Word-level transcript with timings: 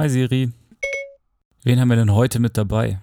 Hi 0.00 0.08
Siri. 0.08 0.52
Wen 1.64 1.80
haben 1.80 1.88
wir 1.88 1.96
denn 1.96 2.14
heute 2.14 2.38
mit 2.38 2.56
dabei? 2.56 3.00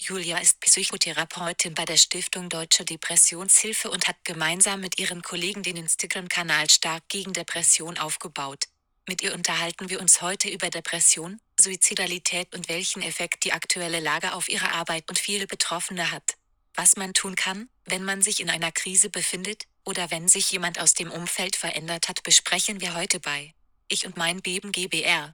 Julia 0.00 0.38
ist 0.38 0.60
Psychotherapeutin 0.60 1.74
bei 1.74 1.84
der 1.84 1.96
Stiftung 1.96 2.48
Deutsche 2.48 2.84
Depressionshilfe 2.84 3.88
und 3.88 4.08
hat 4.08 4.16
gemeinsam 4.24 4.80
mit 4.80 4.98
ihren 4.98 5.22
Kollegen 5.22 5.62
den 5.62 5.76
Instagram-Kanal 5.76 6.68
Stark 6.68 7.08
gegen 7.08 7.32
Depression 7.32 7.98
aufgebaut. 7.98 8.64
Mit 9.08 9.22
ihr 9.22 9.32
unterhalten 9.32 9.90
wir 9.90 10.00
uns 10.00 10.20
heute 10.22 10.48
über 10.48 10.70
Depression, 10.70 11.38
Suizidalität 11.60 12.52
und 12.52 12.68
welchen 12.68 13.02
Effekt 13.02 13.44
die 13.44 13.52
aktuelle 13.52 14.00
Lage 14.00 14.34
auf 14.34 14.48
ihre 14.48 14.72
Arbeit 14.72 15.08
und 15.08 15.20
viele 15.20 15.46
Betroffene 15.46 16.10
hat. 16.10 16.34
Was 16.74 16.96
man 16.96 17.14
tun 17.14 17.36
kann, 17.36 17.68
wenn 17.84 18.02
man 18.02 18.22
sich 18.22 18.40
in 18.40 18.50
einer 18.50 18.72
Krise 18.72 19.08
befindet, 19.08 19.66
oder 19.84 20.10
wenn 20.10 20.26
sich 20.26 20.50
jemand 20.50 20.80
aus 20.80 20.94
dem 20.94 21.12
Umfeld 21.12 21.54
verändert 21.54 22.08
hat, 22.08 22.24
besprechen 22.24 22.80
wir 22.80 22.94
heute 22.94 23.20
bei 23.20 23.54
Ich 23.86 24.04
und 24.04 24.16
mein 24.16 24.42
Beben 24.42 24.72
GBR. 24.72 25.32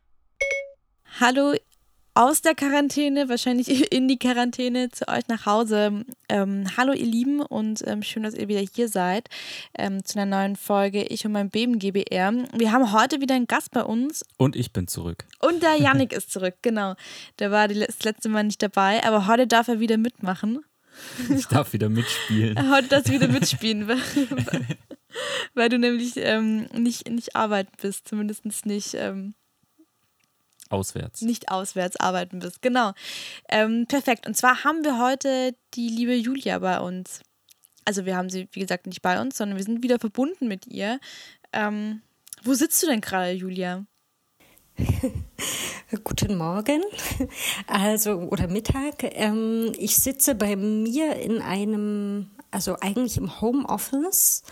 Hallo 1.20 1.54
aus 2.12 2.40
der 2.42 2.54
Quarantäne, 2.54 3.28
wahrscheinlich 3.28 3.68
in 3.92 4.08
die 4.08 4.18
Quarantäne, 4.18 4.90
zu 4.90 5.08
euch 5.08 5.28
nach 5.28 5.46
Hause. 5.46 6.04
Ähm, 6.28 6.64
hallo 6.76 6.92
ihr 6.92 7.06
Lieben 7.06 7.40
und 7.40 7.86
ähm, 7.86 8.02
schön, 8.02 8.22
dass 8.22 8.34
ihr 8.34 8.48
wieder 8.48 8.60
hier 8.60 8.88
seid 8.88 9.28
ähm, 9.78 10.04
zu 10.04 10.18
einer 10.18 10.36
neuen 10.36 10.56
Folge 10.56 11.04
Ich 11.04 11.24
und 11.24 11.32
mein 11.32 11.50
Beben 11.50 11.78
GBR. 11.78 12.32
Wir 12.54 12.72
haben 12.72 12.92
heute 12.92 13.20
wieder 13.20 13.34
einen 13.34 13.46
Gast 13.46 13.70
bei 13.70 13.82
uns. 13.82 14.24
Und 14.36 14.56
ich 14.56 14.72
bin 14.72 14.88
zurück. 14.88 15.24
Und 15.40 15.62
der 15.62 15.76
Yannick 15.78 16.12
ist 16.12 16.30
zurück, 16.30 16.56
genau. 16.62 16.94
Der 17.38 17.50
war 17.50 17.68
das 17.68 18.02
letzte 18.02 18.28
Mal 18.28 18.44
nicht 18.44 18.62
dabei, 18.62 19.04
aber 19.04 19.26
heute 19.26 19.46
darf 19.46 19.68
er 19.68 19.80
wieder 19.80 19.96
mitmachen. 19.96 20.60
Ich 21.28 21.46
darf 21.46 21.72
wieder 21.74 21.90
mitspielen. 21.90 22.70
Heute 22.72 22.88
darfst 22.88 23.08
du 23.08 23.12
wieder 23.12 23.28
mitspielen, 23.28 23.86
weil, 23.86 23.98
weil 25.54 25.68
du 25.68 25.78
nämlich 25.78 26.14
ähm, 26.16 26.68
nicht, 26.72 27.10
nicht 27.10 27.36
arbeiten 27.36 27.72
bist, 27.82 28.08
zumindest 28.08 28.46
nicht 28.64 28.94
ähm, 28.94 29.34
Auswärts. 30.70 31.22
Nicht 31.22 31.50
auswärts 31.50 31.96
arbeiten 31.96 32.40
bist, 32.40 32.62
genau. 32.62 32.92
Ähm, 33.48 33.86
perfekt. 33.86 34.26
Und 34.26 34.36
zwar 34.36 34.64
haben 34.64 34.84
wir 34.84 34.98
heute 34.98 35.54
die 35.74 35.88
liebe 35.88 36.14
Julia 36.14 36.58
bei 36.58 36.80
uns. 36.80 37.20
Also 37.84 38.04
wir 38.04 38.16
haben 38.16 38.30
sie, 38.30 38.48
wie 38.52 38.60
gesagt, 38.60 38.86
nicht 38.86 39.02
bei 39.02 39.20
uns, 39.20 39.36
sondern 39.36 39.56
wir 39.56 39.64
sind 39.64 39.82
wieder 39.82 39.98
verbunden 39.98 40.48
mit 40.48 40.66
ihr. 40.66 40.98
Ähm, 41.52 42.02
wo 42.42 42.54
sitzt 42.54 42.82
du 42.82 42.86
denn 42.86 43.00
gerade, 43.00 43.32
Julia? 43.32 43.86
Guten 46.04 46.36
Morgen, 46.36 46.82
also 47.66 48.12
oder 48.16 48.46
Mittag. 48.48 49.04
Ähm, 49.04 49.72
ich 49.78 49.96
sitze 49.96 50.34
bei 50.34 50.54
mir 50.54 51.16
in 51.16 51.40
einem, 51.40 52.30
also 52.50 52.76
eigentlich 52.80 53.16
im 53.16 53.40
Homeoffice, 53.40 54.42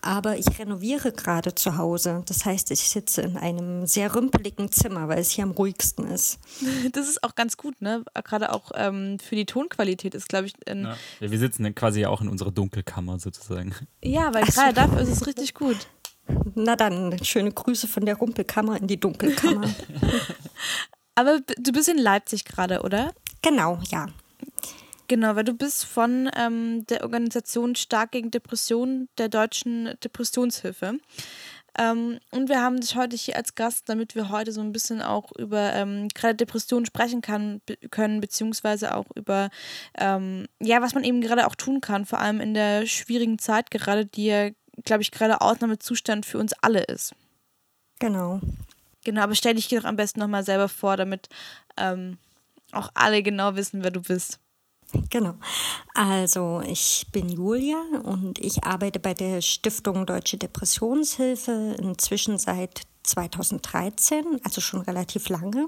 aber 0.00 0.38
ich 0.38 0.58
renoviere 0.58 1.12
gerade 1.12 1.54
zu 1.54 1.76
Hause. 1.76 2.22
Das 2.26 2.44
heißt, 2.44 2.70
ich 2.70 2.88
sitze 2.88 3.22
in 3.22 3.36
einem 3.36 3.86
sehr 3.86 4.14
rümpeligen 4.14 4.70
Zimmer, 4.70 5.08
weil 5.08 5.18
es 5.18 5.30
hier 5.30 5.44
am 5.44 5.52
ruhigsten 5.52 6.06
ist. 6.06 6.38
Das 6.92 7.08
ist 7.08 7.22
auch 7.22 7.34
ganz 7.34 7.56
gut, 7.56 7.80
ne? 7.82 8.04
Gerade 8.24 8.52
auch 8.52 8.70
ähm, 8.74 9.18
für 9.18 9.36
die 9.36 9.46
Tonqualität 9.46 10.14
ist, 10.14 10.28
glaube 10.28 10.46
ich. 10.46 10.54
Ja. 10.66 10.74
ja. 10.74 10.96
wir 11.20 11.38
sitzen 11.38 11.74
quasi 11.74 12.06
auch 12.06 12.20
in 12.20 12.28
unserer 12.28 12.50
Dunkelkammer 12.50 13.18
sozusagen. 13.18 13.74
Ja, 14.02 14.32
weil 14.32 14.44
gerade 14.44 14.72
dafür 14.72 15.00
ist 15.00 15.10
es 15.10 15.26
richtig 15.26 15.54
gut. 15.54 15.76
Na 16.54 16.76
dann, 16.76 17.22
schöne 17.24 17.52
Grüße 17.52 17.88
von 17.88 18.04
der 18.04 18.16
Rumpelkammer 18.16 18.76
in 18.76 18.86
die 18.86 18.98
Dunkelkammer. 19.00 19.68
Aber 21.14 21.40
du 21.58 21.72
bist 21.72 21.88
in 21.88 21.98
Leipzig 21.98 22.44
gerade, 22.44 22.82
oder? 22.82 23.12
Genau, 23.42 23.80
ja. 23.90 24.06
Genau, 25.08 25.36
weil 25.36 25.44
du 25.44 25.54
bist 25.54 25.86
von 25.86 26.30
ähm, 26.36 26.84
der 26.86 27.02
Organisation 27.02 27.74
Stark 27.74 28.12
gegen 28.12 28.30
Depressionen 28.30 29.08
der 29.16 29.30
Deutschen 29.30 29.94
Depressionshilfe. 30.04 30.98
Ähm, 31.78 32.18
und 32.30 32.48
wir 32.50 32.60
haben 32.60 32.80
dich 32.80 32.94
heute 32.94 33.16
hier 33.16 33.36
als 33.36 33.54
Gast, 33.54 33.88
damit 33.88 34.14
wir 34.14 34.28
heute 34.28 34.52
so 34.52 34.60
ein 34.60 34.72
bisschen 34.72 35.00
auch 35.00 35.32
über 35.32 35.72
ähm, 35.72 36.08
gerade 36.08 36.34
Depressionen 36.34 36.84
sprechen 36.84 37.22
kann, 37.22 37.62
be 37.64 37.76
können, 37.88 38.20
beziehungsweise 38.20 38.94
auch 38.94 39.06
über, 39.14 39.48
ähm, 39.96 40.46
ja, 40.60 40.82
was 40.82 40.94
man 40.94 41.04
eben 41.04 41.22
gerade 41.22 41.46
auch 41.46 41.54
tun 41.54 41.80
kann, 41.80 42.04
vor 42.04 42.18
allem 42.18 42.40
in 42.40 42.52
der 42.52 42.86
schwierigen 42.86 43.38
Zeit 43.38 43.70
gerade, 43.70 44.04
die 44.04 44.26
ja, 44.26 44.50
glaube 44.84 45.02
ich, 45.02 45.10
gerade 45.10 45.40
Ausnahmezustand 45.40 46.26
für 46.26 46.38
uns 46.38 46.52
alle 46.60 46.82
ist. 46.82 47.14
Genau. 47.98 48.40
Genau, 49.04 49.22
aber 49.22 49.34
stell 49.34 49.54
dich 49.54 49.68
doch 49.68 49.84
am 49.84 49.96
besten 49.96 50.20
nochmal 50.20 50.44
selber 50.44 50.68
vor, 50.68 50.96
damit 50.96 51.28
ähm, 51.78 52.18
auch 52.72 52.90
alle 52.92 53.22
genau 53.22 53.56
wissen, 53.56 53.82
wer 53.82 53.90
du 53.90 54.02
bist. 54.02 54.40
Genau. 55.10 55.34
Also 55.94 56.62
ich 56.66 57.06
bin 57.12 57.28
Julia 57.28 57.82
und 58.04 58.38
ich 58.38 58.64
arbeite 58.64 58.98
bei 58.98 59.14
der 59.14 59.42
Stiftung 59.42 60.06
Deutsche 60.06 60.38
Depressionshilfe 60.38 61.76
inzwischen 61.78 62.38
seit 62.38 62.82
2013, 63.02 64.40
also 64.44 64.60
schon 64.60 64.80
relativ 64.80 65.28
lange. 65.28 65.66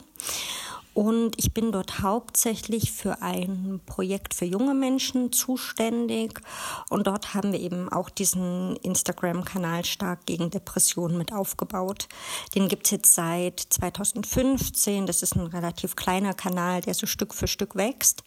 Und 0.93 1.37
ich 1.39 1.55
bin 1.55 1.71
dort 1.71 2.03
hauptsächlich 2.03 2.91
für 2.91 3.23
ein 3.23 3.81
Projekt 3.87 4.35
für 4.35 4.45
junge 4.45 4.75
Menschen 4.75 5.31
zuständig. 5.31 6.41
Und 6.89 7.07
dort 7.07 7.33
haben 7.33 7.53
wir 7.53 7.61
eben 7.61 7.89
auch 7.89 8.11
diesen 8.11 8.77
Instagram-Kanal 8.77 9.85
Stark 9.85 10.27
gegen 10.27 10.51
Depressionen 10.51 11.17
mit 11.17 11.33
aufgebaut. 11.33 12.09
Den 12.55 12.69
gibt 12.69 12.87
es 12.87 12.91
jetzt 12.91 13.15
seit 13.15 13.61
2015. 13.61 15.07
Das 15.07 15.23
ist 15.23 15.37
ein 15.37 15.47
relativ 15.47 15.95
kleiner 15.95 16.35
Kanal, 16.35 16.81
der 16.81 16.95
so 16.95 17.07
Stück 17.07 17.35
für 17.35 17.47
Stück 17.47 17.77
wächst. 17.77 18.25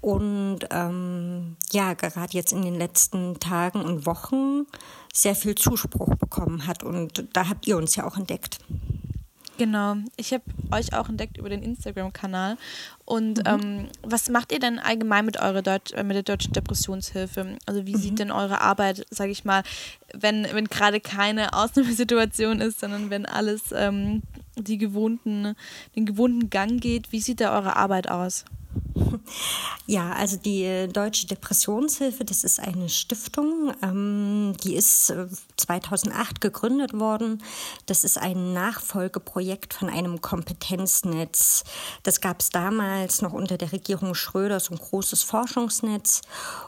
Und 0.00 0.60
ähm, 0.70 1.56
ja, 1.72 1.92
gerade 1.94 2.32
jetzt 2.32 2.52
in 2.52 2.62
den 2.62 2.76
letzten 2.76 3.38
Tagen 3.38 3.82
und 3.82 4.06
Wochen 4.06 4.66
sehr 5.12 5.34
viel 5.34 5.54
Zuspruch 5.54 6.14
bekommen 6.14 6.66
hat. 6.66 6.82
Und 6.82 7.28
da 7.32 7.48
habt 7.48 7.66
ihr 7.66 7.76
uns 7.76 7.96
ja 7.96 8.06
auch 8.06 8.16
entdeckt. 8.16 8.58
Genau, 9.60 9.96
ich 10.16 10.32
habe 10.32 10.42
euch 10.70 10.94
auch 10.94 11.10
entdeckt 11.10 11.36
über 11.36 11.50
den 11.50 11.62
Instagram-Kanal. 11.62 12.56
Und 13.04 13.40
mhm. 13.40 13.44
ähm, 13.44 13.88
was 14.02 14.30
macht 14.30 14.52
ihr 14.52 14.58
denn 14.58 14.78
allgemein 14.78 15.26
mit, 15.26 15.38
eurer 15.38 15.60
Deut 15.60 15.92
äh, 15.92 16.02
mit 16.02 16.16
der 16.16 16.22
Deutschen 16.22 16.54
Depressionshilfe? 16.54 17.58
Also 17.66 17.84
wie 17.84 17.94
mhm. 17.94 17.98
sieht 17.98 18.18
denn 18.20 18.30
eure 18.30 18.62
Arbeit, 18.62 19.04
sage 19.10 19.32
ich 19.32 19.44
mal, 19.44 19.62
wenn, 20.14 20.46
wenn 20.50 20.64
gerade 20.64 20.98
keine 20.98 21.52
Ausnahmesituation 21.52 22.62
ist, 22.62 22.80
sondern 22.80 23.10
wenn 23.10 23.26
alles 23.26 23.64
ähm, 23.74 24.22
die 24.56 24.78
gewohnten, 24.78 25.54
den 25.94 26.06
gewohnten 26.06 26.48
Gang 26.48 26.80
geht, 26.80 27.12
wie 27.12 27.20
sieht 27.20 27.42
da 27.42 27.54
eure 27.54 27.76
Arbeit 27.76 28.08
aus? 28.08 28.46
Ja, 29.86 30.12
also 30.12 30.36
die 30.36 30.62
äh, 30.62 30.86
Deutsche 30.86 31.26
Depressionshilfe, 31.26 32.24
das 32.24 32.44
ist 32.44 32.60
eine 32.60 32.88
Stiftung, 32.88 33.72
ähm, 33.82 34.54
die 34.62 34.76
ist 34.76 35.12
2008 35.56 36.36
äh, 36.36 36.40
gegründet 36.40 36.96
worden. 36.96 37.42
Das 37.86 38.04
ist 38.04 38.16
ein 38.16 38.52
Nachfolgeprojekt 38.52 39.74
von 39.74 39.88
einem 39.88 40.20
Kompetenznetz. 40.20 41.64
Das 42.04 42.20
gab 42.20 42.40
es 42.40 42.50
damals 42.50 43.20
noch 43.20 43.32
unter 43.32 43.58
der 43.58 43.72
Regierung 43.72 44.14
Schröder, 44.14 44.60
so 44.60 44.74
ein 44.74 44.78
großes 44.78 45.24
Forschungsnetz. 45.24 46.22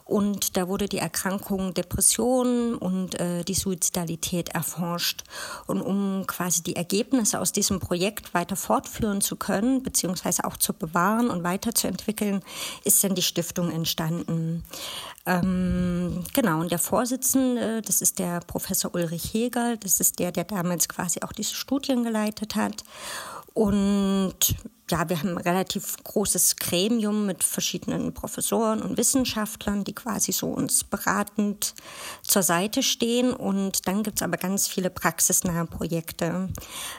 Und 0.04 0.56
da 0.56 0.66
wurde 0.66 0.88
die 0.88 0.98
Erkrankung 0.98 1.74
Depression 1.74 2.74
und 2.74 3.20
äh, 3.20 3.44
die 3.44 3.54
Suizidalität 3.54 4.48
erforscht. 4.48 5.22
Und 5.68 5.80
um 5.80 6.24
quasi 6.26 6.64
die 6.64 6.74
Ergebnisse 6.74 7.38
aus 7.38 7.52
diesem 7.52 7.78
Projekt 7.78 8.34
weiter 8.34 8.56
fortführen 8.56 9.20
zu 9.20 9.36
können, 9.36 9.84
beziehungsweise 9.84 10.44
auch 10.44 10.56
zu 10.56 10.72
bewahren 10.72 11.30
und 11.30 11.44
weiterzuentwickeln, 11.44 11.91
entwickeln, 11.92 12.42
ist 12.84 13.02
dann 13.04 13.14
die 13.14 13.22
Stiftung 13.22 13.70
entstanden. 13.70 14.64
Ähm, 15.24 16.24
genau, 16.32 16.60
und 16.60 16.72
der 16.72 16.80
Vorsitzende, 16.80 17.80
das 17.82 18.00
ist 18.00 18.18
der 18.18 18.40
Professor 18.40 18.92
Ulrich 18.94 19.32
Hegel, 19.32 19.76
das 19.78 20.00
ist 20.00 20.18
der, 20.18 20.32
der 20.32 20.44
damals 20.44 20.88
quasi 20.88 21.20
auch 21.22 21.32
diese 21.32 21.54
Studien 21.54 22.02
geleitet 22.02 22.56
hat. 22.56 22.82
Und 23.54 24.56
ja, 24.90 25.08
wir 25.08 25.18
haben 25.18 25.30
ein 25.30 25.38
relativ 25.38 25.96
großes 26.04 26.56
Gremium 26.56 27.24
mit 27.24 27.44
verschiedenen 27.44 28.12
Professoren 28.12 28.82
und 28.82 28.98
Wissenschaftlern, 28.98 29.84
die 29.84 29.94
quasi 29.94 30.32
so 30.32 30.48
uns 30.48 30.84
beratend 30.84 31.74
zur 32.22 32.42
Seite 32.42 32.82
stehen. 32.82 33.32
Und 33.32 33.88
dann 33.88 34.02
gibt 34.02 34.18
es 34.18 34.22
aber 34.22 34.36
ganz 34.36 34.68
viele 34.68 34.90
praxisnahe 34.90 35.66
Projekte. 35.66 36.50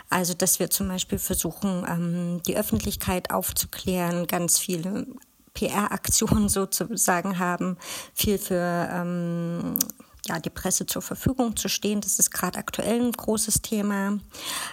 Also, 0.10 0.34
dass 0.34 0.60
wir 0.60 0.72
zum 0.72 0.88
Beispiel 0.88 1.20
versuchen, 1.20 1.86
ähm, 1.88 2.42
die 2.48 2.58
Öffentlichkeit 2.58 3.30
aufzuklären, 3.32 4.26
ganz 4.26 4.58
viele 4.58 5.06
PR-Aktionen 5.54 6.50
sozusagen 6.50 7.38
haben, 7.38 7.78
viel 8.16 8.40
für 8.40 8.90
ähm, 8.92 9.78
ja, 10.26 10.40
die 10.40 10.50
Presse 10.50 10.86
zur 10.86 11.02
Verfügung 11.02 11.56
zu 11.58 11.68
stehen. 11.68 12.02
Das 12.02 12.18
ist 12.18 12.32
gerade 12.32 12.58
aktuell 12.58 13.02
ein 13.02 13.12
großes 13.12 13.62
Thema. 13.62 14.20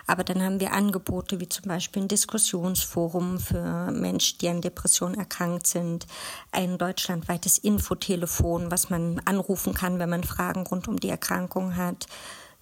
Aber 0.06 0.22
dann 0.22 0.42
haben 0.42 0.60
wir 0.60 0.72
Angebote 0.72 1.40
wie 1.40 1.48
zum 1.48 1.64
Beispiel 1.64 2.02
ein 2.02 2.08
Diskussionsforum 2.08 3.40
für 3.40 3.90
Menschen, 3.90 4.38
die 4.38 4.48
an 4.48 4.60
Depressionen 4.60 5.16
erkrankt 5.16 5.66
sind, 5.66 6.06
ein 6.52 6.78
deutschlandweites 6.78 7.58
Infotelefon, 7.58 8.70
was 8.70 8.90
man 8.90 9.20
anrufen 9.24 9.74
kann, 9.74 9.98
wenn 9.98 10.10
man 10.10 10.24
Fragen 10.24 10.66
rund 10.66 10.86
um 10.86 11.00
die 11.00 11.08
Erkrankung 11.08 11.76
hat. 11.76 12.06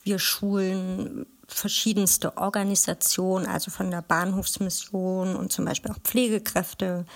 Wir 0.03 0.19
schulen 0.19 1.27
verschiedenste 1.49 2.37
Organisationen, 2.37 3.47
also 3.47 3.71
von 3.71 3.91
der 3.91 4.03
Bahnhofsmission 4.03 5.35
und 5.35 5.51
zum 5.51 5.65
Beispiel 5.65 5.91
auch 5.91 5.99
Pflegekräfte, 6.05 7.07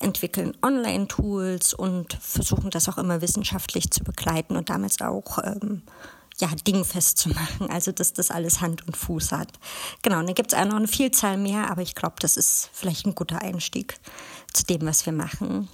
entwickeln 0.00 0.56
Online-Tools 0.62 1.74
und 1.74 2.14
versuchen 2.14 2.70
das 2.70 2.88
auch 2.88 2.98
immer 2.98 3.20
wissenschaftlich 3.20 3.90
zu 3.90 4.02
begleiten 4.02 4.56
und 4.56 4.70
damals 4.70 5.00
auch 5.02 5.38
ähm, 5.44 5.82
ja, 6.38 6.48
dingfest 6.66 7.18
zu 7.18 7.28
machen, 7.28 7.70
also 7.70 7.92
dass 7.92 8.12
das 8.12 8.30
alles 8.30 8.60
Hand 8.60 8.86
und 8.86 8.96
Fuß 8.96 9.32
hat. 9.32 9.52
Genau, 10.02 10.18
und 10.18 10.26
dann 10.26 10.34
gibt 10.34 10.52
es 10.52 10.58
auch 10.58 10.64
noch 10.64 10.76
eine 10.76 10.88
Vielzahl 10.88 11.36
mehr, 11.36 11.70
aber 11.70 11.82
ich 11.82 11.94
glaube, 11.94 12.16
das 12.18 12.36
ist 12.36 12.70
vielleicht 12.72 13.06
ein 13.06 13.14
guter 13.14 13.42
Einstieg 13.42 13.98
zu 14.52 14.64
dem, 14.64 14.82
was 14.82 15.06
wir 15.06 15.12
machen. 15.12 15.68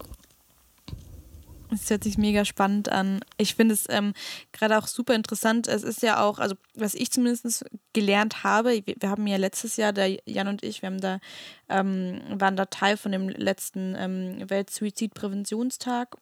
Es 1.72 1.88
hört 1.90 2.04
sich 2.04 2.18
mega 2.18 2.44
spannend 2.44 2.88
an. 2.88 3.20
Ich 3.36 3.54
finde 3.54 3.74
es 3.74 3.84
ähm, 3.88 4.12
gerade 4.52 4.78
auch 4.78 4.86
super 4.86 5.14
interessant. 5.14 5.68
Es 5.68 5.82
ist 5.82 6.02
ja 6.02 6.22
auch, 6.22 6.38
also 6.38 6.56
was 6.74 6.94
ich 6.94 7.10
zumindest 7.10 7.64
gelernt 7.92 8.42
habe, 8.42 8.82
wir, 8.84 8.94
wir 8.98 9.10
haben 9.10 9.26
ja 9.26 9.36
letztes 9.36 9.76
Jahr, 9.76 9.92
der 9.92 10.18
Jan 10.26 10.48
und 10.48 10.62
ich, 10.62 10.82
wir 10.82 10.88
haben 10.88 11.00
da, 11.00 11.20
ähm, 11.68 12.20
waren 12.30 12.56
da 12.56 12.66
Teil 12.66 12.96
von 12.96 13.12
dem 13.12 13.28
letzten 13.28 13.94
ähm, 13.96 14.50
Weltsuizidpräventionstag 14.50 16.16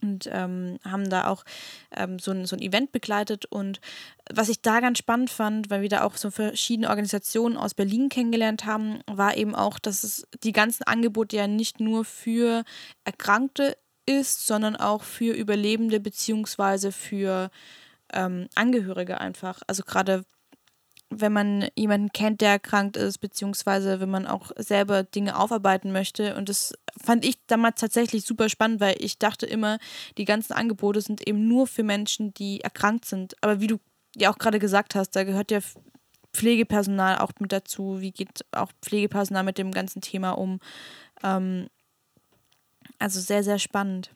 und 0.00 0.28
ähm, 0.32 0.78
haben 0.84 1.10
da 1.10 1.26
auch 1.26 1.44
ähm, 1.90 2.18
so, 2.18 2.30
ein, 2.30 2.46
so 2.46 2.54
ein 2.54 2.62
Event 2.62 2.92
begleitet. 2.92 3.46
Und 3.46 3.80
was 4.32 4.48
ich 4.48 4.62
da 4.62 4.80
ganz 4.80 4.98
spannend 4.98 5.30
fand, 5.30 5.70
weil 5.70 5.82
wir 5.82 5.88
da 5.88 6.04
auch 6.04 6.16
so 6.16 6.30
verschiedene 6.30 6.88
Organisationen 6.88 7.56
aus 7.56 7.74
Berlin 7.74 8.08
kennengelernt 8.08 8.64
haben, 8.64 9.00
war 9.06 9.36
eben 9.36 9.54
auch, 9.54 9.78
dass 9.78 10.04
es 10.04 10.26
die 10.44 10.52
ganzen 10.52 10.84
Angebote 10.84 11.36
ja 11.36 11.48
nicht 11.48 11.80
nur 11.80 12.04
für 12.04 12.64
Erkrankte 13.04 13.76
ist, 14.08 14.46
sondern 14.46 14.76
auch 14.76 15.02
für 15.02 15.34
Überlebende 15.34 16.00
beziehungsweise 16.00 16.92
für 16.92 17.50
ähm, 18.12 18.48
Angehörige 18.54 19.20
einfach. 19.20 19.60
Also 19.66 19.82
gerade 19.84 20.24
wenn 21.10 21.32
man 21.32 21.68
jemanden 21.74 22.12
kennt, 22.12 22.40
der 22.40 22.50
erkrankt 22.50 22.96
ist, 22.96 23.18
beziehungsweise 23.18 24.00
wenn 24.00 24.10
man 24.10 24.26
auch 24.26 24.50
selber 24.56 25.04
Dinge 25.04 25.38
aufarbeiten 25.38 25.90
möchte. 25.90 26.36
Und 26.36 26.48
das 26.48 26.74
fand 27.02 27.24
ich 27.24 27.38
damals 27.46 27.80
tatsächlich 27.80 28.24
super 28.24 28.48
spannend, 28.48 28.80
weil 28.80 28.96
ich 28.98 29.18
dachte 29.18 29.46
immer, 29.46 29.78
die 30.18 30.26
ganzen 30.26 30.52
Angebote 30.52 31.00
sind 31.00 31.26
eben 31.26 31.48
nur 31.48 31.66
für 31.66 31.82
Menschen, 31.82 32.34
die 32.34 32.60
erkrankt 32.60 33.06
sind. 33.06 33.36
Aber 33.40 33.60
wie 33.60 33.68
du 33.68 33.78
ja 34.16 34.30
auch 34.30 34.38
gerade 34.38 34.58
gesagt 34.58 34.94
hast, 34.94 35.10
da 35.16 35.24
gehört 35.24 35.50
ja 35.50 35.60
Pflegepersonal 36.34 37.18
auch 37.18 37.32
mit 37.40 37.52
dazu. 37.52 38.00
Wie 38.00 38.12
geht 38.12 38.44
auch 38.52 38.70
Pflegepersonal 38.82 39.44
mit 39.44 39.56
dem 39.56 39.72
ganzen 39.72 40.02
Thema 40.02 40.32
um? 40.32 40.60
Ähm, 41.22 41.68
also 42.98 43.20
sehr, 43.20 43.44
sehr 43.44 43.58
spannend 43.58 44.10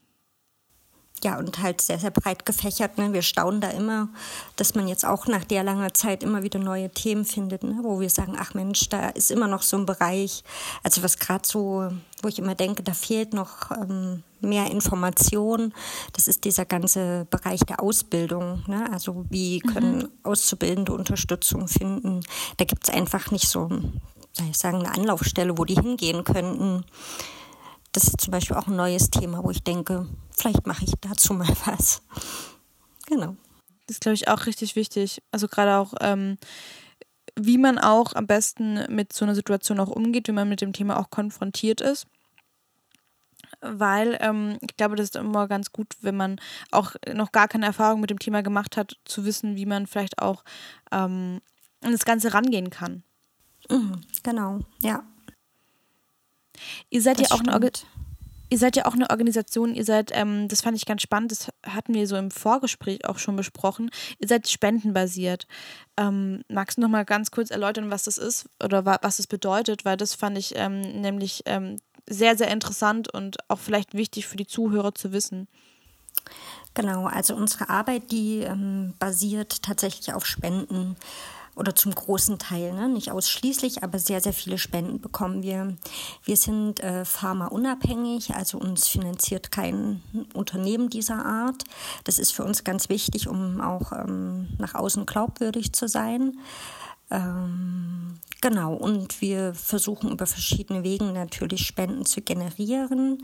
ja, 1.25 1.39
und 1.39 1.63
halt 1.63 1.81
sehr, 1.81 1.99
sehr 1.99 2.11
breit 2.11 2.45
gefächert. 2.45 2.99
Ne? 2.99 3.13
Wir 3.13 3.23
staunen 3.23 3.61
da 3.61 3.69
immer, 3.69 4.09
dass 4.57 4.75
man 4.75 4.89
jetzt 4.89 5.05
auch 5.05 5.27
nach 5.27 5.45
der 5.45 5.63
langen 5.63 5.95
Zeit 5.95 6.23
immer 6.23 6.43
wieder 6.43 6.59
neue 6.59 6.91
Themen 6.91 7.25
findet, 7.25 7.63
ne? 7.63 7.79
wo 7.83 8.01
wir 8.01 8.11
sagen, 8.11 8.37
ach 8.39 8.55
Mensch, 8.55 8.89
da 8.89 9.11
ist 9.11 9.31
immer 9.31 9.47
noch 9.47 9.63
so 9.63 9.77
ein 9.77 9.87
Bereich, 9.87 10.43
also 10.83 11.03
was 11.03 11.19
gerade 11.19 11.47
so, 11.47 11.91
wo 12.23 12.29
ich 12.29 12.39
immer 12.39 12.55
denke, 12.55 12.83
da 12.83 12.93
fehlt 12.93 13.35
noch 13.35 13.71
ähm, 13.71 14.23
mehr 14.41 14.71
Information. 14.71 15.73
Das 16.13 16.27
ist 16.27 16.45
dieser 16.45 16.65
ganze 16.65 17.27
Bereich 17.31 17.61
der 17.61 17.81
Ausbildung. 17.81 18.65
Ne? 18.67 18.89
Also 18.93 19.25
wie 19.31 19.61
können 19.61 19.99
mhm. 19.99 20.09
Auszubildende 20.25 20.93
Unterstützung 20.93 21.69
finden? 21.69 22.21
Da 22.57 22.65
gibt 22.65 22.89
es 22.89 22.95
einfach 22.95 23.31
nicht 23.31 23.49
so, 23.49 23.69
ich 24.51 24.59
sagen, 24.59 24.79
eine 24.79 24.93
Anlaufstelle, 24.93 25.57
wo 25.57 25.65
die 25.65 25.75
hingehen 25.75 26.25
könnten 26.25 26.85
das 27.93 28.05
ist 28.05 28.21
zum 28.21 28.33
Beispiel 28.33 28.57
auch 28.57 28.67
ein 28.67 28.77
neues 28.77 29.11
Thema, 29.11 29.45
wo 29.45 29.51
ich 29.51 29.63
denke, 29.63 30.09
vielleicht 30.31 30.67
mache 30.67 30.85
ich 30.85 30.93
dazu 31.01 31.35
mal 31.35 31.49
was. 31.67 32.03
Genau. 33.07 33.37
Das 33.87 33.97
ist, 33.97 34.01
glaube 34.01 34.15
ich, 34.15 34.29
auch 34.29 34.47
richtig 34.47 34.77
wichtig. 34.77 35.23
Also 35.31 35.49
gerade 35.49 35.77
auch, 35.77 35.95
ähm, 36.01 36.39
wie 37.39 37.59
man 37.59 37.79
auch 37.79 38.15
am 38.15 38.27
besten 38.27 38.85
mit 38.95 39.13
so 39.13 39.25
einer 39.25 39.35
Situation 39.35 39.81
auch 39.81 39.89
umgeht, 39.89 40.29
wie 40.29 40.33
man 40.33 40.49
mit 40.49 40.61
dem 40.61 40.73
Thema 40.73 40.99
auch 40.99 41.11
konfrontiert 41.11 41.81
ist. 41.81 42.07
Weil 43.61 44.19
ähm, 44.21 44.57
ich 44.61 44.77
glaube, 44.77 44.97
das 44.97 45.05
ist 45.05 45.17
immer 45.17 45.47
ganz 45.47 45.73
gut, 45.73 45.95
wenn 46.01 46.17
man 46.17 46.41
auch 46.71 46.95
noch 47.15 47.33
gar 47.33 47.49
keine 47.49 47.67
Erfahrung 47.67 48.01
mit 48.01 48.11
dem 48.11 48.19
Thema 48.19 48.43
gemacht 48.43 48.77
hat, 48.77 48.97
zu 49.05 49.25
wissen, 49.25 49.57
wie 49.57 49.67
man 49.67 49.87
vielleicht 49.87 50.19
auch 50.19 50.43
ähm, 50.91 51.41
an 51.83 51.93
das 51.93 52.05
Ganze 52.05 52.35
rangehen 52.35 52.71
kann. 52.71 53.03
Mhm, 53.69 54.01
genau, 54.23 54.61
ja. 54.81 55.05
Ihr 56.91 57.03
seid 57.03 57.21
das 57.21 57.31
ja 57.31 57.37
auch 57.37 57.41
eine 57.41 57.71
Ihr 58.53 58.59
seid 58.59 58.77
ja 58.77 58.85
auch 58.85 58.93
eine 58.93 59.09
Organisation, 59.09 59.75
ihr 59.75 59.87
seid, 59.87 60.11
ähm, 60.13 60.47
das 60.47 60.61
fand 60.61 60.77
ich 60.77 60.85
ganz 60.85 61.01
spannend, 61.01 61.33
das 61.33 61.49
hatten 61.67 61.95
wir 61.95 62.07
so 62.07 62.17
im 62.17 62.31
Vorgespräch 62.31 63.07
auch 63.07 63.17
schon 63.17 63.35
besprochen, 63.35 63.91
ihr 64.19 64.29
seid 64.29 64.47
spendenbasiert. 64.47 65.47
Ähm, 65.97 66.43
magst 66.49 66.77
du 66.77 66.83
noch 66.83 66.91
mal 66.91 67.07
ganz 67.07 67.31
kurz 67.31 67.51
erläutern, 67.51 67.91
was 67.91 68.03
das 68.03 68.19
ist 68.19 68.51
oder 68.63 68.85
wa 68.85 68.99
was 69.01 69.17
das 69.17 69.27
bedeutet? 69.27 69.87
Weil 69.87 69.97
das 69.97 70.15
fand 70.15 70.37
ich 70.37 70.53
ähm, 70.55 70.83
nämlich 70.83 71.45
ähm, 71.47 71.79
sehr, 72.07 72.37
sehr 72.37 72.51
interessant 72.51 73.09
und 73.09 73.39
auch 73.49 73.59
vielleicht 73.59 73.95
wichtig 73.95 74.27
für 74.27 74.37
die 74.37 74.47
Zuhörer 74.47 74.95
zu 74.95 75.13
wissen. 75.13 75.49
Genau, 76.75 77.07
also 77.07 77.35
unsere 77.35 77.71
Arbeit, 77.71 78.11
die 78.11 78.41
ähm, 78.41 78.93
basiert 78.99 79.63
tatsächlich 79.63 80.13
auf 80.13 80.27
Spenden 80.27 80.97
oder 81.55 81.75
zum 81.75 81.95
großen 81.95 82.39
Teil, 82.39 82.73
ne? 82.73 82.89
nicht 82.89 83.11
ausschließlich, 83.11 83.83
aber 83.83 83.99
sehr, 83.99 84.21
sehr 84.21 84.33
viele 84.33 84.59
Spenden 84.59 85.01
bekommen 85.01 85.43
wir. 85.43 85.77
Wir 86.25 86.37
sind 86.37 86.81
äh, 86.81 87.05
pharmaunabhängig, 87.05 88.35
also 88.35 88.59
uns 88.59 88.89
finanziert 88.89 89.51
kein 89.51 90.03
Unternehmen 90.35 90.89
dieser 90.89 91.25
Art. 91.25 91.65
Das 92.05 92.19
ist 92.19 92.33
für 92.33 92.45
uns 92.45 92.65
ganz 92.65 92.89
wichtig, 92.89 93.29
um 93.29 93.61
auch 93.61 93.93
ähm, 93.93 94.49
nach 94.59 94.75
außen 94.75 95.05
glaubwürdig 95.05 95.73
zu 95.75 95.89
sein. 95.89 96.39
Ähm, 97.11 98.19
genau, 98.41 98.75
und 98.75 99.21
wir 99.21 99.53
versuchen 99.53 100.11
über 100.11 100.27
verschiedene 100.27 100.83
Wege 100.83 101.05
natürlich 101.05 101.67
Spenden 101.67 102.07
zu 102.07 102.23
generieren 102.23 103.23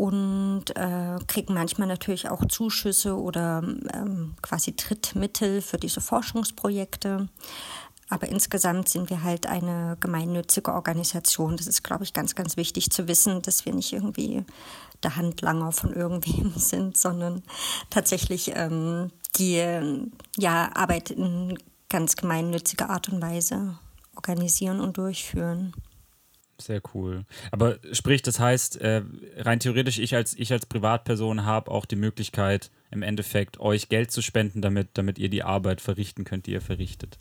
und 0.00 0.64
äh, 0.76 1.18
kriegen 1.26 1.52
manchmal 1.52 1.86
natürlich 1.86 2.30
auch 2.30 2.42
Zuschüsse 2.46 3.14
oder 3.20 3.62
ähm, 3.92 4.34
quasi 4.40 4.74
Trittmittel 4.74 5.60
für 5.60 5.76
diese 5.76 6.00
Forschungsprojekte. 6.00 7.28
Aber 8.08 8.26
insgesamt 8.26 8.88
sind 8.88 9.10
wir 9.10 9.22
halt 9.22 9.46
eine 9.46 9.98
gemeinnützige 10.00 10.72
Organisation. 10.72 11.58
Das 11.58 11.66
ist, 11.66 11.82
glaube 11.82 12.04
ich, 12.04 12.14
ganz, 12.14 12.34
ganz 12.34 12.56
wichtig 12.56 12.88
zu 12.88 13.08
wissen, 13.08 13.42
dass 13.42 13.66
wir 13.66 13.74
nicht 13.74 13.92
irgendwie 13.92 14.46
der 15.02 15.16
Handlanger 15.16 15.70
von 15.70 15.92
irgendwem 15.92 16.54
sind, 16.56 16.96
sondern 16.96 17.42
tatsächlich 17.90 18.52
ähm, 18.54 19.10
die 19.36 19.62
ja, 20.38 20.70
Arbeit 20.74 21.10
in 21.10 21.58
ganz 21.90 22.16
gemeinnütziger 22.16 22.88
Art 22.88 23.10
und 23.10 23.20
Weise 23.20 23.78
organisieren 24.16 24.80
und 24.80 24.96
durchführen. 24.96 25.74
Sehr 26.60 26.82
cool. 26.94 27.24
Aber 27.50 27.78
sprich, 27.92 28.22
das 28.22 28.38
heißt, 28.38 28.80
äh, 28.80 29.02
rein 29.36 29.60
theoretisch, 29.60 29.98
ich 29.98 30.14
als, 30.14 30.34
ich 30.34 30.52
als 30.52 30.66
Privatperson 30.66 31.44
habe 31.44 31.70
auch 31.70 31.86
die 31.86 31.96
Möglichkeit, 31.96 32.70
im 32.90 33.02
Endeffekt 33.02 33.60
euch 33.60 33.88
Geld 33.88 34.10
zu 34.10 34.22
spenden, 34.22 34.60
damit, 34.60 34.88
damit 34.94 35.18
ihr 35.18 35.28
die 35.28 35.42
Arbeit 35.42 35.80
verrichten 35.80 36.24
könnt, 36.24 36.46
die 36.46 36.52
ihr 36.52 36.60
verrichtet. 36.60 37.18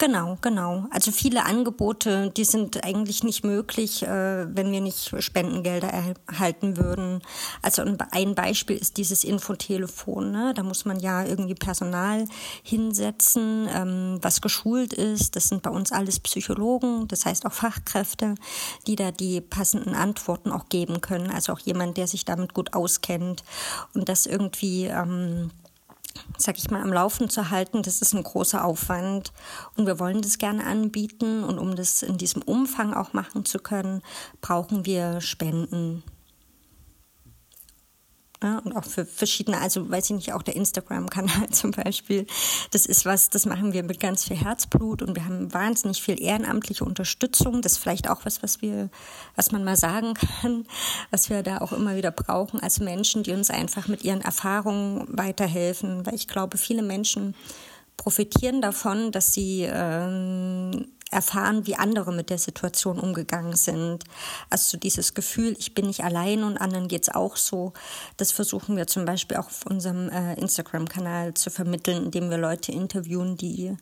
Genau, 0.00 0.38
genau. 0.40 0.86
Also 0.90 1.12
viele 1.12 1.44
Angebote, 1.44 2.30
die 2.30 2.44
sind 2.46 2.82
eigentlich 2.84 3.22
nicht 3.22 3.44
möglich, 3.44 4.02
äh, 4.02 4.46
wenn 4.56 4.72
wir 4.72 4.80
nicht 4.80 5.14
Spendengelder 5.22 5.88
erhalten 6.26 6.78
würden. 6.78 7.20
Also 7.60 7.82
ein 8.10 8.34
Beispiel 8.34 8.76
ist 8.76 8.96
dieses 8.96 9.24
Infotelefon. 9.24 10.30
Ne? 10.32 10.54
Da 10.56 10.62
muss 10.62 10.86
man 10.86 11.00
ja 11.00 11.22
irgendwie 11.22 11.54
Personal 11.54 12.24
hinsetzen, 12.62 13.68
ähm, 13.70 14.18
was 14.22 14.40
geschult 14.40 14.94
ist. 14.94 15.36
Das 15.36 15.48
sind 15.48 15.62
bei 15.62 15.70
uns 15.70 15.92
alles 15.92 16.18
Psychologen, 16.20 17.06
das 17.06 17.26
heißt 17.26 17.44
auch 17.44 17.52
Fachkräfte, 17.52 18.36
die 18.86 18.96
da 18.96 19.10
die 19.10 19.42
passenden 19.42 19.94
Antworten 19.94 20.50
auch 20.50 20.70
geben 20.70 21.02
können. 21.02 21.30
Also 21.30 21.52
auch 21.52 21.60
jemand, 21.60 21.98
der 21.98 22.06
sich 22.06 22.24
damit 22.24 22.54
gut 22.54 22.72
auskennt 22.72 23.44
und 23.92 24.08
das 24.08 24.24
irgendwie 24.24 24.86
ähm, 24.86 25.50
sag 26.36 26.58
ich 26.58 26.70
mal, 26.70 26.82
am 26.82 26.92
Laufen 26.92 27.28
zu 27.28 27.50
halten, 27.50 27.82
das 27.82 28.00
ist 28.00 28.14
ein 28.14 28.22
großer 28.22 28.64
Aufwand. 28.64 29.32
Und 29.76 29.86
wir 29.86 29.98
wollen 29.98 30.22
das 30.22 30.38
gerne 30.38 30.64
anbieten. 30.64 31.44
Und 31.44 31.58
um 31.58 31.76
das 31.76 32.02
in 32.02 32.18
diesem 32.18 32.42
Umfang 32.42 32.94
auch 32.94 33.12
machen 33.12 33.44
zu 33.44 33.58
können, 33.58 34.02
brauchen 34.40 34.86
wir 34.86 35.20
Spenden. 35.20 36.02
Ja, 38.42 38.58
und 38.60 38.74
auch 38.74 38.84
für 38.84 39.04
verschiedene, 39.04 39.60
also 39.60 39.90
weiß 39.90 40.06
ich 40.06 40.16
nicht, 40.16 40.32
auch 40.32 40.42
der 40.42 40.56
Instagram-Kanal 40.56 41.48
zum 41.50 41.72
Beispiel. 41.72 42.26
Das 42.70 42.86
ist 42.86 43.04
was, 43.04 43.28
das 43.28 43.44
machen 43.44 43.74
wir 43.74 43.82
mit 43.82 44.00
ganz 44.00 44.24
viel 44.24 44.36
Herzblut 44.36 45.02
und 45.02 45.14
wir 45.14 45.26
haben 45.26 45.52
wahnsinnig 45.52 46.02
viel 46.02 46.20
ehrenamtliche 46.20 46.84
Unterstützung. 46.84 47.60
Das 47.60 47.72
ist 47.72 47.78
vielleicht 47.78 48.08
auch 48.08 48.24
was, 48.24 48.42
was 48.42 48.62
wir, 48.62 48.88
was 49.36 49.52
man 49.52 49.62
mal 49.62 49.76
sagen 49.76 50.14
kann, 50.40 50.66
was 51.10 51.28
wir 51.28 51.42
da 51.42 51.58
auch 51.58 51.72
immer 51.72 51.96
wieder 51.96 52.10
brauchen 52.10 52.60
als 52.60 52.80
Menschen, 52.80 53.22
die 53.24 53.32
uns 53.32 53.50
einfach 53.50 53.88
mit 53.88 54.04
ihren 54.04 54.22
Erfahrungen 54.22 55.06
weiterhelfen. 55.08 56.06
Weil 56.06 56.14
ich 56.14 56.26
glaube, 56.26 56.56
viele 56.56 56.82
Menschen 56.82 57.34
profitieren 57.98 58.62
davon, 58.62 59.12
dass 59.12 59.34
sie 59.34 59.68
ähm, 59.70 60.86
erfahren, 61.10 61.66
wie 61.66 61.76
andere 61.76 62.12
mit 62.12 62.30
der 62.30 62.38
Situation 62.38 62.98
umgegangen 62.98 63.56
sind. 63.56 64.04
Also 64.48 64.76
dieses 64.76 65.14
Gefühl, 65.14 65.56
ich 65.58 65.74
bin 65.74 65.86
nicht 65.86 66.04
allein 66.04 66.44
und 66.44 66.58
anderen 66.58 66.88
geht's 66.88 67.08
auch 67.08 67.36
so, 67.36 67.72
das 68.16 68.32
versuchen 68.32 68.76
wir 68.76 68.86
zum 68.86 69.04
Beispiel 69.04 69.36
auch 69.36 69.46
auf 69.46 69.66
unserem 69.66 70.08
äh, 70.08 70.34
Instagram-Kanal 70.34 71.34
zu 71.34 71.50
vermitteln, 71.50 72.04
indem 72.04 72.30
wir 72.30 72.38
Leute 72.38 72.72
interviewen, 72.72 73.36
die 73.36 73.76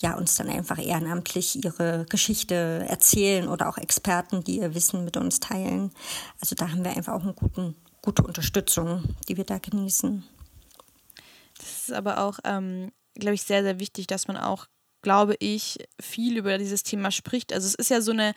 ja 0.00 0.16
uns 0.16 0.36
dann 0.36 0.48
einfach 0.48 0.78
ehrenamtlich 0.78 1.64
ihre 1.64 2.06
Geschichte 2.08 2.86
erzählen 2.88 3.48
oder 3.48 3.68
auch 3.68 3.78
Experten, 3.78 4.44
die 4.44 4.58
ihr 4.58 4.74
Wissen 4.74 5.04
mit 5.04 5.16
uns 5.16 5.40
teilen. 5.40 5.90
Also 6.40 6.54
da 6.54 6.70
haben 6.70 6.84
wir 6.84 6.96
einfach 6.96 7.14
auch 7.14 7.22
eine 7.22 7.74
gute 8.02 8.22
Unterstützung, 8.22 9.02
die 9.28 9.36
wir 9.36 9.44
da 9.44 9.58
genießen. 9.58 10.24
Das 11.58 11.88
ist 11.88 11.92
aber 11.92 12.18
auch, 12.18 12.38
ähm, 12.44 12.92
glaube 13.14 13.34
ich, 13.34 13.42
sehr, 13.42 13.64
sehr 13.64 13.80
wichtig, 13.80 14.06
dass 14.06 14.28
man 14.28 14.36
auch 14.36 14.66
glaube 15.08 15.36
ich, 15.38 15.78
viel 15.98 16.36
über 16.36 16.58
dieses 16.58 16.82
Thema 16.82 17.10
spricht. 17.10 17.54
Also 17.54 17.66
es 17.66 17.74
ist 17.74 17.88
ja 17.88 18.02
so, 18.02 18.12
eine, 18.12 18.34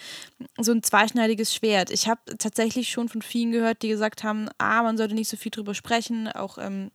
so 0.58 0.72
ein 0.72 0.82
zweischneidiges 0.82 1.54
Schwert. 1.54 1.90
Ich 1.90 2.08
habe 2.08 2.22
tatsächlich 2.38 2.88
schon 2.88 3.10
von 3.10 3.22
vielen 3.22 3.52
gehört, 3.52 3.82
die 3.82 3.90
gesagt 3.90 4.24
haben, 4.24 4.48
ah, 4.58 4.82
man 4.82 4.96
sollte 4.96 5.14
nicht 5.14 5.28
so 5.28 5.36
viel 5.36 5.52
drüber 5.52 5.74
sprechen, 5.74 6.30
auch 6.30 6.58
ähm, 6.58 6.90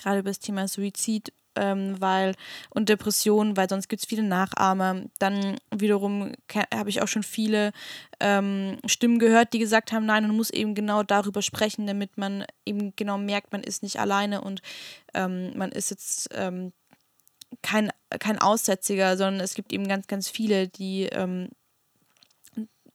gerade 0.00 0.20
über 0.20 0.30
das 0.30 0.38
Thema 0.38 0.68
Suizid 0.68 1.32
ähm, 1.56 2.00
weil 2.00 2.36
und 2.70 2.88
Depressionen, 2.88 3.56
weil 3.56 3.68
sonst 3.68 3.88
gibt 3.88 4.02
es 4.02 4.08
viele 4.08 4.22
Nachahmer. 4.22 5.02
Dann 5.18 5.56
wiederum 5.74 6.32
habe 6.72 6.90
ich 6.90 7.02
auch 7.02 7.08
schon 7.08 7.24
viele 7.24 7.72
ähm, 8.20 8.78
Stimmen 8.86 9.18
gehört, 9.18 9.54
die 9.54 9.58
gesagt 9.58 9.90
haben, 9.90 10.06
nein, 10.06 10.22
man 10.28 10.36
muss 10.36 10.50
eben 10.50 10.76
genau 10.76 11.02
darüber 11.02 11.42
sprechen, 11.42 11.88
damit 11.88 12.16
man 12.16 12.44
eben 12.64 12.94
genau 12.94 13.18
merkt, 13.18 13.50
man 13.50 13.64
ist 13.64 13.82
nicht 13.82 13.98
alleine 13.98 14.40
und 14.40 14.62
ähm, 15.14 15.50
man 15.56 15.72
ist 15.72 15.90
jetzt 15.90 16.28
ähm, 16.32 16.72
kein, 17.62 17.90
kein 18.20 18.38
Aussätziger, 18.38 19.16
sondern 19.16 19.40
es 19.40 19.54
gibt 19.54 19.72
eben 19.72 19.88
ganz, 19.88 20.06
ganz 20.06 20.28
viele, 20.28 20.68
die 20.68 21.04
ähm, 21.04 21.48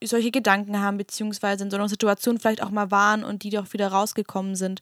solche 0.04 0.32
Gedanken 0.32 0.80
haben, 0.80 0.98
beziehungsweise 0.98 1.63
in 1.63 1.72
so 1.72 1.78
einer 1.78 1.89
Situation 1.89 2.39
vielleicht 2.39 2.63
auch 2.63 2.70
mal 2.70 2.92
waren 2.92 3.24
und 3.24 3.44
die 3.44 3.50
doch 3.50 3.74
wieder 3.74 3.89
rausgekommen 3.89 4.56
sind. 4.56 4.82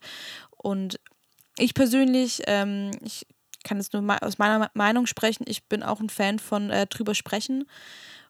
Und 0.55 1.00
ich 1.57 1.74
persönlich, 1.74 2.43
ähm, 2.48 2.91
ich 3.03 3.25
kann 3.63 3.77
jetzt 3.77 3.93
nur 3.93 4.17
aus 4.22 4.38
meiner 4.38 4.69
Meinung 4.74 5.07
sprechen, 5.07 5.46
ich 5.48 5.65
bin 5.65 5.84
auch 5.84 6.00
ein 6.00 6.10
Fan 6.10 6.39
von 6.39 6.69
äh, 6.69 6.86
drüber 6.86 7.15
sprechen 7.15 7.65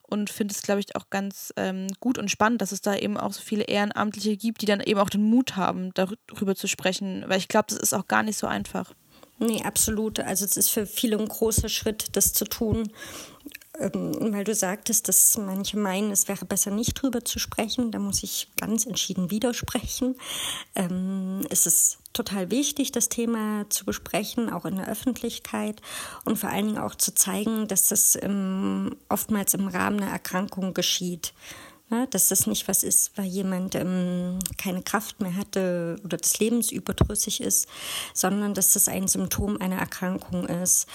und 0.01 0.29
finde 0.29 0.53
es, 0.53 0.61
glaube 0.61 0.79
ich, 0.79 0.95
auch 0.95 1.09
ganz 1.09 1.53
ähm, 1.57 1.87
gut 1.99 2.17
und 2.17 2.31
spannend, 2.31 2.61
dass 2.61 2.71
es 2.71 2.81
da 2.81 2.95
eben 2.95 3.17
auch 3.17 3.33
so 3.33 3.41
viele 3.41 3.65
Ehrenamtliche 3.65 4.37
gibt, 4.37 4.61
die 4.61 4.65
dann 4.65 4.79
eben 4.79 4.99
auch 4.99 5.09
den 5.09 5.23
Mut 5.23 5.57
haben, 5.57 5.93
darüber 5.93 6.55
zu 6.55 6.67
sprechen, 6.67 7.25
weil 7.27 7.39
ich 7.39 7.49
glaube, 7.49 7.67
das 7.69 7.77
ist 7.77 7.93
auch 7.93 8.07
gar 8.07 8.23
nicht 8.23 8.37
so 8.37 8.47
einfach. 8.47 8.93
Nee, 9.39 9.61
absolut. 9.63 10.19
Also 10.19 10.45
es 10.45 10.57
ist 10.57 10.69
für 10.69 10.85
viele 10.85 11.17
ein 11.17 11.27
großer 11.27 11.69
Schritt, 11.69 12.15
das 12.15 12.33
zu 12.33 12.45
tun. 12.45 12.91
Ähm, 13.79 14.33
weil 14.33 14.43
du 14.43 14.55
sagtest, 14.55 15.07
dass 15.07 15.37
manche 15.37 15.77
meinen, 15.77 16.11
es 16.11 16.27
wäre 16.27 16.45
besser 16.45 16.71
nicht 16.71 16.95
drüber 16.95 17.23
zu 17.23 17.37
sprechen. 17.37 17.91
Da 17.91 17.99
muss 17.99 18.23
ich 18.23 18.49
ganz 18.59 18.87
entschieden 18.87 19.29
widersprechen. 19.29 20.15
Ähm, 20.73 21.41
es 21.51 21.67
ist 21.67 21.99
total 22.13 22.49
wichtig, 22.49 22.91
das 22.91 23.09
Thema 23.09 23.69
zu 23.69 23.85
besprechen, 23.85 24.49
auch 24.51 24.65
in 24.65 24.77
der 24.77 24.87
Öffentlichkeit 24.87 25.81
und 26.25 26.39
vor 26.39 26.49
allen 26.49 26.65
Dingen 26.65 26.79
auch 26.79 26.95
zu 26.95 27.13
zeigen, 27.13 27.67
dass 27.67 27.89
das 27.89 28.17
oftmals 29.09 29.53
im 29.53 29.67
Rahmen 29.67 30.01
einer 30.01 30.11
Erkrankung 30.11 30.73
geschieht. 30.73 31.33
Ne, 31.89 32.05
dass 32.09 32.27
das 32.27 32.47
nicht 32.47 32.67
was 32.67 32.83
ist, 32.83 33.17
weil 33.17 33.27
jemand 33.27 33.73
ähm, 33.75 34.39
keine 34.57 34.81
Kraft 34.81 35.21
mehr 35.21 35.37
hatte 35.37 35.97
oder 36.03 36.17
des 36.17 36.37
Lebens 36.37 36.69
überdrüssig 36.69 37.39
ist, 37.39 37.65
sondern 38.13 38.53
dass 38.53 38.73
das 38.73 38.89
ein 38.89 39.07
Symptom 39.07 39.55
einer 39.61 39.77
Erkrankung 39.77 40.47
ist. 40.47 40.87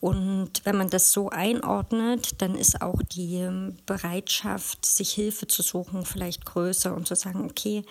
Und 0.00 0.64
wenn 0.64 0.78
man 0.78 0.88
das 0.88 1.12
so 1.12 1.28
einordnet, 1.28 2.40
dann 2.40 2.54
ist 2.54 2.80
auch 2.80 3.02
die 3.02 3.34
ähm, 3.34 3.76
Bereitschaft, 3.84 4.86
sich 4.86 5.12
Hilfe 5.12 5.48
zu 5.48 5.60
suchen, 5.60 6.06
vielleicht 6.06 6.46
größer 6.46 6.94
und 6.94 7.06
zu 7.06 7.14
sagen, 7.14 7.44
okay, 7.44 7.84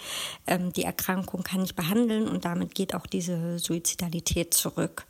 ähm, 0.48 0.74
die 0.74 0.84
Erkrankung 0.84 1.44
kann 1.44 1.64
ich 1.64 1.76
behandeln 1.76 2.28
und 2.28 2.44
damit 2.44 2.74
geht 2.74 2.96
auch 2.96 3.06
diese 3.06 3.60
Suizidalität 3.60 4.56
zurück. 4.56 5.06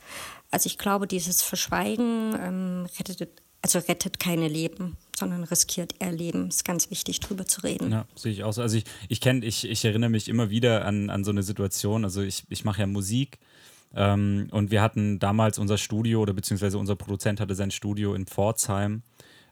Also 0.52 0.68
ich 0.68 0.78
glaube, 0.78 1.08
dieses 1.08 1.44
Verschweigen 1.44 2.36
ähm, 2.42 2.88
rettet 3.00 3.30
also 3.62 3.80
rettet 3.80 4.20
keine 4.20 4.48
Leben, 4.48 4.98
sondern 5.18 5.44
riskiert 5.44 5.96
eher 6.00 6.12
Leben. 6.12 6.48
Ist 6.48 6.66
ganz 6.66 6.92
wichtig, 6.92 7.20
drüber 7.20 7.46
zu 7.46 7.62
reden. 7.62 7.92
Ja, 7.92 8.06
sehe 8.16 8.32
ich 8.32 8.44
auch 8.44 8.54
so. 8.54 8.62
Also 8.62 8.78
ich, 8.78 8.86
ich 9.10 9.20
kenne, 9.20 9.46
ich, 9.46 9.68
ich 9.68 9.84
erinnere 9.84 10.10
mich 10.10 10.30
immer 10.30 10.50
wieder 10.50 10.86
an, 10.86 11.10
an 11.10 11.24
so 11.24 11.32
eine 11.32 11.44
Situation. 11.44 12.04
Also 12.04 12.22
ich, 12.22 12.44
ich 12.50 12.64
mache 12.64 12.82
ja 12.82 12.88
Musik 12.88 13.40
ähm, 13.96 14.48
und 14.52 14.72
wir 14.72 14.82
hatten 14.82 15.20
damals 15.20 15.58
unser 15.60 15.78
Studio 15.78 16.22
oder 16.22 16.34
beziehungsweise 16.34 16.78
unser 16.78 16.96
Produzent 16.96 17.40
hatte 17.40 17.56
sein 17.56 17.72
Studio 17.72 18.14
in 18.14 18.26
Pforzheim, 18.26 19.02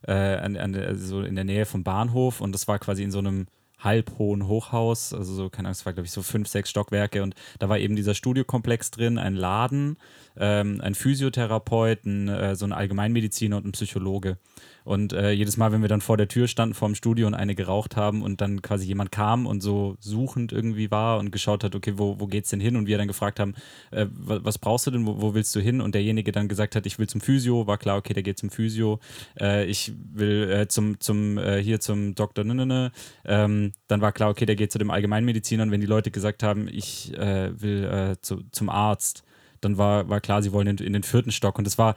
äh, 0.08 0.14
an, 0.14 0.56
an, 0.58 0.76
also 0.76 1.22
in 1.22 1.36
der 1.36 1.46
Nähe 1.46 1.66
vom 1.66 1.84
Bahnhof 1.84 2.42
und 2.42 2.52
das 2.52 2.68
war 2.68 2.80
quasi 2.80 3.04
in 3.04 3.12
so 3.12 3.20
einem 3.20 3.48
halbhohen 3.80 4.48
Hochhaus, 4.48 5.14
also 5.14 5.34
so, 5.34 5.50
keine 5.50 5.68
Ahnung, 5.68 5.74
es 5.74 5.86
war 5.86 5.94
glaube 5.94 6.06
ich 6.06 6.12
so 6.12 6.22
fünf, 6.22 6.48
sechs 6.48 6.70
Stockwerke 6.70 7.24
und 7.24 7.36
da 7.60 7.70
war 7.70 7.78
eben 7.78 7.96
dieser 7.96 8.14
Studiokomplex 8.14 8.92
drin, 8.92 9.18
ein 9.18 9.36
Laden, 9.36 9.98
ähm, 10.38 10.82
ein 10.82 10.96
Physiotherapeut, 10.96 12.06
ein, 12.06 12.28
äh, 12.28 12.56
so 12.56 12.66
ein 12.66 12.74
Allgemeinmediziner 12.74 13.58
und 13.58 13.66
ein 13.66 13.72
Psychologe. 13.74 14.38
Und 14.86 15.14
äh, 15.14 15.32
jedes 15.32 15.58
Mal, 15.58 15.72
wenn 15.72 15.82
wir 15.82 15.90
dann 15.90 16.00
vor 16.00 16.16
der 16.16 16.28
Tür 16.28 16.48
standen, 16.48 16.76
vor 16.76 16.88
dem 16.88 16.94
Studio 16.94 17.26
und 17.26 17.34
eine 17.34 17.56
geraucht 17.56 17.96
haben 17.96 18.22
und 18.22 18.40
dann 18.40 18.62
quasi 18.62 18.86
jemand 18.86 19.12
kam 19.12 19.48
und 19.48 19.62
so 19.62 19.98
suchend 20.00 20.54
irgendwie 20.54 20.92
war 20.92 21.18
und 21.18 21.32
geschaut 21.32 21.64
hat, 21.64 21.74
okay, 21.74 21.94
wo, 21.96 22.20
wo 22.20 22.28
geht's 22.28 22.52
denn 22.52 22.60
hin? 22.60 22.76
Und 22.76 22.86
wir 22.86 23.00
dann 23.00 23.08
gefragt 23.08 23.40
haben, 23.40 23.56
äh, 23.90 24.06
was 24.12 24.60
brauchst 24.60 24.86
du 24.86 24.92
denn, 24.92 25.08
wo, 25.08 25.20
wo, 25.20 25.34
willst 25.34 25.56
du 25.56 25.60
hin? 25.60 25.82
Und 25.82 25.96
derjenige 25.96 26.32
dann 26.32 26.48
gesagt 26.48 26.76
hat, 26.76 26.86
ich 26.86 27.00
will 27.00 27.08
zum 27.08 27.20
Physio, 27.20 27.66
war 27.66 27.80
klar, 27.80 27.98
okay, 27.98 28.14
der 28.14 28.22
geht 28.22 28.38
zum 28.38 28.52
Physio. 28.52 29.00
Äh, 29.42 29.66
ich 29.66 29.92
will 30.14 30.52
äh, 30.52 30.68
zum, 30.68 31.00
zum 31.00 31.40
äh, 31.40 31.64
hier 31.64 31.80
zum 31.80 32.14
Doktor, 32.14 32.44
ne, 32.44 32.54
ne, 32.54 32.66
ne. 32.68 32.92
Ähm, 33.26 33.72
dann 33.88 34.02
war 34.02 34.12
klar, 34.12 34.30
okay, 34.30 34.46
der 34.46 34.56
geht 34.56 34.72
zu 34.72 34.78
dem 34.78 34.92
Allgemeinmediziner. 34.92 35.64
Und 35.64 35.72
wenn 35.72 35.82
die 35.82 35.88
Leute 35.88 36.12
gesagt 36.12 36.44
haben, 36.44 36.68
ich 36.68 37.12
äh, 37.18 37.60
will 37.60 38.16
zu, 38.22 38.44
zum 38.52 38.70
Arzt, 38.70 39.24
dann 39.62 39.80
war, 39.80 40.10
war 40.10 40.22
klar, 40.22 40.44
sie 40.44 40.52
wollen 40.52 40.68
in, 40.68 40.78
in 40.78 40.94
den 40.94 41.04
vierten 41.04 41.32
Stock. 41.32 41.58
Und 41.58 41.66
das 41.66 41.80
war, 41.80 41.96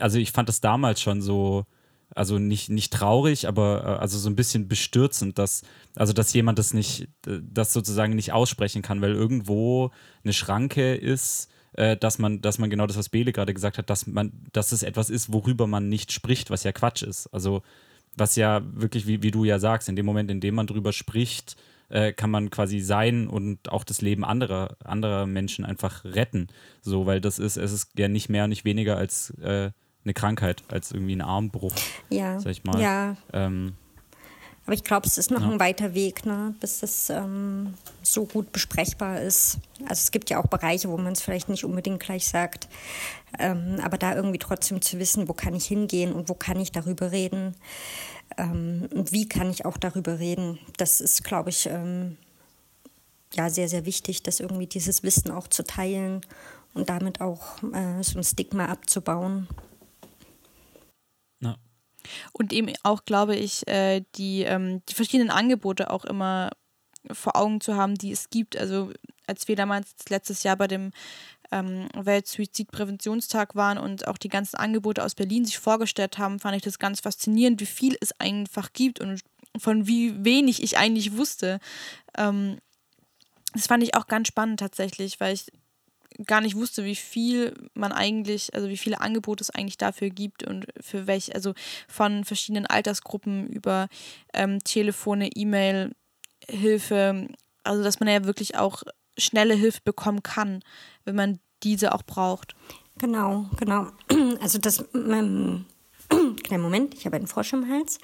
also 0.00 0.18
ich 0.18 0.32
fand 0.32 0.48
das 0.48 0.60
damals 0.60 1.00
schon 1.00 1.22
so, 1.22 1.64
also 2.14 2.38
nicht, 2.38 2.70
nicht 2.70 2.92
traurig, 2.92 3.48
aber 3.48 3.82
äh, 3.84 4.00
also 4.00 4.18
so 4.18 4.28
ein 4.28 4.36
bisschen 4.36 4.68
bestürzend, 4.68 5.38
dass, 5.38 5.62
also 5.94 6.12
dass 6.12 6.32
jemand 6.32 6.58
das 6.58 6.74
nicht, 6.74 7.08
das 7.22 7.72
sozusagen 7.72 8.14
nicht 8.14 8.32
aussprechen 8.32 8.82
kann, 8.82 9.00
weil 9.00 9.12
irgendwo 9.12 9.90
eine 10.22 10.32
Schranke 10.32 10.94
ist, 10.94 11.50
äh, 11.74 11.96
dass 11.96 12.18
man, 12.18 12.40
dass 12.40 12.58
man 12.58 12.70
genau 12.70 12.86
das, 12.86 12.96
was 12.96 13.08
Bele 13.08 13.32
gerade 13.32 13.54
gesagt 13.54 13.78
hat, 13.78 13.90
dass 13.90 14.06
man, 14.06 14.32
dass 14.52 14.72
es 14.72 14.82
etwas 14.82 15.10
ist, 15.10 15.32
worüber 15.32 15.66
man 15.66 15.88
nicht 15.88 16.12
spricht, 16.12 16.50
was 16.50 16.64
ja 16.64 16.72
Quatsch 16.72 17.02
ist. 17.02 17.26
Also 17.28 17.62
was 18.16 18.36
ja 18.36 18.62
wirklich, 18.64 19.06
wie, 19.06 19.22
wie 19.22 19.30
du 19.30 19.44
ja 19.44 19.58
sagst, 19.58 19.88
in 19.88 19.96
dem 19.96 20.06
Moment, 20.06 20.30
in 20.30 20.40
dem 20.40 20.54
man 20.54 20.66
drüber 20.66 20.92
spricht, 20.92 21.56
äh, 21.88 22.12
kann 22.12 22.30
man 22.30 22.50
quasi 22.50 22.80
sein 22.80 23.26
und 23.26 23.70
auch 23.70 23.84
das 23.84 24.00
Leben 24.00 24.24
anderer, 24.24 24.76
anderer 24.84 25.26
Menschen 25.26 25.64
einfach 25.64 26.04
retten. 26.04 26.48
So, 26.80 27.06
weil 27.06 27.20
das 27.20 27.38
ist, 27.38 27.56
es 27.56 27.72
ist 27.72 27.98
ja 27.98 28.08
nicht 28.08 28.28
mehr, 28.28 28.46
nicht 28.46 28.64
weniger 28.64 28.96
als 28.96 29.30
äh, 29.40 29.70
eine 30.04 30.14
Krankheit, 30.14 30.62
als 30.68 30.92
irgendwie 30.92 31.16
ein 31.16 31.22
Armbruch. 31.22 31.74
Ja. 32.10 32.38
Sag 32.40 32.52
ich 32.52 32.64
mal. 32.64 32.80
Ja. 32.80 33.16
Ähm, 33.32 33.74
aber 34.66 34.74
ich 34.74 34.84
glaube, 34.84 35.06
es 35.06 35.18
ist 35.18 35.30
noch 35.30 35.42
ja. 35.42 35.50
ein 35.50 35.60
weiter 35.60 35.92
Weg, 35.92 36.24
ne, 36.24 36.54
bis 36.58 36.82
es 36.82 37.10
ähm, 37.10 37.74
so 38.02 38.24
gut 38.24 38.50
besprechbar 38.50 39.20
ist. 39.20 39.58
Also 39.82 40.00
es 40.00 40.10
gibt 40.10 40.30
ja 40.30 40.38
auch 40.42 40.46
Bereiche, 40.46 40.88
wo 40.88 40.96
man 40.96 41.12
es 41.12 41.20
vielleicht 41.20 41.50
nicht 41.50 41.64
unbedingt 41.64 42.00
gleich 42.00 42.26
sagt. 42.26 42.68
Ähm, 43.38 43.78
aber 43.82 43.98
da 43.98 44.14
irgendwie 44.14 44.38
trotzdem 44.38 44.80
zu 44.80 44.98
wissen, 44.98 45.28
wo 45.28 45.34
kann 45.34 45.54
ich 45.54 45.66
hingehen 45.66 46.12
und 46.12 46.30
wo 46.30 46.34
kann 46.34 46.58
ich 46.60 46.72
darüber 46.72 47.12
reden 47.12 47.54
ähm, 48.36 48.88
und 48.92 49.12
wie 49.12 49.28
kann 49.28 49.50
ich 49.50 49.64
auch 49.64 49.76
darüber 49.76 50.18
reden, 50.18 50.58
das 50.76 51.00
ist, 51.00 51.24
glaube 51.24 51.50
ich, 51.50 51.66
ähm, 51.66 52.16
ja, 53.34 53.50
sehr, 53.50 53.68
sehr 53.68 53.84
wichtig, 53.84 54.22
dass 54.22 54.40
irgendwie 54.40 54.66
dieses 54.66 55.02
Wissen 55.02 55.30
auch 55.30 55.48
zu 55.48 55.64
teilen 55.64 56.20
und 56.72 56.88
damit 56.88 57.20
auch 57.20 57.62
äh, 57.72 58.02
so 58.02 58.18
ein 58.18 58.24
Stigma 58.24 58.66
abzubauen. 58.66 59.48
Und 62.32 62.52
eben 62.52 62.72
auch, 62.82 63.04
glaube 63.04 63.36
ich, 63.36 63.66
äh, 63.68 64.04
die, 64.16 64.42
ähm, 64.42 64.82
die 64.88 64.94
verschiedenen 64.94 65.30
Angebote 65.30 65.90
auch 65.90 66.04
immer 66.04 66.50
vor 67.10 67.36
Augen 67.36 67.60
zu 67.60 67.76
haben, 67.76 67.96
die 67.96 68.12
es 68.12 68.30
gibt. 68.30 68.56
Also 68.56 68.92
als 69.26 69.48
wir 69.48 69.56
damals 69.56 69.94
letztes 70.08 70.42
Jahr 70.42 70.56
bei 70.56 70.66
dem 70.66 70.92
ähm, 71.50 71.88
Weltsuizidpräventionstag 71.94 73.54
waren 73.54 73.78
und 73.78 74.06
auch 74.08 74.18
die 74.18 74.28
ganzen 74.28 74.56
Angebote 74.56 75.04
aus 75.04 75.14
Berlin 75.14 75.44
sich 75.44 75.58
vorgestellt 75.58 76.18
haben, 76.18 76.40
fand 76.40 76.56
ich 76.56 76.62
das 76.62 76.78
ganz 76.78 77.00
faszinierend, 77.00 77.60
wie 77.60 77.66
viel 77.66 77.96
es 78.00 78.18
einfach 78.18 78.72
gibt 78.72 79.00
und 79.00 79.20
von 79.56 79.86
wie 79.86 80.24
wenig 80.24 80.62
ich 80.62 80.78
eigentlich 80.78 81.16
wusste. 81.16 81.60
Ähm, 82.16 82.58
das 83.52 83.68
fand 83.68 83.82
ich 83.82 83.94
auch 83.94 84.06
ganz 84.06 84.28
spannend 84.28 84.58
tatsächlich, 84.60 85.20
weil 85.20 85.34
ich 85.34 85.46
gar 86.26 86.40
nicht 86.40 86.56
wusste, 86.56 86.84
wie 86.84 86.94
viel 86.94 87.54
man 87.74 87.92
eigentlich, 87.92 88.54
also 88.54 88.68
wie 88.68 88.76
viele 88.76 89.00
Angebote 89.00 89.42
es 89.42 89.50
eigentlich 89.50 89.78
dafür 89.78 90.10
gibt 90.10 90.44
und 90.44 90.66
für 90.80 91.06
welche, 91.06 91.34
also 91.34 91.54
von 91.88 92.24
verschiedenen 92.24 92.66
Altersgruppen 92.66 93.48
über 93.48 93.88
ähm, 94.32 94.62
Telefone, 94.62 95.28
E-Mail, 95.34 95.94
Hilfe, 96.48 97.28
also 97.64 97.82
dass 97.82 98.00
man 98.00 98.08
ja 98.08 98.24
wirklich 98.24 98.56
auch 98.56 98.82
schnelle 99.18 99.54
Hilfe 99.54 99.80
bekommen 99.84 100.22
kann, 100.22 100.60
wenn 101.04 101.16
man 101.16 101.40
diese 101.62 101.94
auch 101.94 102.02
braucht. 102.02 102.54
Genau, 102.98 103.46
genau. 103.56 103.88
Also 104.40 104.58
das, 104.58 104.84
ähm, 104.94 105.64
kleinen 106.42 106.62
Moment, 106.62 106.94
ich 106.94 107.06
habe 107.06 107.16
einen 107.16 107.26
Frosch 107.26 107.52
im 107.52 107.68
Hals. 107.68 107.98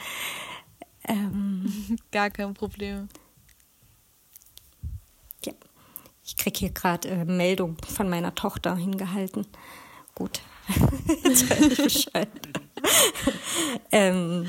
Ähm, 1.06 1.98
Gar 2.12 2.30
kein 2.30 2.54
Problem. 2.54 3.08
Ich 6.30 6.36
kriege 6.36 6.60
hier 6.60 6.70
gerade 6.70 7.08
äh, 7.08 7.24
Meldung 7.24 7.76
von 7.92 8.08
meiner 8.08 8.32
Tochter 8.36 8.76
hingehalten. 8.76 9.48
Gut, 10.14 10.40
jetzt 11.24 11.50
weiß 11.50 11.60
ich 11.60 11.82
Bescheid. 11.82 12.28
ähm, 13.90 14.46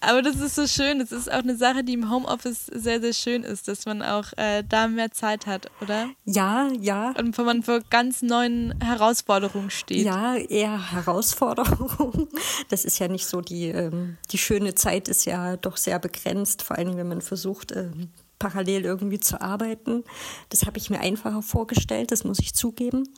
Aber 0.00 0.22
das 0.22 0.36
ist 0.36 0.54
so 0.54 0.66
schön. 0.66 1.00
Das 1.00 1.12
ist 1.12 1.30
auch 1.30 1.42
eine 1.42 1.54
Sache, 1.54 1.84
die 1.84 1.92
im 1.92 2.10
Homeoffice 2.10 2.64
sehr, 2.64 3.02
sehr 3.02 3.12
schön 3.12 3.42
ist, 3.42 3.68
dass 3.68 3.84
man 3.84 4.00
auch 4.00 4.32
äh, 4.38 4.64
da 4.66 4.88
mehr 4.88 5.12
Zeit 5.12 5.46
hat, 5.46 5.70
oder? 5.82 6.08
Ja, 6.24 6.70
ja. 6.80 7.10
Und 7.18 7.36
wenn 7.36 7.44
man 7.44 7.62
vor 7.62 7.80
ganz 7.90 8.22
neuen 8.22 8.74
Herausforderungen 8.82 9.68
steht. 9.68 10.06
Ja, 10.06 10.34
eher 10.34 10.92
Herausforderungen. 10.92 12.28
Das 12.70 12.86
ist 12.86 12.98
ja 12.98 13.08
nicht 13.08 13.26
so 13.26 13.42
die, 13.42 13.68
ähm, 13.68 14.16
die 14.30 14.38
schöne 14.38 14.74
Zeit 14.74 15.08
ist 15.08 15.26
ja 15.26 15.58
doch 15.58 15.76
sehr 15.76 15.98
begrenzt, 15.98 16.62
vor 16.62 16.78
allem 16.78 16.96
wenn 16.96 17.08
man 17.08 17.20
versucht, 17.20 17.72
ähm, 17.72 18.10
parallel 18.38 18.84
irgendwie 18.84 19.20
zu 19.20 19.40
arbeiten. 19.40 20.04
Das 20.48 20.66
habe 20.66 20.78
ich 20.78 20.90
mir 20.90 21.00
einfacher 21.00 21.42
vorgestellt, 21.42 22.10
das 22.12 22.24
muss 22.24 22.38
ich 22.38 22.54
zugeben. 22.54 23.08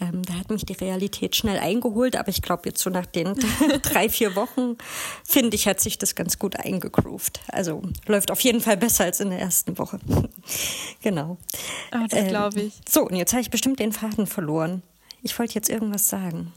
Ähm, 0.00 0.22
da 0.22 0.34
hat 0.34 0.50
mich 0.50 0.64
die 0.64 0.72
Realität 0.72 1.36
schnell 1.36 1.58
eingeholt, 1.58 2.16
aber 2.16 2.28
ich 2.28 2.42
glaube, 2.42 2.62
jetzt 2.66 2.82
so 2.82 2.90
nach 2.90 3.06
den 3.06 3.34
drei, 3.82 4.08
vier 4.08 4.34
Wochen, 4.34 4.76
finde 5.24 5.54
ich, 5.54 5.68
hat 5.68 5.80
sich 5.80 5.98
das 5.98 6.14
ganz 6.14 6.38
gut 6.38 6.56
eingegroovt. 6.56 7.40
Also 7.48 7.82
läuft 8.06 8.30
auf 8.30 8.40
jeden 8.40 8.60
Fall 8.60 8.76
besser 8.76 9.04
als 9.04 9.20
in 9.20 9.30
der 9.30 9.38
ersten 9.38 9.78
Woche. 9.78 9.98
genau. 11.02 11.38
Oh, 11.94 12.06
das 12.08 12.28
glaube 12.28 12.60
ich. 12.60 12.76
Ähm, 12.76 12.82
so, 12.88 13.02
und 13.02 13.16
jetzt 13.16 13.32
habe 13.32 13.42
ich 13.42 13.50
bestimmt 13.50 13.78
den 13.78 13.92
Faden 13.92 14.26
verloren. 14.26 14.82
Ich 15.22 15.38
wollte 15.38 15.54
jetzt 15.54 15.68
irgendwas 15.68 16.08
sagen. 16.08 16.52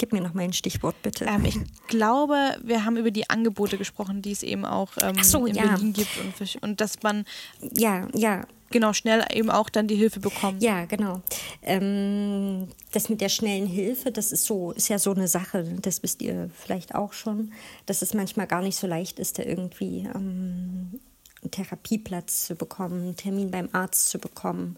Gib 0.00 0.14
mir 0.14 0.22
noch 0.22 0.32
mal 0.32 0.44
ein 0.44 0.54
Stichwort, 0.54 0.96
bitte. 1.02 1.26
Ähm, 1.26 1.44
ich 1.44 1.58
glaube, 1.86 2.56
wir 2.62 2.86
haben 2.86 2.96
über 2.96 3.10
die 3.10 3.28
Angebote 3.28 3.76
gesprochen, 3.76 4.22
die 4.22 4.32
es 4.32 4.42
eben 4.42 4.64
auch 4.64 4.92
ähm, 5.02 5.22
so, 5.22 5.44
in 5.44 5.54
ja. 5.54 5.66
Berlin 5.66 5.92
gibt 5.92 6.08
und, 6.16 6.62
und 6.62 6.80
dass 6.80 7.02
man 7.02 7.26
ja, 7.60 8.08
ja. 8.14 8.46
genau 8.70 8.94
schnell 8.94 9.22
eben 9.30 9.50
auch 9.50 9.68
dann 9.68 9.88
die 9.88 9.96
Hilfe 9.96 10.18
bekommt. 10.18 10.62
Ja, 10.62 10.86
genau. 10.86 11.20
Ähm, 11.62 12.68
das 12.92 13.10
mit 13.10 13.20
der 13.20 13.28
schnellen 13.28 13.66
Hilfe, 13.66 14.10
das 14.10 14.32
ist 14.32 14.46
so, 14.46 14.72
ist 14.72 14.88
ja 14.88 14.98
so 14.98 15.12
eine 15.12 15.28
Sache. 15.28 15.64
Das 15.82 16.02
wisst 16.02 16.22
ihr 16.22 16.48
vielleicht 16.54 16.94
auch 16.94 17.12
schon, 17.12 17.52
dass 17.84 18.00
es 18.00 18.14
manchmal 18.14 18.46
gar 18.46 18.62
nicht 18.62 18.78
so 18.78 18.86
leicht 18.86 19.18
ist, 19.18 19.38
da 19.38 19.42
irgendwie 19.42 20.08
ähm, 20.14 20.98
einen 21.42 21.50
Therapieplatz 21.50 22.46
zu 22.46 22.54
bekommen, 22.54 23.02
einen 23.02 23.16
Termin 23.16 23.50
beim 23.50 23.68
Arzt 23.72 24.08
zu 24.10 24.18
bekommen. 24.18 24.76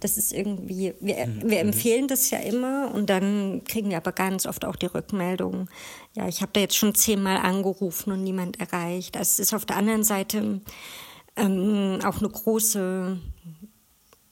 Das 0.00 0.16
ist 0.16 0.32
irgendwie, 0.32 0.94
wir, 1.00 1.26
mhm. 1.26 1.42
wir 1.42 1.62
mhm. 1.62 1.68
empfehlen 1.68 2.08
das 2.08 2.30
ja 2.30 2.38
immer 2.38 2.92
und 2.94 3.10
dann 3.10 3.62
kriegen 3.64 3.90
wir 3.90 3.98
aber 3.98 4.12
ganz 4.12 4.46
oft 4.46 4.64
auch 4.64 4.76
die 4.76 4.86
Rückmeldung, 4.86 5.68
ja, 6.14 6.26
ich 6.26 6.40
habe 6.40 6.52
da 6.54 6.60
jetzt 6.60 6.76
schon 6.76 6.94
zehnmal 6.94 7.36
angerufen 7.36 8.12
und 8.12 8.24
niemand 8.24 8.58
erreicht. 8.58 9.16
Also 9.16 9.30
es 9.30 9.38
ist 9.38 9.54
auf 9.54 9.66
der 9.66 9.76
anderen 9.76 10.04
Seite 10.04 10.60
ähm, 11.36 11.98
auch 12.04 12.18
eine 12.18 12.28
große 12.28 13.18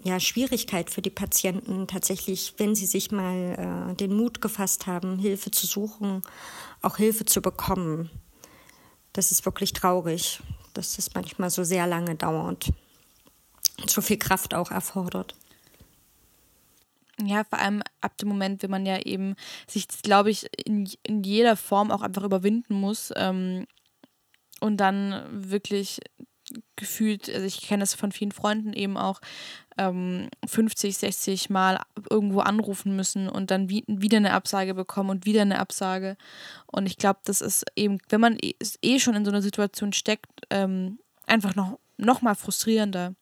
ja, 0.02 0.20
Schwierigkeit 0.20 0.90
für 0.90 1.02
die 1.02 1.10
Patienten 1.10 1.86
tatsächlich, 1.88 2.54
wenn 2.58 2.74
sie 2.74 2.86
sich 2.86 3.10
mal 3.10 3.90
äh, 3.92 3.94
den 3.96 4.14
Mut 4.14 4.40
gefasst 4.40 4.86
haben, 4.86 5.18
Hilfe 5.18 5.50
zu 5.50 5.66
suchen, 5.66 6.22
auch 6.80 6.96
Hilfe 6.96 7.24
zu 7.24 7.42
bekommen. 7.42 8.10
Das 9.12 9.32
ist 9.32 9.44
wirklich 9.44 9.72
traurig 9.72 10.40
dass 10.76 10.98
es 10.98 11.14
manchmal 11.14 11.50
so 11.50 11.64
sehr 11.64 11.86
lange 11.86 12.14
dauert 12.14 12.72
und 13.80 13.90
so 13.90 14.00
viel 14.00 14.18
Kraft 14.18 14.54
auch 14.54 14.70
erfordert. 14.70 15.34
Ja, 17.22 17.44
vor 17.44 17.58
allem 17.58 17.82
ab 18.02 18.16
dem 18.18 18.28
Moment, 18.28 18.62
wenn 18.62 18.70
man 18.70 18.84
ja 18.84 19.00
eben 19.00 19.36
sich, 19.66 19.88
glaube 19.88 20.30
ich, 20.30 20.48
in, 20.66 20.90
in 21.02 21.22
jeder 21.22 21.56
Form 21.56 21.90
auch 21.90 22.02
einfach 22.02 22.22
überwinden 22.22 22.74
muss 22.74 23.10
ähm, 23.16 23.66
und 24.60 24.76
dann 24.76 25.24
wirklich 25.30 26.00
gefühlt, 26.76 27.28
also 27.28 27.46
ich 27.46 27.62
kenne 27.62 27.80
das 27.80 27.94
von 27.94 28.12
vielen 28.12 28.32
Freunden 28.32 28.72
eben 28.72 28.96
auch, 28.96 29.20
ähm, 29.78 30.28
50, 30.46 30.96
60 30.96 31.50
Mal 31.50 31.80
irgendwo 32.08 32.40
anrufen 32.40 32.96
müssen 32.96 33.28
und 33.28 33.50
dann 33.50 33.68
wie, 33.68 33.84
wieder 33.86 34.16
eine 34.16 34.32
Absage 34.32 34.74
bekommen 34.74 35.10
und 35.10 35.26
wieder 35.26 35.42
eine 35.42 35.58
Absage. 35.58 36.16
Und 36.66 36.86
ich 36.86 36.96
glaube, 36.96 37.20
das 37.24 37.40
ist 37.40 37.64
eben, 37.76 37.98
wenn 38.08 38.20
man 38.20 38.38
eh, 38.40 38.54
eh 38.82 38.98
schon 38.98 39.14
in 39.14 39.24
so 39.24 39.30
einer 39.30 39.42
Situation 39.42 39.92
steckt, 39.92 40.26
ähm, 40.50 40.98
einfach 41.26 41.54
noch, 41.54 41.78
noch 41.98 42.22
mal 42.22 42.34
frustrierender. 42.34 43.14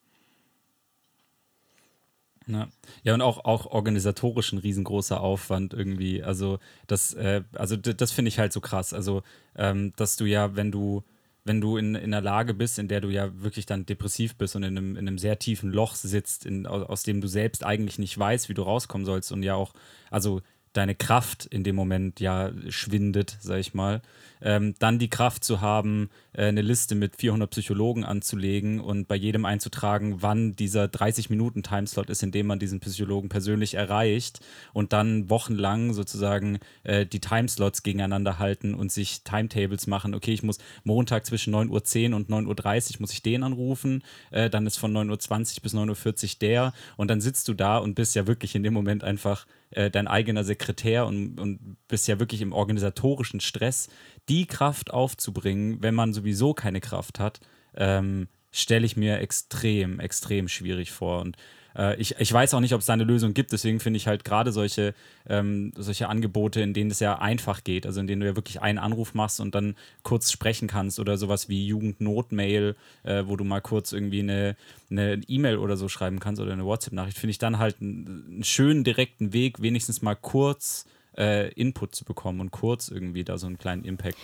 Ja. 2.46 2.68
ja, 3.02 3.14
und 3.14 3.22
auch, 3.22 3.44
auch 3.46 3.66
organisatorisch 3.66 4.52
ein 4.52 4.58
riesengroßer 4.58 5.20
Aufwand 5.20 5.72
irgendwie. 5.72 6.22
Also, 6.22 6.58
das, 6.86 7.14
äh, 7.14 7.42
also 7.54 7.76
das 7.76 8.12
finde 8.12 8.28
ich 8.28 8.38
halt 8.38 8.52
so 8.52 8.60
krass. 8.60 8.92
Also, 8.92 9.22
ähm, 9.56 9.94
dass 9.96 10.16
du 10.16 10.26
ja, 10.26 10.54
wenn 10.54 10.70
du 10.70 11.02
wenn 11.44 11.60
du 11.60 11.76
in, 11.76 11.94
in 11.94 12.14
einer 12.14 12.22
Lage 12.22 12.54
bist, 12.54 12.78
in 12.78 12.88
der 12.88 13.00
du 13.00 13.08
ja 13.08 13.30
wirklich 13.42 13.66
dann 13.66 13.86
depressiv 13.86 14.36
bist 14.36 14.56
und 14.56 14.62
in 14.62 14.78
einem, 14.78 14.96
in 14.96 15.06
einem 15.06 15.18
sehr 15.18 15.38
tiefen 15.38 15.70
Loch 15.70 15.94
sitzt, 15.94 16.46
in, 16.46 16.66
aus, 16.66 16.82
aus 16.84 17.02
dem 17.02 17.20
du 17.20 17.28
selbst 17.28 17.64
eigentlich 17.64 17.98
nicht 17.98 18.18
weißt, 18.18 18.48
wie 18.48 18.54
du 18.54 18.62
rauskommen 18.62 19.04
sollst 19.04 19.30
und 19.30 19.42
ja 19.42 19.54
auch, 19.54 19.74
also 20.10 20.40
deine 20.72 20.94
Kraft 20.94 21.46
in 21.46 21.62
dem 21.62 21.76
Moment 21.76 22.18
ja 22.18 22.50
schwindet, 22.68 23.36
sag 23.40 23.58
ich 23.58 23.74
mal, 23.74 24.02
ähm, 24.44 24.74
dann 24.78 24.98
die 24.98 25.08
Kraft 25.08 25.42
zu 25.42 25.60
haben, 25.60 26.10
äh, 26.34 26.44
eine 26.44 26.62
Liste 26.62 26.94
mit 26.94 27.16
400 27.16 27.50
Psychologen 27.50 28.04
anzulegen 28.04 28.78
und 28.78 29.08
bei 29.08 29.16
jedem 29.16 29.46
einzutragen, 29.46 30.22
wann 30.22 30.54
dieser 30.54 30.84
30-Minuten-Timeslot 30.84 32.10
ist, 32.10 32.22
in 32.22 32.30
dem 32.30 32.46
man 32.46 32.58
diesen 32.58 32.78
Psychologen 32.80 33.30
persönlich 33.30 33.74
erreicht 33.74 34.40
und 34.74 34.92
dann 34.92 35.30
wochenlang 35.30 35.94
sozusagen 35.94 36.58
äh, 36.84 37.06
die 37.06 37.20
Timeslots 37.20 37.82
gegeneinander 37.82 38.38
halten 38.38 38.74
und 38.74 38.92
sich 38.92 39.24
Timetables 39.24 39.86
machen. 39.86 40.14
Okay, 40.14 40.34
ich 40.34 40.42
muss 40.42 40.58
Montag 40.84 41.24
zwischen 41.24 41.54
9.10 41.54 42.10
Uhr 42.10 42.16
und 42.16 42.28
9.30 42.28 42.94
Uhr 42.94 43.00
muss 43.00 43.12
ich 43.12 43.22
den 43.22 43.42
anrufen, 43.42 44.04
äh, 44.30 44.50
dann 44.50 44.66
ist 44.66 44.76
von 44.76 44.92
9.20 44.92 45.56
Uhr 45.56 45.62
bis 45.62 45.74
9.40 45.74 46.24
Uhr 46.24 46.38
der 46.42 46.72
und 46.98 47.08
dann 47.08 47.22
sitzt 47.22 47.48
du 47.48 47.54
da 47.54 47.78
und 47.78 47.94
bist 47.94 48.14
ja 48.14 48.26
wirklich 48.26 48.54
in 48.54 48.62
dem 48.62 48.74
Moment 48.74 49.02
einfach 49.02 49.46
äh, 49.74 49.90
dein 49.90 50.06
eigener 50.06 50.44
Sekretär 50.44 51.06
und, 51.06 51.40
und 51.40 51.76
bist 51.88 52.06
ja 52.06 52.20
wirklich 52.20 52.40
im 52.40 52.52
organisatorischen 52.52 53.40
Stress, 53.40 53.88
die 54.28 54.46
Kraft 54.46 54.92
aufzubringen, 54.92 55.82
wenn 55.82 55.94
man 55.94 56.12
sowieso 56.12 56.54
keine 56.54 56.80
Kraft 56.80 57.18
hat, 57.18 57.40
ähm, 57.76 58.28
stelle 58.50 58.86
ich 58.86 58.96
mir 58.96 59.18
extrem, 59.18 60.00
extrem 60.00 60.48
schwierig 60.48 60.92
vor. 60.92 61.20
Und 61.20 61.36
äh, 61.76 62.00
ich, 62.00 62.16
ich 62.18 62.32
weiß 62.32 62.54
auch 62.54 62.60
nicht, 62.60 62.72
ob 62.72 62.80
es 62.80 62.86
da 62.86 62.92
eine 62.92 63.04
Lösung 63.04 63.34
gibt. 63.34 63.52
Deswegen 63.52 63.80
finde 63.80 63.96
ich 63.96 64.06
halt 64.06 64.24
gerade 64.24 64.52
solche, 64.52 64.94
ähm, 65.28 65.72
solche 65.76 66.08
Angebote, 66.08 66.60
in 66.60 66.72
denen 66.72 66.90
es 66.90 67.00
ja 67.00 67.18
einfach 67.18 67.64
geht, 67.64 67.86
also 67.86 68.00
in 68.00 68.06
denen 68.06 68.20
du 68.20 68.26
ja 68.26 68.36
wirklich 68.36 68.62
einen 68.62 68.78
Anruf 68.78 69.14
machst 69.14 69.40
und 69.40 69.54
dann 69.54 69.74
kurz 70.02 70.30
sprechen 70.30 70.68
kannst 70.68 71.00
oder 71.00 71.16
sowas 71.16 71.48
wie 71.48 71.66
Jugendnotmail, 71.66 72.76
äh, 73.02 73.24
wo 73.26 73.36
du 73.36 73.44
mal 73.44 73.60
kurz 73.60 73.92
irgendwie 73.92 74.20
eine 74.20 74.56
E-Mail 74.90 75.58
oder 75.58 75.76
so 75.76 75.88
schreiben 75.88 76.20
kannst 76.20 76.40
oder 76.40 76.52
eine 76.52 76.64
WhatsApp-Nachricht, 76.64 77.18
finde 77.18 77.32
ich 77.32 77.38
dann 77.38 77.58
halt 77.58 77.80
einen, 77.80 78.42
schönen 78.44 78.84
direkten 78.84 79.32
Weg, 79.32 79.60
wenigstens 79.62 80.02
mal 80.02 80.14
kurz 80.14 80.86
äh, 81.16 81.52
Input 81.52 81.94
zu 81.94 82.04
bekommen 82.04 82.40
und 82.40 82.50
kurz 82.50 82.88
irgendwie 82.88 83.24
da 83.24 83.38
so 83.38 83.46
einen 83.46 83.58
kleinen 83.58 83.84
Impact 83.84 84.18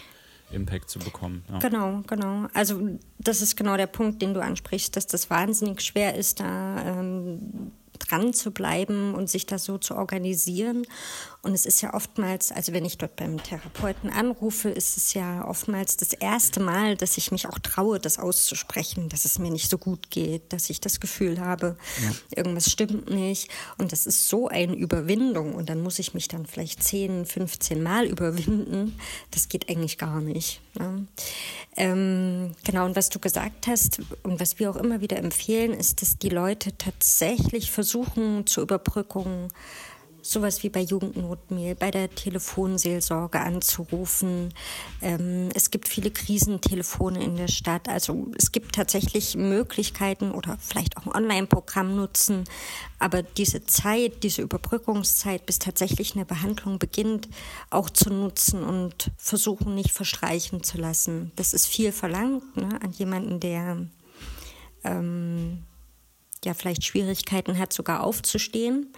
Impact 0.52 0.90
zu 0.90 0.98
bekommen. 0.98 1.44
Ja. 1.48 1.58
Genau, 1.60 2.02
genau. 2.08 2.48
Also 2.54 2.80
das 3.18 3.40
ist 3.40 3.56
genau 3.56 3.76
der 3.76 3.86
Punkt, 3.86 4.20
den 4.20 4.34
du 4.34 4.42
ansprichst, 4.42 4.96
dass 4.96 5.06
das 5.06 5.30
wahnsinnig 5.30 5.80
schwer 5.80 6.16
ist, 6.16 6.40
da 6.40 6.98
ähm, 6.98 7.70
dran 8.00 8.32
zu 8.32 8.50
bleiben 8.50 9.14
und 9.14 9.28
sich 9.28 9.46
das 9.46 9.64
so 9.64 9.78
zu 9.78 9.94
organisieren. 9.94 10.86
Und 11.42 11.54
es 11.54 11.64
ist 11.64 11.80
ja 11.80 11.94
oftmals, 11.94 12.52
also 12.52 12.74
wenn 12.74 12.84
ich 12.84 12.98
dort 12.98 13.16
beim 13.16 13.42
Therapeuten 13.42 14.10
anrufe, 14.10 14.68
ist 14.68 14.98
es 14.98 15.14
ja 15.14 15.46
oftmals 15.48 15.96
das 15.96 16.12
erste 16.12 16.60
Mal, 16.60 16.96
dass 16.96 17.16
ich 17.16 17.32
mich 17.32 17.46
auch 17.46 17.58
traue, 17.58 17.98
das 17.98 18.18
auszusprechen, 18.18 19.08
dass 19.08 19.24
es 19.24 19.38
mir 19.38 19.50
nicht 19.50 19.70
so 19.70 19.78
gut 19.78 20.10
geht, 20.10 20.52
dass 20.52 20.68
ich 20.68 20.80
das 20.80 21.00
Gefühl 21.00 21.40
habe, 21.40 21.76
ja. 22.02 22.10
irgendwas 22.36 22.70
stimmt 22.70 23.08
nicht. 23.08 23.48
Und 23.78 23.92
das 23.92 24.04
ist 24.04 24.28
so 24.28 24.48
eine 24.48 24.74
Überwindung. 24.74 25.54
Und 25.54 25.70
dann 25.70 25.82
muss 25.82 25.98
ich 25.98 26.12
mich 26.12 26.28
dann 26.28 26.44
vielleicht 26.44 26.82
10, 26.82 27.24
15 27.24 27.82
Mal 27.82 28.06
überwinden. 28.06 28.98
Das 29.30 29.48
geht 29.48 29.70
eigentlich 29.70 29.96
gar 29.96 30.20
nicht. 30.20 30.60
Ne? 30.78 31.06
Ähm, 31.76 32.52
genau, 32.64 32.84
und 32.84 32.96
was 32.96 33.08
du 33.08 33.18
gesagt 33.18 33.66
hast 33.66 34.02
und 34.22 34.40
was 34.40 34.58
wir 34.58 34.70
auch 34.70 34.76
immer 34.76 35.00
wieder 35.00 35.16
empfehlen, 35.16 35.72
ist, 35.72 36.02
dass 36.02 36.18
die 36.18 36.28
Leute 36.28 36.76
tatsächlich 36.76 37.70
versuchen, 37.70 38.46
zur 38.46 38.64
Überbrückung 38.64 39.48
sowas 40.30 40.62
wie 40.62 40.68
bei 40.68 40.80
Jugendnotmail, 40.80 41.74
bei 41.74 41.90
der 41.90 42.08
Telefonseelsorge 42.14 43.40
anzurufen. 43.40 44.54
Ähm, 45.02 45.48
es 45.54 45.70
gibt 45.72 45.88
viele 45.88 46.12
Krisentelefone 46.12 47.22
in 47.22 47.36
der 47.36 47.48
Stadt. 47.48 47.88
Also 47.88 48.28
es 48.38 48.52
gibt 48.52 48.76
tatsächlich 48.76 49.36
Möglichkeiten 49.36 50.30
oder 50.30 50.56
vielleicht 50.60 50.96
auch 50.96 51.06
ein 51.06 51.12
Online-Programm 51.12 51.96
nutzen. 51.96 52.44
Aber 53.00 53.22
diese 53.22 53.66
Zeit, 53.66 54.22
diese 54.22 54.42
Überbrückungszeit, 54.42 55.46
bis 55.46 55.58
tatsächlich 55.58 56.14
eine 56.14 56.24
Behandlung 56.24 56.78
beginnt, 56.78 57.28
auch 57.70 57.90
zu 57.90 58.10
nutzen 58.10 58.62
und 58.62 59.10
versuchen, 59.16 59.74
nicht 59.74 59.90
verstreichen 59.90 60.62
zu 60.62 60.78
lassen. 60.78 61.32
Das 61.34 61.52
ist 61.54 61.66
viel 61.66 61.90
verlangt 61.90 62.56
ne, 62.56 62.68
an 62.80 62.92
jemanden, 62.92 63.40
der 63.40 63.84
ähm, 64.84 65.64
ja 66.44 66.54
vielleicht 66.54 66.84
Schwierigkeiten 66.84 67.58
hat, 67.58 67.72
sogar 67.72 68.04
aufzustehen. 68.04 68.92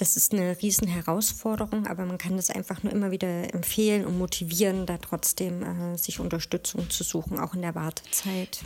Das 0.00 0.16
ist 0.16 0.32
eine 0.32 0.56
Herausforderung, 0.56 1.86
aber 1.86 2.06
man 2.06 2.16
kann 2.16 2.36
das 2.36 2.48
einfach 2.48 2.82
nur 2.82 2.90
immer 2.90 3.10
wieder 3.10 3.52
empfehlen 3.52 4.06
und 4.06 4.16
motivieren, 4.16 4.86
da 4.86 4.96
trotzdem 4.96 5.62
äh, 5.62 5.98
sich 5.98 6.20
Unterstützung 6.20 6.88
zu 6.88 7.04
suchen, 7.04 7.38
auch 7.38 7.52
in 7.52 7.60
der 7.60 7.74
Wartezeit. 7.74 8.60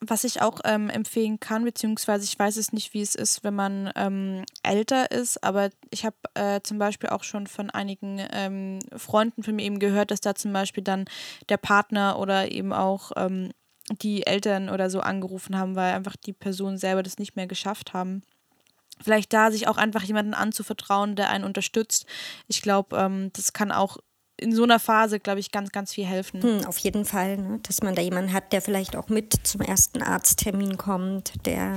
Was 0.00 0.24
ich 0.24 0.42
auch 0.42 0.58
ähm, 0.64 0.90
empfehlen 0.90 1.38
kann, 1.38 1.62
beziehungsweise 1.62 2.24
ich 2.24 2.36
weiß 2.36 2.56
es 2.56 2.72
nicht, 2.72 2.94
wie 2.94 3.00
es 3.00 3.14
ist, 3.14 3.44
wenn 3.44 3.54
man 3.54 3.92
ähm, 3.94 4.44
älter 4.64 5.12
ist, 5.12 5.44
aber 5.44 5.70
ich 5.90 6.04
habe 6.04 6.16
äh, 6.34 6.60
zum 6.64 6.80
Beispiel 6.80 7.10
auch 7.10 7.22
schon 7.22 7.46
von 7.46 7.70
einigen 7.70 8.20
ähm, 8.32 8.80
Freunden 8.96 9.44
von 9.44 9.54
mir 9.54 9.62
eben 9.62 9.78
gehört, 9.78 10.10
dass 10.10 10.20
da 10.20 10.34
zum 10.34 10.52
Beispiel 10.52 10.82
dann 10.82 11.04
der 11.48 11.58
Partner 11.58 12.18
oder 12.18 12.50
eben 12.50 12.72
auch 12.72 13.12
ähm, 13.14 13.52
die 14.02 14.26
Eltern 14.26 14.68
oder 14.68 14.90
so 14.90 14.98
angerufen 14.98 15.56
haben, 15.56 15.76
weil 15.76 15.94
einfach 15.94 16.16
die 16.16 16.32
Personen 16.32 16.76
selber 16.76 17.04
das 17.04 17.18
nicht 17.18 17.36
mehr 17.36 17.46
geschafft 17.46 17.92
haben. 17.92 18.24
Vielleicht 19.02 19.32
da 19.32 19.50
sich 19.50 19.66
auch 19.68 19.76
einfach 19.76 20.02
jemanden 20.02 20.34
anzuvertrauen, 20.34 21.16
der 21.16 21.30
einen 21.30 21.44
unterstützt. 21.44 22.06
Ich 22.48 22.62
glaube, 22.62 22.96
ähm, 22.96 23.30
das 23.34 23.52
kann 23.52 23.72
auch 23.72 23.98
in 24.36 24.54
so 24.54 24.64
einer 24.64 24.80
Phase, 24.80 25.20
glaube 25.20 25.40
ich, 25.40 25.52
ganz, 25.52 25.70
ganz 25.70 25.92
viel 25.92 26.06
helfen. 26.06 26.42
Hm, 26.42 26.66
auf 26.66 26.78
jeden 26.78 27.04
Fall, 27.04 27.36
ne? 27.36 27.60
dass 27.62 27.82
man 27.82 27.94
da 27.94 28.02
jemanden 28.02 28.32
hat, 28.32 28.52
der 28.52 28.62
vielleicht 28.62 28.96
auch 28.96 29.08
mit 29.08 29.46
zum 29.46 29.60
ersten 29.60 30.02
Arzttermin 30.02 30.76
kommt, 30.76 31.34
der 31.46 31.76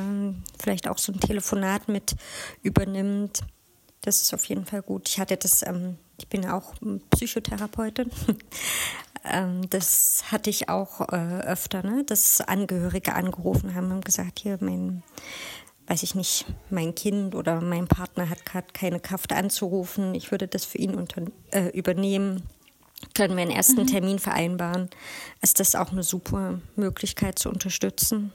vielleicht 0.59 0.87
auch 0.87 0.97
so 0.97 1.11
ein 1.11 1.19
Telefonat 1.19 1.87
mit 1.87 2.15
übernimmt. 2.63 3.41
Das 4.01 4.21
ist 4.21 4.33
auf 4.33 4.45
jeden 4.45 4.65
Fall 4.65 4.81
gut. 4.81 5.07
Ich 5.07 5.19
hatte 5.19 5.37
das, 5.37 5.61
ähm, 5.63 5.97
ich 6.17 6.27
bin 6.27 6.47
auch 6.49 6.73
Psychotherapeutin. 7.11 8.09
ähm, 9.23 9.69
das 9.69 10.23
hatte 10.31 10.49
ich 10.49 10.67
auch 10.67 11.01
äh, 11.09 11.41
öfter, 11.41 11.83
ne? 11.83 12.03
dass 12.05 12.41
Angehörige 12.41 13.13
angerufen 13.13 13.75
haben 13.75 13.91
und 13.91 14.03
gesagt, 14.03 14.39
hier, 14.39 14.57
mein 14.61 15.03
weiß 15.87 16.03
ich 16.03 16.15
nicht, 16.15 16.45
mein 16.69 16.93
Kind 16.95 17.33
oder 17.33 17.61
mein 17.61 17.87
Partner 17.87 18.29
hat 18.29 18.45
gerade 18.45 18.67
keine 18.73 18.99
Kraft 18.99 19.31
anzurufen, 19.33 20.13
ich 20.15 20.31
würde 20.31 20.47
das 20.47 20.65
für 20.65 20.77
ihn 20.77 20.95
unter, 20.95 21.23
äh, 21.51 21.69
übernehmen. 21.69 22.43
Können 23.13 23.35
wir 23.35 23.43
einen 23.43 23.51
ersten 23.51 23.81
mhm. 23.81 23.87
Termin 23.87 24.19
vereinbaren? 24.19 24.89
Ist 25.41 25.59
das 25.59 25.75
auch 25.75 25.91
eine 25.91 26.03
super 26.03 26.59
Möglichkeit 26.75 27.39
zu 27.39 27.49
unterstützen? 27.49 28.33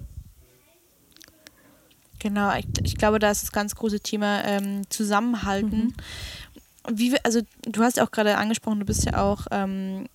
Genau, 2.21 2.57
ich, 2.57 2.67
ich 2.85 2.97
glaube, 2.97 3.19
da 3.19 3.31
ist 3.33 3.43
das 3.43 3.51
ganz 3.51 3.75
große 3.75 4.01
Thema 4.01 4.45
ähm, 4.45 4.89
Zusammenhalten. 4.89 5.95
Mhm. 6.89 6.99
Wie, 6.99 7.17
also 7.25 7.41
du 7.63 7.83
hast 7.83 7.97
ja 7.97 8.05
auch 8.05 8.13
gerade 8.13 8.39
angesprochen, 8.39 8.79
du 8.79 8.87
bist 8.87 9.05
ja 9.05 9.21
auch, 9.21 9.47
ähm, 9.51 10.07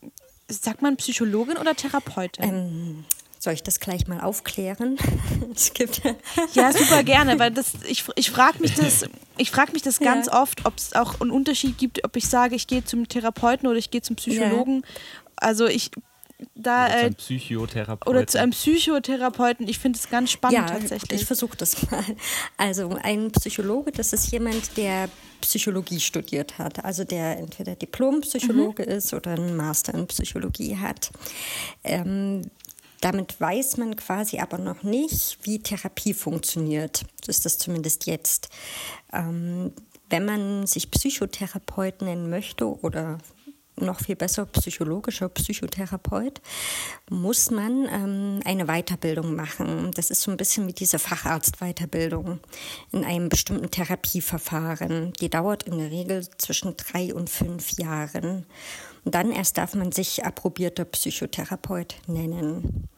sagt 0.48 0.82
man 0.82 0.96
Psychologin 0.96 1.58
oder 1.58 1.76
Therapeutin? 1.76 2.44
Ähm, 2.44 3.06
soll 3.48 3.54
ich 3.54 3.64
das 3.64 3.80
gleich 3.80 4.08
mal 4.10 4.20
aufklären? 4.20 4.98
es 5.56 5.74
gibt 5.74 6.02
ja, 6.54 6.74
super 6.74 7.02
gerne, 7.04 7.40
weil 7.40 7.50
das, 7.50 7.76
ich, 7.88 8.04
ich 8.18 8.30
frage 8.30 8.60
mich 8.60 8.76
das, 8.76 9.06
ich 9.38 9.52
frag 9.52 9.72
mich 9.72 9.84
das 9.84 10.00
ganz 10.00 10.26
ja. 10.26 10.42
oft, 10.42 10.66
ob 10.66 10.74
es 10.76 10.92
auch 10.92 11.22
einen 11.22 11.32
Unterschied 11.32 11.78
gibt, 11.78 12.04
ob 12.04 12.18
ich 12.18 12.28
sage, 12.28 12.56
ich 12.56 12.68
gehe 12.68 12.84
zum 12.84 13.08
Therapeuten 13.08 13.70
oder 13.70 13.78
ich 13.78 13.90
gehe 13.90 14.02
zum 14.02 14.18
Psychologen. 14.18 14.82
Ja. 14.84 15.22
Also 15.38 15.66
ich 15.66 15.92
da 16.56 16.88
oder 16.88 16.90
zu 16.90 16.98
einem 16.98 17.12
äh, 17.12 17.16
Psychotherapeuten. 17.16 18.12
Oder 18.12 18.28
zu 18.28 18.40
einem 18.40 18.52
Psychotherapeuten. 18.52 19.68
Ich 19.70 19.80
finde 19.80 19.98
es 19.98 20.10
ganz 20.10 20.30
spannend 20.30 20.70
ja, 20.70 20.78
tatsächlich. 20.78 21.22
Ich 21.22 21.26
versuche 21.26 21.56
das 21.56 21.90
mal. 21.90 22.04
Also 22.58 23.00
ein 23.02 23.32
Psychologe, 23.32 23.94
das 23.94 24.12
ist 24.12 24.30
jemand, 24.30 24.76
der 24.76 25.10
Psychologie 25.40 26.00
studiert 26.00 26.58
hat. 26.58 26.84
Also 26.84 27.06
der 27.06 27.38
entweder 27.38 27.76
Diplompsychologe 27.76 28.84
mhm. 28.84 28.90
ist 28.90 29.14
oder 29.14 29.32
einen 29.32 29.56
Master 29.56 29.94
in 29.94 30.06
Psychologie 30.08 30.78
hat. 30.78 31.12
Ähm, 31.86 32.42
damit 33.02 33.40
weiß 33.40 33.78
man 33.78 33.96
quasi 33.96 34.40
aber 34.40 34.58
noch 34.58 34.84
nicht, 34.84 35.38
wie 35.44 35.60
Therapie 35.60 36.14
funktioniert. 36.14 37.06
So 37.24 37.30
ist 37.30 37.46
das 37.46 37.58
zumindest 37.58 38.08
jetzt. 38.08 38.50
Ähm, 39.14 39.72
wenn 40.10 40.26
man 40.26 40.68
sich 40.68 40.90
Psychotherapeut 40.90 42.02
nennen 42.02 42.30
möchte 42.30 42.66
oder 42.82 43.18
noch 43.80 44.00
viel 44.02 44.16
besser 44.16 44.46
psychologischer 44.46 45.30
Psychotherapeut, 45.30 46.42
muss 47.10 47.52
man 47.52 47.88
ähm, 47.92 48.40
eine 48.46 48.66
Weiterbildung 48.66 49.36
machen. 49.36 49.92
Das 49.94 50.10
ist 50.10 50.22
so 50.22 50.32
ein 50.32 50.38
bisschen 50.38 50.68
wie 50.68 50.74
diese 50.74 51.00
Facharztweiterbildung 51.00 52.40
in 52.92 53.06
einem 53.06 53.30
bestimmten 53.30 53.70
Therapieverfahren. 53.70 55.14
Die 55.14 55.30
dauert 55.30 55.64
in 55.64 55.78
der 55.78 55.92
Regel 55.92 56.28
zwischen 56.38 56.76
drei 56.76 57.14
und 57.14 57.30
fünf 57.30 57.78
Jahren. 57.78 58.46
Und 59.08 59.16
dann 59.16 59.32
erst 59.32 59.58
darf 59.58 59.74
man 59.74 59.94
sich 59.94 60.26
approbierter 60.26 60.84
Psychotherapeut 60.84 61.96
nennen. 62.08 62.90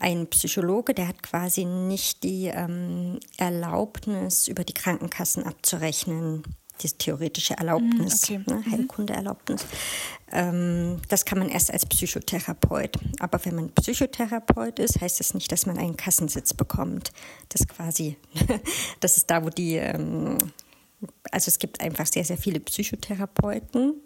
Ein 0.00 0.26
Psychologe, 0.26 0.94
der 0.94 1.06
hat 1.06 1.22
quasi 1.22 1.64
nicht 1.64 2.24
die 2.24 2.46
ähm, 2.46 3.20
Erlaubnis, 3.36 4.48
über 4.48 4.64
die 4.64 4.74
Krankenkassen 4.74 5.44
abzurechnen 5.44 6.42
diese 6.82 6.98
theoretische 6.98 7.54
Erlaubnis, 7.54 8.28
mm, 8.28 8.32
okay. 8.32 8.44
ne, 8.48 8.54
mhm. 8.56 8.72
Heilkundeerlaubnis. 8.72 9.64
Ähm, 10.32 11.00
das 11.08 11.24
kann 11.24 11.38
man 11.38 11.48
erst 11.48 11.72
als 11.72 11.86
Psychotherapeut. 11.86 12.98
Aber 13.20 13.38
wenn 13.44 13.54
man 13.54 13.70
Psychotherapeut 13.70 14.80
ist, 14.80 15.00
heißt 15.00 15.20
das 15.20 15.34
nicht, 15.34 15.52
dass 15.52 15.66
man 15.66 15.78
einen 15.78 15.96
Kassensitz 15.96 16.52
bekommt. 16.52 17.12
Das 17.50 17.68
quasi, 17.68 18.16
das 18.98 19.18
ist 19.18 19.30
da, 19.30 19.44
wo 19.44 19.50
die, 19.50 19.76
ähm, 19.76 20.36
also 21.30 21.46
es 21.46 21.60
gibt 21.60 21.80
einfach 21.80 22.08
sehr, 22.08 22.24
sehr 22.24 22.38
viele 22.38 22.58
Psychotherapeuten 22.58 24.02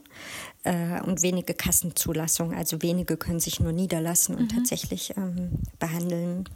äh, 0.65 1.01
und 1.03 1.23
wenige 1.23 1.55
Kassenzulassungen. 1.55 2.57
Also 2.57 2.83
wenige 2.83 3.17
können 3.17 3.41
sich 3.41 3.61
nur 3.61 3.73
niederlassen 3.73 4.37
und 4.37 4.53
mhm. 4.53 4.57
tatsächlich 4.57 5.17
ähm, 5.17 5.51
behandeln. 5.79 6.49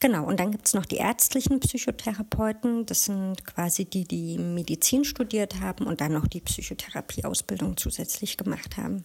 Genau, 0.00 0.24
und 0.26 0.40
dann 0.40 0.50
gibt 0.50 0.66
es 0.66 0.74
noch 0.74 0.84
die 0.84 0.96
ärztlichen 0.96 1.60
Psychotherapeuten. 1.60 2.84
Das 2.86 3.04
sind 3.04 3.44
quasi 3.46 3.86
die, 3.86 4.04
die 4.04 4.38
Medizin 4.38 5.04
studiert 5.04 5.60
haben 5.60 5.86
und 5.86 6.00
dann 6.00 6.12
noch 6.12 6.26
die 6.26 6.40
Psychotherapieausbildung 6.40 7.76
zusätzlich 7.76 8.36
gemacht 8.36 8.76
haben. 8.76 9.04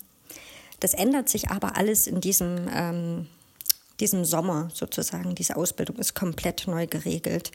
Das 0.80 0.94
ändert 0.94 1.30
sich 1.30 1.50
aber 1.50 1.78
alles 1.78 2.08
in 2.08 2.20
diesem, 2.20 2.68
ähm, 2.74 3.28
diesem 4.00 4.26
Sommer 4.26 4.70
sozusagen. 4.74 5.36
Diese 5.36 5.56
Ausbildung 5.56 5.96
ist 5.98 6.14
komplett 6.14 6.68
neu 6.68 6.88
geregelt. 6.88 7.52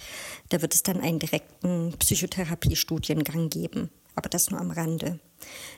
Da 0.49 0.63
wird 0.63 0.75
es 0.75 0.83
dann 0.83 1.01
einen 1.01 1.19
direkten 1.19 1.93
Psychotherapiestudiengang 1.99 3.51
geben 3.51 3.91
aber 4.17 4.29
das 4.29 4.51
nur 4.51 4.61
am 4.61 4.71
Rande. 4.71 5.21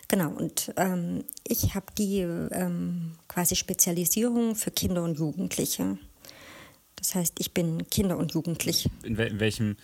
Genau, 0.07 0.31
und 0.31 0.73
ähm, 0.77 1.23
ich 1.43 1.75
habe 1.75 1.87
die 1.97 2.19
ähm, 2.19 3.15
quasi 3.27 3.55
Spezialisierung 3.55 4.55
für 4.55 4.71
Kinder 4.71 5.03
und 5.03 5.19
Jugendliche. 5.19 5.97
Das 6.95 7.15
heißt, 7.15 7.39
ich 7.39 7.53
bin 7.53 7.87
Kinder 7.89 8.17
und 8.17 8.33
Jugendlich. 8.33 8.89
In, 9.03 9.17
wel 9.17 9.27
in 9.27 9.39
welchem, 9.39 9.77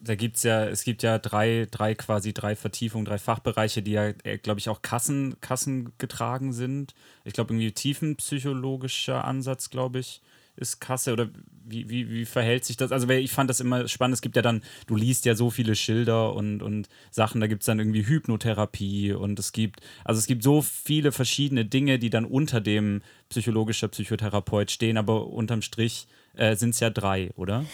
da 0.00 0.14
gibt 0.14 0.36
es 0.36 0.44
ja, 0.44 0.64
es 0.64 0.84
gibt 0.84 1.02
ja 1.02 1.18
drei, 1.18 1.66
drei 1.70 1.94
quasi 1.94 2.32
drei 2.32 2.56
Vertiefungen, 2.56 3.04
drei 3.04 3.18
Fachbereiche, 3.18 3.82
die 3.82 3.92
ja, 3.92 4.12
äh, 4.24 4.38
glaube 4.38 4.60
ich, 4.60 4.68
auch 4.68 4.82
Kassen, 4.82 5.40
Kassen 5.40 5.92
getragen 5.98 6.52
sind. 6.52 6.94
Ich 7.24 7.34
glaube, 7.34 7.52
irgendwie 7.52 7.72
tiefenpsychologischer 7.72 9.24
Ansatz, 9.24 9.70
glaube 9.70 9.98
ich 9.98 10.22
ist 10.56 10.80
Kasse 10.80 11.12
oder 11.12 11.28
wie, 11.72 11.88
wie, 11.88 12.10
wie 12.10 12.24
verhält 12.24 12.64
sich 12.64 12.76
das? 12.76 12.92
Also 12.92 13.08
ich 13.08 13.32
fand 13.32 13.50
das 13.50 13.60
immer 13.60 13.88
spannend. 13.88 14.14
Es 14.14 14.22
gibt 14.22 14.36
ja 14.36 14.42
dann, 14.42 14.62
du 14.86 14.96
liest 14.96 15.24
ja 15.24 15.34
so 15.34 15.50
viele 15.50 15.74
Schilder 15.74 16.34
und, 16.34 16.62
und 16.62 16.88
Sachen, 17.10 17.40
da 17.40 17.46
gibt 17.46 17.62
es 17.62 17.66
dann 17.66 17.78
irgendwie 17.78 18.06
Hypnotherapie 18.06 19.12
und 19.12 19.38
es 19.38 19.52
gibt, 19.52 19.80
also 20.04 20.18
es 20.18 20.26
gibt 20.26 20.42
so 20.42 20.62
viele 20.62 21.12
verschiedene 21.12 21.64
Dinge, 21.64 21.98
die 21.98 22.10
dann 22.10 22.24
unter 22.24 22.60
dem 22.60 23.02
psychologischer 23.28 23.88
Psychotherapeut 23.88 24.70
stehen, 24.70 24.96
aber 24.96 25.28
unterm 25.28 25.62
Strich 25.62 26.06
äh, 26.36 26.56
sind 26.56 26.70
es 26.70 26.80
ja 26.80 26.90
drei, 26.90 27.30
oder? 27.36 27.64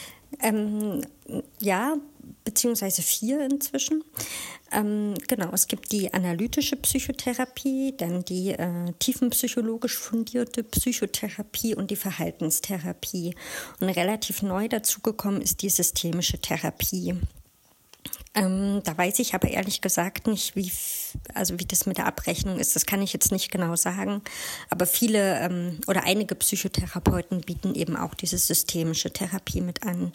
Ähm, 0.41 1.03
ja, 1.61 1.97
beziehungsweise 2.45 3.03
vier 3.03 3.45
inzwischen. 3.45 4.05
Ähm, 4.71 5.15
genau, 5.27 5.51
es 5.53 5.67
gibt 5.67 5.93
die 5.93 6.13
analytische 6.13 6.77
Psychotherapie, 6.77 7.95
dann 7.97 8.25
die 8.25 8.51
äh, 8.51 8.93
tiefenpsychologisch 8.99 9.97
fundierte 9.97 10.63
Psychotherapie 10.63 11.75
und 11.75 11.91
die 11.91 11.97
Verhaltenstherapie. 11.97 13.35
Und 13.81 13.89
relativ 13.89 14.43
neu 14.43 14.69
dazugekommen 14.69 15.41
ist 15.41 15.63
die 15.63 15.71
systemische 15.71 16.39
Therapie. 16.39 17.15
Ähm, 18.39 18.83
da 18.85 18.97
weiß 18.97 19.19
ich 19.19 19.35
aber 19.35 19.49
ehrlich 19.49 19.81
gesagt 19.81 20.27
nicht, 20.27 20.55
wie, 20.55 20.71
also 21.35 21.59
wie 21.59 21.65
das 21.65 21.87
mit 21.87 21.99
der 21.99 22.07
Abrechnung 22.07 22.59
ist. 22.59 22.77
Das 22.77 22.87
kann 22.87 23.03
ich 23.03 23.13
jetzt 23.13 23.33
nicht 23.33 23.51
genau 23.51 23.75
sagen. 23.75 24.23
Aber 24.71 24.87
viele 24.87 25.41
ähm, 25.41 25.81
oder 25.87 26.05
einige 26.05 26.35
Psychotherapeuten 26.35 27.41
bieten 27.41 27.75
eben 27.75 27.97
auch 27.97 28.15
diese 28.15 28.39
systemische 28.39 29.13
Therapie 29.13 29.61
mit 29.61 29.83
an. 29.85 30.13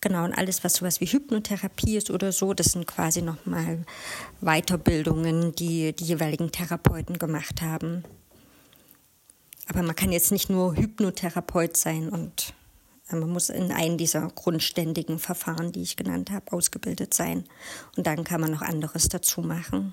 Genau, 0.00 0.24
und 0.24 0.34
alles, 0.34 0.62
was 0.62 0.74
sowas 0.74 1.00
wie 1.00 1.06
Hypnotherapie 1.06 1.96
ist 1.96 2.10
oder 2.10 2.30
so, 2.30 2.54
das 2.54 2.72
sind 2.72 2.86
quasi 2.86 3.22
nochmal 3.22 3.84
Weiterbildungen, 4.40 5.54
die 5.54 5.94
die 5.94 6.04
jeweiligen 6.04 6.52
Therapeuten 6.52 7.18
gemacht 7.18 7.62
haben. 7.62 8.04
Aber 9.68 9.82
man 9.82 9.96
kann 9.96 10.12
jetzt 10.12 10.30
nicht 10.30 10.48
nur 10.48 10.76
Hypnotherapeut 10.76 11.76
sein 11.76 12.08
und 12.10 12.54
man 13.10 13.30
muss 13.30 13.50
in 13.50 13.70
einem 13.72 13.98
dieser 13.98 14.28
grundständigen 14.28 15.18
Verfahren, 15.18 15.72
die 15.72 15.82
ich 15.82 15.96
genannt 15.96 16.30
habe, 16.30 16.52
ausgebildet 16.52 17.14
sein. 17.14 17.44
Und 17.96 18.06
dann 18.06 18.24
kann 18.24 18.40
man 18.40 18.50
noch 18.50 18.62
anderes 18.62 19.08
dazu 19.08 19.42
machen. 19.42 19.92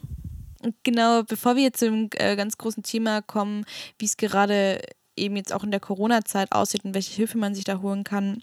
Genau, 0.83 1.23
bevor 1.23 1.55
wir 1.55 1.63
jetzt 1.63 1.79
zum 1.79 2.09
äh, 2.15 2.35
ganz 2.35 2.57
großen 2.57 2.83
Thema 2.83 3.21
kommen, 3.21 3.65
wie 3.99 4.05
es 4.05 4.17
gerade 4.17 4.81
eben 5.15 5.35
jetzt 5.35 5.53
auch 5.53 5.63
in 5.63 5.71
der 5.71 5.79
Corona-Zeit 5.79 6.51
aussieht 6.51 6.85
und 6.85 6.95
welche 6.95 7.13
Hilfe 7.13 7.37
man 7.37 7.53
sich 7.53 7.65
da 7.65 7.81
holen 7.81 8.03
kann, 8.03 8.41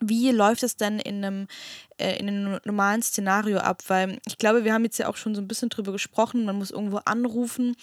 wie 0.00 0.30
läuft 0.30 0.62
es 0.62 0.76
denn 0.76 1.00
in 1.00 1.24
einem, 1.24 1.46
äh, 1.98 2.16
in 2.18 2.28
einem 2.28 2.60
normalen 2.64 3.02
Szenario 3.02 3.58
ab? 3.58 3.82
Weil 3.88 4.20
ich 4.26 4.38
glaube, 4.38 4.64
wir 4.64 4.72
haben 4.72 4.84
jetzt 4.84 4.98
ja 4.98 5.08
auch 5.08 5.16
schon 5.16 5.34
so 5.34 5.40
ein 5.40 5.48
bisschen 5.48 5.70
drüber 5.70 5.92
gesprochen, 5.92 6.44
man 6.44 6.56
muss 6.56 6.70
irgendwo 6.70 6.98
anrufen. 7.04 7.74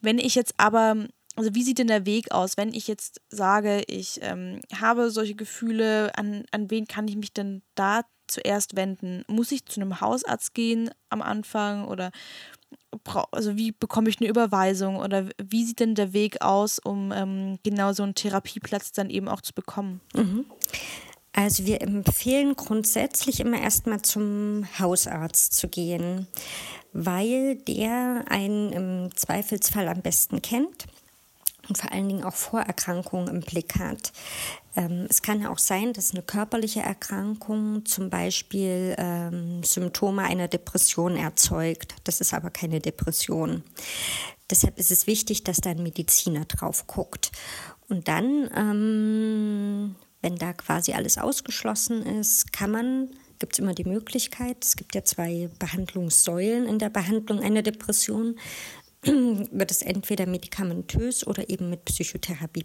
Wenn 0.00 0.18
ich 0.18 0.34
jetzt 0.34 0.54
aber 0.56 0.96
also 1.38 1.54
wie 1.54 1.62
sieht 1.62 1.78
denn 1.78 1.86
der 1.86 2.04
Weg 2.04 2.32
aus, 2.32 2.56
wenn 2.56 2.74
ich 2.74 2.88
jetzt 2.88 3.20
sage, 3.30 3.84
ich 3.86 4.18
ähm, 4.22 4.60
habe 4.74 5.10
solche 5.10 5.36
Gefühle, 5.36 6.10
an, 6.16 6.44
an 6.50 6.68
wen 6.68 6.86
kann 6.88 7.06
ich 7.06 7.16
mich 7.16 7.32
denn 7.32 7.62
da 7.76 8.02
zuerst 8.26 8.74
wenden? 8.74 9.22
Muss 9.28 9.52
ich 9.52 9.64
zu 9.64 9.80
einem 9.80 10.00
Hausarzt 10.00 10.52
gehen 10.52 10.90
am 11.10 11.22
Anfang 11.22 11.86
oder 11.86 12.10
also 13.30 13.56
wie 13.56 13.70
bekomme 13.70 14.08
ich 14.10 14.20
eine 14.20 14.28
Überweisung 14.28 14.96
oder 14.96 15.28
wie 15.40 15.64
sieht 15.64 15.78
denn 15.78 15.94
der 15.94 16.12
Weg 16.12 16.42
aus, 16.42 16.80
um 16.80 17.12
ähm, 17.12 17.60
genau 17.62 17.92
so 17.92 18.02
einen 18.02 18.16
Therapieplatz 18.16 18.90
dann 18.90 19.08
eben 19.08 19.28
auch 19.28 19.40
zu 19.40 19.54
bekommen? 19.54 20.00
Mhm. 20.14 20.44
Also 21.32 21.66
wir 21.66 21.82
empfehlen 21.82 22.56
grundsätzlich 22.56 23.38
immer 23.38 23.60
erstmal 23.60 24.02
zum 24.02 24.66
Hausarzt 24.80 25.54
zu 25.54 25.68
gehen, 25.68 26.26
weil 26.92 27.56
der 27.56 28.24
einen 28.28 28.72
im 28.72 29.16
Zweifelsfall 29.16 29.86
am 29.86 30.02
besten 30.02 30.42
kennt 30.42 30.86
und 31.68 31.78
vor 31.78 31.92
allen 31.92 32.08
Dingen 32.08 32.24
auch 32.24 32.34
Vorerkrankungen 32.34 33.28
im 33.28 33.40
Blick 33.40 33.78
hat. 33.78 34.12
Ähm, 34.76 35.06
es 35.08 35.22
kann 35.22 35.46
auch 35.46 35.58
sein, 35.58 35.92
dass 35.92 36.12
eine 36.12 36.22
körperliche 36.22 36.80
Erkrankung 36.80 37.84
zum 37.84 38.10
Beispiel 38.10 38.94
ähm, 38.98 39.62
Symptome 39.62 40.22
einer 40.22 40.48
Depression 40.48 41.16
erzeugt. 41.16 41.94
Das 42.04 42.20
ist 42.20 42.34
aber 42.34 42.50
keine 42.50 42.80
Depression. 42.80 43.62
Deshalb 44.50 44.78
ist 44.78 44.90
es 44.90 45.06
wichtig, 45.06 45.44
dass 45.44 45.58
da 45.58 45.70
ein 45.70 45.82
Mediziner 45.82 46.46
drauf 46.46 46.86
guckt. 46.86 47.32
Und 47.88 48.08
dann, 48.08 48.50
ähm, 48.56 49.96
wenn 50.22 50.36
da 50.36 50.52
quasi 50.52 50.92
alles 50.92 51.18
ausgeschlossen 51.18 52.04
ist, 52.04 52.52
kann 52.52 52.70
man 52.70 53.10
gibt 53.38 53.54
es 53.54 53.58
immer 53.58 53.74
die 53.74 53.84
Möglichkeit, 53.84 54.64
es 54.64 54.76
gibt 54.76 54.94
ja 54.94 55.04
zwei 55.04 55.48
Behandlungssäulen 55.58 56.66
in 56.66 56.78
der 56.78 56.90
Behandlung 56.90 57.40
einer 57.40 57.62
Depression. 57.62 58.38
wird 59.02 59.70
es 59.70 59.82
entweder 59.82 60.26
medikamentös 60.26 61.26
oder 61.26 61.48
eben 61.48 61.70
mit 61.70 61.84
Psychotherapie 61.84 62.64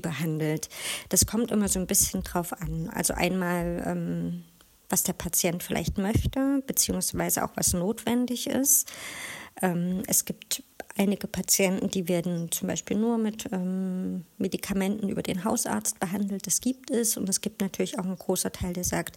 behandelt. 0.00 0.68
Das 1.08 1.26
kommt 1.26 1.50
immer 1.50 1.68
so 1.68 1.78
ein 1.78 1.86
bisschen 1.86 2.22
drauf 2.22 2.52
an. 2.52 2.90
Also 2.92 3.14
einmal, 3.14 3.82
ähm, 3.86 4.44
was 4.88 5.02
der 5.02 5.12
Patient 5.12 5.62
vielleicht 5.62 5.98
möchte, 5.98 6.62
beziehungsweise 6.66 7.44
auch 7.44 7.52
was 7.54 7.74
notwendig 7.74 8.48
ist. 8.48 8.90
Ähm, 9.60 10.02
es 10.06 10.24
gibt 10.24 10.62
einige 10.96 11.26
Patienten, 11.26 11.90
die 11.90 12.08
werden 12.08 12.50
zum 12.50 12.68
Beispiel 12.68 12.96
nur 12.96 13.18
mit 13.18 13.48
ähm, 13.52 14.24
Medikamenten 14.36 15.08
über 15.08 15.22
den 15.22 15.44
Hausarzt 15.44 16.00
behandelt. 16.00 16.46
Das 16.46 16.60
gibt 16.60 16.90
es. 16.90 17.16
Und 17.16 17.28
es 17.28 17.40
gibt 17.40 17.60
natürlich 17.60 17.98
auch 17.98 18.04
einen 18.04 18.18
großen 18.18 18.52
Teil, 18.52 18.72
der 18.72 18.84
sagt, 18.84 19.16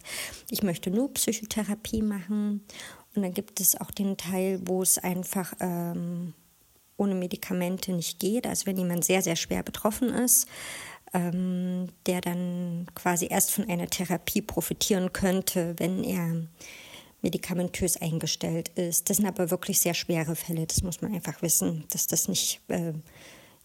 ich 0.50 0.62
möchte 0.62 0.90
nur 0.90 1.12
Psychotherapie 1.14 2.02
machen. 2.02 2.64
Und 3.14 3.22
dann 3.22 3.34
gibt 3.34 3.60
es 3.60 3.78
auch 3.80 3.90
den 3.90 4.16
Teil, 4.16 4.60
wo 4.64 4.82
es 4.82 4.98
einfach 4.98 5.52
ähm, 5.60 6.34
ohne 7.02 7.14
Medikamente 7.14 7.92
nicht 7.92 8.18
geht. 8.20 8.46
Also 8.46 8.66
wenn 8.66 8.76
jemand 8.76 9.04
sehr, 9.04 9.22
sehr 9.22 9.36
schwer 9.36 9.62
betroffen 9.62 10.08
ist, 10.08 10.46
ähm, 11.12 11.88
der 12.06 12.20
dann 12.20 12.86
quasi 12.94 13.26
erst 13.28 13.50
von 13.50 13.68
einer 13.68 13.88
Therapie 13.88 14.42
profitieren 14.42 15.12
könnte, 15.12 15.74
wenn 15.78 16.04
er 16.04 16.46
medikamentös 17.20 17.96
eingestellt 17.96 18.70
ist. 18.70 19.08
Das 19.08 19.18
sind 19.18 19.26
aber 19.26 19.50
wirklich 19.50 19.78
sehr 19.78 19.94
schwere 19.94 20.34
Fälle. 20.36 20.66
Das 20.66 20.82
muss 20.82 21.02
man 21.02 21.14
einfach 21.14 21.42
wissen, 21.42 21.84
dass 21.90 22.06
das 22.06 22.28
nicht 22.28 22.60
äh, 22.68 22.92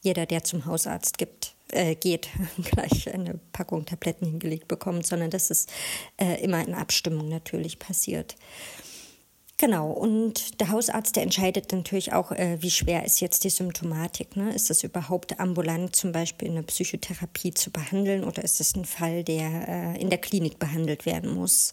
jeder, 0.01 0.25
der 0.25 0.43
zum 0.43 0.65
Hausarzt 0.65 1.17
gibt, 1.17 1.55
äh, 1.71 1.95
geht, 1.95 2.29
gleich 2.71 3.11
eine 3.13 3.39
Packung 3.51 3.85
Tabletten 3.85 4.25
hingelegt 4.25 4.67
bekommt, 4.67 5.05
sondern 5.05 5.31
dass 5.31 5.49
es 5.49 5.65
äh, 6.17 6.41
immer 6.43 6.65
in 6.65 6.75
Abstimmung 6.75 7.29
natürlich 7.29 7.79
passiert. 7.79 8.35
Genau, 9.59 9.89
und 9.89 10.59
der 10.59 10.69
Hausarzt, 10.69 11.15
der 11.15 11.23
entscheidet 11.23 11.71
natürlich 11.71 12.13
auch, 12.13 12.31
äh, 12.31 12.61
wie 12.61 12.69
schwer 12.69 13.05
ist 13.05 13.21
jetzt 13.21 13.43
die 13.43 13.49
Symptomatik. 13.49 14.35
Ne? 14.35 14.53
Ist 14.53 14.69
das 14.69 14.83
überhaupt 14.83 15.39
ambulant 15.39 15.95
zum 15.95 16.11
Beispiel 16.11 16.49
in 16.49 16.55
der 16.55 16.61
Psychotherapie 16.61 17.51
zu 17.55 17.71
behandeln 17.71 18.23
oder 18.23 18.43
ist 18.43 18.61
es 18.61 18.75
ein 18.75 18.85
Fall, 18.85 19.23
der 19.23 19.67
äh, 19.67 19.99
in 19.99 20.11
der 20.11 20.19
Klinik 20.19 20.59
behandelt 20.59 21.07
werden 21.07 21.33
muss? 21.33 21.71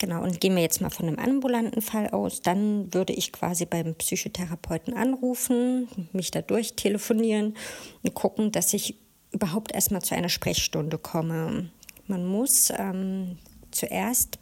Genau, 0.00 0.24
und 0.24 0.40
gehen 0.40 0.56
wir 0.56 0.62
jetzt 0.62 0.80
mal 0.80 0.90
von 0.90 1.06
einem 1.06 1.20
ambulanten 1.20 1.80
Fall 1.80 2.10
aus, 2.10 2.42
dann 2.42 2.92
würde 2.92 3.12
ich 3.12 3.30
quasi 3.30 3.64
beim 3.64 3.94
Psychotherapeuten 3.94 4.94
anrufen, 4.94 5.86
mich 6.12 6.32
da 6.32 6.42
durchtelefonieren 6.42 7.56
und 8.02 8.14
gucken, 8.14 8.50
dass 8.50 8.74
ich 8.74 8.98
überhaupt 9.30 9.72
erstmal 9.72 10.02
zu 10.02 10.16
einer 10.16 10.28
Sprechstunde 10.28 10.98
komme. 10.98 11.70
Man 12.08 12.26
muss 12.26 12.72
ähm, 12.76 13.38
zuerst 13.70 14.40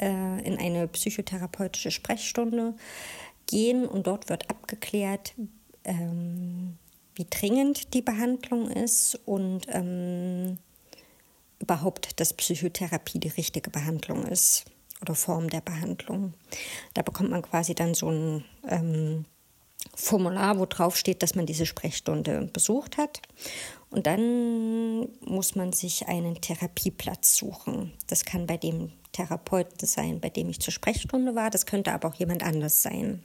äh, 0.00 0.40
in 0.46 0.58
eine 0.58 0.88
psychotherapeutische 0.88 1.90
Sprechstunde 1.90 2.74
gehen 3.46 3.86
und 3.86 4.06
dort 4.06 4.28
wird 4.28 4.48
abgeklärt, 4.50 5.34
ähm, 5.84 6.76
wie 7.14 7.26
dringend 7.28 7.94
die 7.94 8.02
Behandlung 8.02 8.70
ist 8.70 9.18
und 9.26 9.62
ähm, 9.68 10.58
überhaupt, 11.58 12.18
dass 12.20 12.32
Psychotherapie 12.32 13.18
die 13.18 13.28
richtige 13.28 13.70
Behandlung 13.70 14.24
ist 14.26 14.64
oder 15.02 15.14
Form 15.14 15.50
der 15.50 15.60
Behandlung. 15.60 16.34
Da 16.94 17.02
bekommt 17.02 17.30
man 17.30 17.42
quasi 17.42 17.74
dann 17.74 17.94
so 17.94 18.10
ein 18.10 18.44
ähm, 18.68 19.24
Formular, 19.94 20.58
wo 20.58 20.66
drauf 20.66 20.96
steht, 20.96 21.22
dass 21.22 21.34
man 21.34 21.46
diese 21.46 21.66
Sprechstunde 21.66 22.48
besucht 22.52 22.98
hat. 22.98 23.22
Und 23.90 24.06
dann 24.06 25.08
muss 25.24 25.56
man 25.56 25.72
sich 25.72 26.06
einen 26.06 26.40
Therapieplatz 26.40 27.36
suchen. 27.36 27.92
Das 28.06 28.24
kann 28.24 28.46
bei 28.46 28.56
dem 28.56 28.92
Therapeuten 29.12 29.86
sein, 29.86 30.20
bei 30.20 30.30
dem 30.30 30.48
ich 30.48 30.60
zur 30.60 30.72
Sprechstunde 30.72 31.34
war. 31.34 31.50
Das 31.50 31.66
könnte 31.66 31.92
aber 31.92 32.08
auch 32.08 32.14
jemand 32.14 32.42
anders 32.42 32.82
sein. 32.82 33.22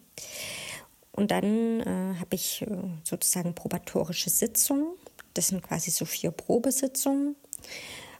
Und 1.11 1.31
dann 1.31 1.79
äh, 1.81 2.19
habe 2.19 2.35
ich 2.35 2.61
äh, 2.63 2.67
sozusagen 3.03 3.55
probatorische 3.55 4.29
Sitzungen. 4.29 4.87
Das 5.33 5.47
sind 5.47 5.63
quasi 5.63 5.91
so 5.91 6.05
vier 6.05 6.31
Probesitzungen, 6.31 7.35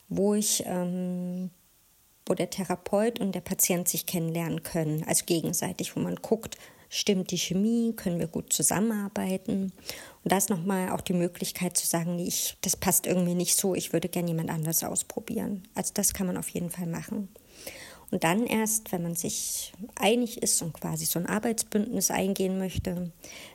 wo 0.08 0.34
ich, 0.34 0.63
ähm, 0.65 1.49
wo 2.25 2.34
der 2.34 2.49
Therapeut 2.49 3.19
und 3.19 3.36
der 3.36 3.41
Patient 3.41 3.88
sich 3.88 4.06
kennenlernen 4.06 4.63
können, 4.63 5.04
also 5.08 5.25
gegenseitig, 5.25 5.95
wo 5.95 5.99
man 5.99 6.15
guckt, 6.15 6.58
stimmt 6.89 7.32
die 7.32 7.38
Chemie, 7.38 7.93
können 7.95 8.19
wir 8.19 8.28
gut 8.28 8.54
zusammenarbeiten. 8.54 9.73
Und 10.23 10.32
da 10.32 10.38
ist 10.38 10.49
nochmal 10.49 10.89
auch 10.91 11.01
die 11.01 11.13
Möglichkeit 11.13 11.78
zu 11.78 11.86
sagen, 11.86 12.17
ich, 12.19 12.58
das 12.62 12.78
passt 12.78 13.08
irgendwie 13.08 13.36
nicht 13.36 13.58
so, 13.58 13.75
ich 13.75 13.91
würde 13.91 14.08
gerne 14.08 14.30
jemand 14.30 14.49
anders 14.49 14.84
ausprobieren. 14.84 15.67
Also 15.75 15.91
das 15.93 16.13
kann 16.13 16.28
man 16.28 16.38
auf 16.38 16.49
jeden 16.49 16.69
Fall 16.69 16.88
machen. 16.88 17.30
Und 18.12 18.24
dann 18.24 18.46
erst, 18.46 18.91
wenn 18.91 19.04
man 19.04 19.15
sich 19.15 19.74
einig 19.96 20.41
ist 20.41 20.62
und 20.62 20.74
quasi 20.74 21.06
so 21.06 21.20
ein 21.20 21.26
Arbeitsbündnis 21.26 22.12
eingehen 22.12 22.60
möchte, 22.60 23.12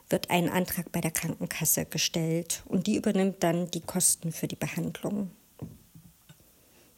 wird 0.08 0.30
ein 0.30 0.48
Antrag 0.48 0.90
bei 0.92 1.00
der 1.00 1.12
Krankenkasse 1.12 1.86
gestellt 1.86 2.62
und 2.66 2.86
die 2.86 2.96
übernimmt 2.96 3.42
dann 3.42 3.70
die 3.70 3.80
Kosten 3.80 4.32
für 4.32 4.48
die 4.48 4.56
Behandlung 4.56 5.30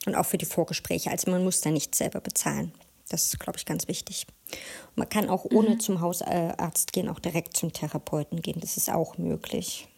und 0.07 0.15
auch 0.15 0.27
für 0.27 0.39
die 0.39 0.47
Vorgespräche. 0.47 1.11
Also 1.11 1.31
man 1.31 1.45
muss 1.45 1.61
da 1.61 1.71
nicht 1.71 1.95
selber 1.95 2.21
bezahlen. 2.21 2.73
Das 3.09 3.27
ist, 3.27 3.39
glaube 3.39 3.59
ich, 3.59 3.67
ganz 3.67 3.89
wichtig. 3.89 4.27
Und 4.89 4.97
man 4.97 5.09
kann 5.09 5.29
auch 5.29 5.45
ohne 5.45 5.71
mhm. 5.71 5.81
zum 5.81 6.01
Hausarzt 6.01 6.93
gehen, 6.93 7.09
auch 7.09 7.21
direkt 7.21 7.57
zum 7.57 7.73
Therapeuten 7.73 8.41
gehen. 8.41 8.61
Das 8.61 8.77
ist 8.77 8.91
auch 8.91 9.19
möglich. 9.19 9.89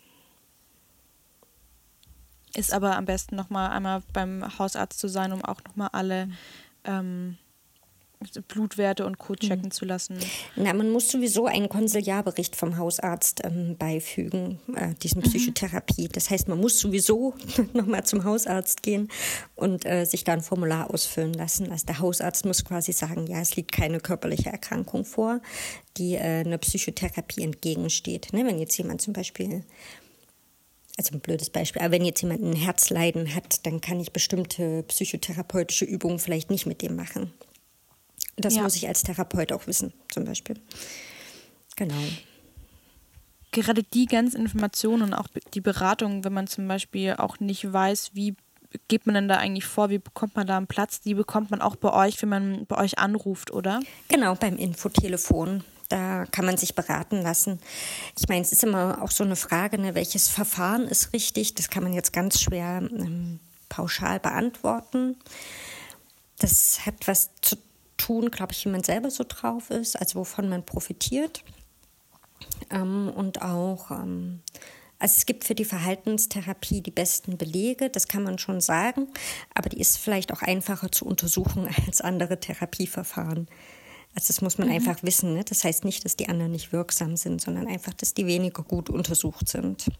Ist 2.57 2.73
aber 2.73 2.97
am 2.97 3.05
besten 3.05 3.37
nochmal 3.37 3.71
einmal 3.71 4.03
beim 4.13 4.59
Hausarzt 4.59 4.99
zu 4.99 5.09
sein, 5.09 5.33
um 5.33 5.45
auch 5.45 5.63
nochmal 5.65 5.91
alle 5.93 6.29
ähm, 6.85 7.37
Blutwerte 8.49 9.07
und 9.07 9.19
Co. 9.19 9.35
checken 9.35 9.67
mhm. 9.67 9.71
zu 9.71 9.85
lassen? 9.85 10.19
Na, 10.57 10.73
man 10.73 10.91
muss 10.91 11.09
sowieso 11.09 11.47
einen 11.47 11.69
Konsiliarbericht 11.69 12.57
vom 12.57 12.77
Hausarzt 12.77 13.43
ähm, 13.45 13.77
beifügen, 13.79 14.59
äh, 14.75 14.95
diesen 15.03 15.21
mhm. 15.21 15.25
Psychotherapie. 15.25 16.09
Das 16.09 16.31
heißt, 16.31 16.49
man 16.49 16.61
muss 16.61 16.79
sowieso 16.79 17.35
nochmal 17.73 18.05
zum 18.05 18.25
Hausarzt 18.25 18.83
gehen 18.83 19.09
und 19.55 19.87
äh, 19.87 20.05
sich 20.05 20.25
da 20.25 20.33
ein 20.33 20.43
Formular 20.43 20.93
ausfüllen 20.93 21.35
lassen. 21.35 21.71
Also 21.71 21.87
der 21.87 22.01
Hausarzt 22.01 22.45
muss 22.45 22.65
quasi 22.65 22.93
sagen, 22.93 23.27
ja, 23.27 23.41
es 23.41 23.57
liegt 23.57 23.73
keine 23.73 24.01
körperliche 24.01 24.51
Erkrankung 24.51 25.05
vor, 25.05 25.41
die 25.97 26.15
äh, 26.15 26.41
einer 26.45 26.59
Psychotherapie 26.59 27.43
entgegensteht. 27.43 28.33
Ne? 28.33 28.45
Wenn 28.45 28.59
jetzt 28.59 28.77
jemand 28.77 29.01
zum 29.01 29.13
Beispiel 29.13 29.65
also 30.97 31.15
ein 31.15 31.21
blödes 31.21 31.51
Beispiel, 31.51 31.83
aber 31.83 31.93
wenn 31.93 32.05
jetzt 32.05 32.23
jemand 32.23 32.43
ein 32.43 32.55
Herzleiden 32.55 33.35
hat, 33.35 33.67
dann 33.67 33.81
kann 33.81 33.99
ich 33.99 34.13
bestimmte 34.13 34.85
psychotherapeutische 34.85 35.85
Übungen 35.85 36.19
vielleicht 36.19 36.51
nicht 36.51 36.67
mit 36.67 36.83
dem 36.83 36.95
machen. 36.95 37.33
Das 38.37 38.57
ja. 38.57 38.63
muss 38.63 38.77
ich 38.77 38.89
als 38.89 39.03
Therapeut 39.03 39.53
auch 39.53 39.67
wissen, 39.67 39.93
zum 40.11 40.25
Beispiel. 40.25 40.57
Genau. 41.77 41.95
Gerade 43.53 43.83
die 43.83 44.07
ganzen 44.07 44.41
Informationen 44.41 45.03
und 45.03 45.15
auch 45.15 45.29
die 45.55 45.61
Beratung, 45.61 46.25
wenn 46.25 46.33
man 46.33 46.47
zum 46.47 46.67
Beispiel 46.67 47.15
auch 47.15 47.39
nicht 47.39 47.73
weiß, 47.73 48.11
wie 48.15 48.35
geht 48.89 49.07
man 49.07 49.15
denn 49.15 49.29
da 49.29 49.37
eigentlich 49.37 49.65
vor, 49.65 49.91
wie 49.91 49.99
bekommt 49.99 50.35
man 50.37 50.47
da 50.47 50.57
einen 50.57 50.67
Platz, 50.67 51.01
die 51.01 51.15
bekommt 51.15 51.51
man 51.51 51.61
auch 51.61 51.77
bei 51.77 51.93
euch, 51.93 52.21
wenn 52.23 52.29
man 52.29 52.67
bei 52.67 52.77
euch 52.77 52.99
anruft, 52.99 53.53
oder? 53.53 53.81
Genau, 54.09 54.35
beim 54.35 54.57
Infotelefon. 54.57 55.63
Da 55.89 56.25
kann 56.27 56.47
man 56.47 56.57
sich 56.57 56.75
beraten 56.75 57.23
lassen. 57.23 57.61
Ich 58.19 58.29
meine, 58.29 58.41
es 58.41 58.53
ist 58.53 58.65
immer 58.65 59.03
auch 59.03 59.11
so 59.11 59.23
eine 59.23 59.37
Frage, 59.37 59.79
ne, 59.79 59.95
welches 59.95 60.29
Verfahren 60.29 60.89
ist 60.89 61.13
richtig. 61.13 61.55
Das 61.55 61.69
kann 61.69 61.83
man 61.83 61.93
jetzt 61.93 62.13
ganz 62.13 62.41
schwer 62.41 62.79
ähm, 62.83 63.39
pauschal 63.69 64.19
beantworten. 64.19 65.17
Das 66.39 66.85
hat 66.85 67.07
was 67.07 67.31
zu 67.43 67.57
tun, 68.05 68.31
glaube 68.31 68.53
ich, 68.53 68.65
wie 68.65 68.71
man 68.71 68.83
selber 68.83 69.11
so 69.11 69.25
drauf 69.27 69.71
ist, 69.71 69.97
also 69.97 70.21
wovon 70.21 70.49
man 70.49 70.65
profitiert. 70.65 71.43
Ähm, 72.71 73.11
und 73.15 73.43
auch, 73.43 73.91
ähm, 73.91 74.41
Also 74.99 75.15
es 75.19 75.27
gibt 75.27 75.45
für 75.45 75.55
die 75.55 75.65
Verhaltenstherapie 75.65 76.81
die 76.81 76.91
besten 76.91 77.37
Belege, 77.37 77.91
das 77.91 78.07
kann 78.09 78.23
man 78.23 78.39
schon 78.39 78.61
sagen, 78.61 79.09
aber 79.55 79.69
die 79.69 79.81
ist 79.81 79.99
vielleicht 79.99 80.33
auch 80.33 80.43
einfacher 80.43 80.91
zu 80.93 81.05
untersuchen 81.05 81.69
als 81.87 82.01
andere 82.01 82.39
Therapieverfahren. 82.41 83.49
Also 84.15 84.29
das 84.29 84.41
muss 84.43 84.59
man 84.59 84.69
mhm. 84.69 84.75
einfach 84.75 85.03
wissen. 85.03 85.35
Ne? 85.35 85.45
Das 85.45 85.65
heißt 85.65 85.85
nicht, 85.85 86.05
dass 86.05 86.17
die 86.17 86.29
anderen 86.29 86.53
nicht 86.53 86.73
wirksam 86.73 87.17
sind, 87.17 87.41
sondern 87.41 87.67
einfach, 87.67 87.95
dass 87.95 88.15
die 88.15 88.27
weniger 88.27 88.63
gut 88.63 88.89
untersucht 88.89 89.49
sind. 89.49 89.91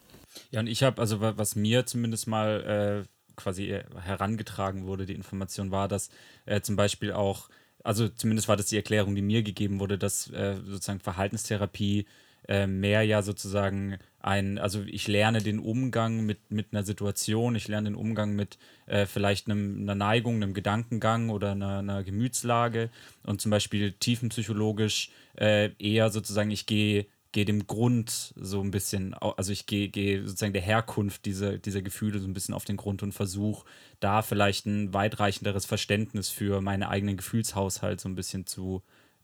Ja, 0.51 0.61
und 0.61 0.67
ich 0.67 0.83
habe, 0.83 1.01
also 1.01 1.21
was 1.21 1.57
mir 1.57 1.87
zumindest 1.87 2.27
mal 2.27 3.05
äh, 3.05 3.09
quasi 3.37 3.81
herangetragen 4.01 4.87
wurde, 4.87 5.07
die 5.07 5.15
Information 5.15 5.71
war, 5.71 5.89
dass 5.89 6.11
äh, 6.47 6.61
zum 6.61 6.77
Beispiel 6.77 7.13
auch, 7.13 7.49
also 7.85 8.09
zumindest 8.09 8.49
war 8.49 8.57
das 8.57 8.67
die 8.67 8.77
Erklärung, 8.77 9.15
die 9.15 9.23
mir 9.23 9.43
gegeben 9.43 9.79
wurde, 9.79 9.99
dass 9.99 10.31
äh, 10.31 10.57
sozusagen 10.65 11.01
Verhaltenstherapie 11.01 12.07
äh, 12.49 12.67
mehr 12.67 13.03
ja 13.03 13.23
sozusagen 13.23 13.99
ein, 14.21 14.59
also 14.59 14.83
ich 14.83 15.07
lerne 15.07 15.41
den 15.43 15.59
Umgang 15.59 16.25
mit, 16.25 16.51
mit 16.51 16.69
einer 16.73 16.83
Situation, 16.83 17.55
ich 17.55 17.69
lerne 17.69 17.91
den 17.91 17.95
Umgang 17.95 18.35
mit 18.35 18.59
äh, 18.87 19.07
vielleicht 19.07 19.47
einem, 19.47 19.83
einer 19.83 19.95
Neigung, 19.95 20.37
einem 20.37 20.55
Gedankengang 20.55 21.31
oder 21.31 21.53
einer, 21.53 21.79
einer 21.79 22.03
Gemütslage. 22.03 22.91
Und 23.23 23.41
zum 23.41 23.51
Beispiel 23.51 23.93
tiefenpsychologisch 23.93 25.11
äh, 25.37 25.71
eher 25.79 26.11
sozusagen, 26.11 26.51
ich 26.51 26.67
gehe 26.67 27.07
gehe 27.35 27.45
dem 27.45 27.67
Grund 27.67 28.33
so 28.37 28.63
ein 28.63 28.71
bisschen, 28.71 29.13
also 29.13 29.53
ich 29.53 29.67
gehe, 29.67 29.89
gehe 29.89 30.25
sozusagen 30.25 30.53
der 30.53 30.63
Herkunft 30.63 31.27
dieser, 31.27 31.59
dieser 31.59 31.83
Gefühle 31.83 32.21
so 32.21 32.29
ein 32.29 32.33
bisschen 32.33 32.55
auf 32.55 32.65
den 32.65 32.77
Grund 32.77 33.03
und 33.03 33.13
versuche 33.13 33.67
da 33.99 34.23
vielleicht 34.23 34.67
ein 34.67 34.95
weitreichenderes 34.95 35.67
Verständnis 35.67 36.31
für 36.31 36.61
meinen 36.61 36.85
eigenen 36.85 37.17
Gefühlshaushalt 37.17 38.01
so 38.01 38.09
ein 38.09 38.15
bisschen 38.15 38.47
zu, 38.47 38.83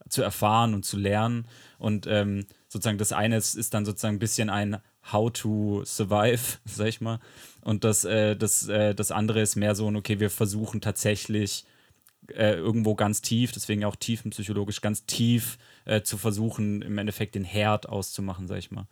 zu 0.09 0.21
erfahren 0.23 0.73
und 0.73 0.83
zu 0.83 0.97
lernen. 0.97 1.47
Und 1.79 2.05
ähm, 2.05 2.45
sozusagen 2.67 2.97
das 2.97 3.13
eine 3.13 3.37
ist, 3.37 3.55
ist 3.55 3.73
dann 3.73 3.85
sozusagen 3.85 4.17
ein 4.17 4.19
bisschen 4.19 4.49
ein 4.49 4.81
How 5.09 5.31
to 5.31 5.83
survive, 5.85 6.57
sag 6.65 6.87
ich 6.87 6.99
mal. 6.99 7.21
Und 7.61 7.85
das, 7.85 8.03
äh, 8.03 8.35
das, 8.35 8.67
äh, 8.67 8.93
das 8.93 9.11
andere 9.11 9.39
ist 9.39 9.55
mehr 9.55 9.73
so 9.73 9.89
ein, 9.89 9.95
okay, 9.95 10.19
wir 10.19 10.29
versuchen 10.29 10.81
tatsächlich 10.81 11.63
äh, 12.27 12.55
irgendwo 12.55 12.93
ganz 12.93 13.21
tief, 13.21 13.53
deswegen 13.53 13.85
auch 13.85 13.95
tiefenpsychologisch 13.95 14.81
ganz 14.81 15.05
tief 15.05 15.57
äh, 15.91 16.03
zu 16.03 16.17
versuchen, 16.17 16.81
im 16.81 16.97
Endeffekt 16.97 17.35
den 17.35 17.43
Herd 17.43 17.89
auszumachen, 17.89 18.47
sag 18.47 18.57
ich 18.57 18.71
mal. 18.71 18.87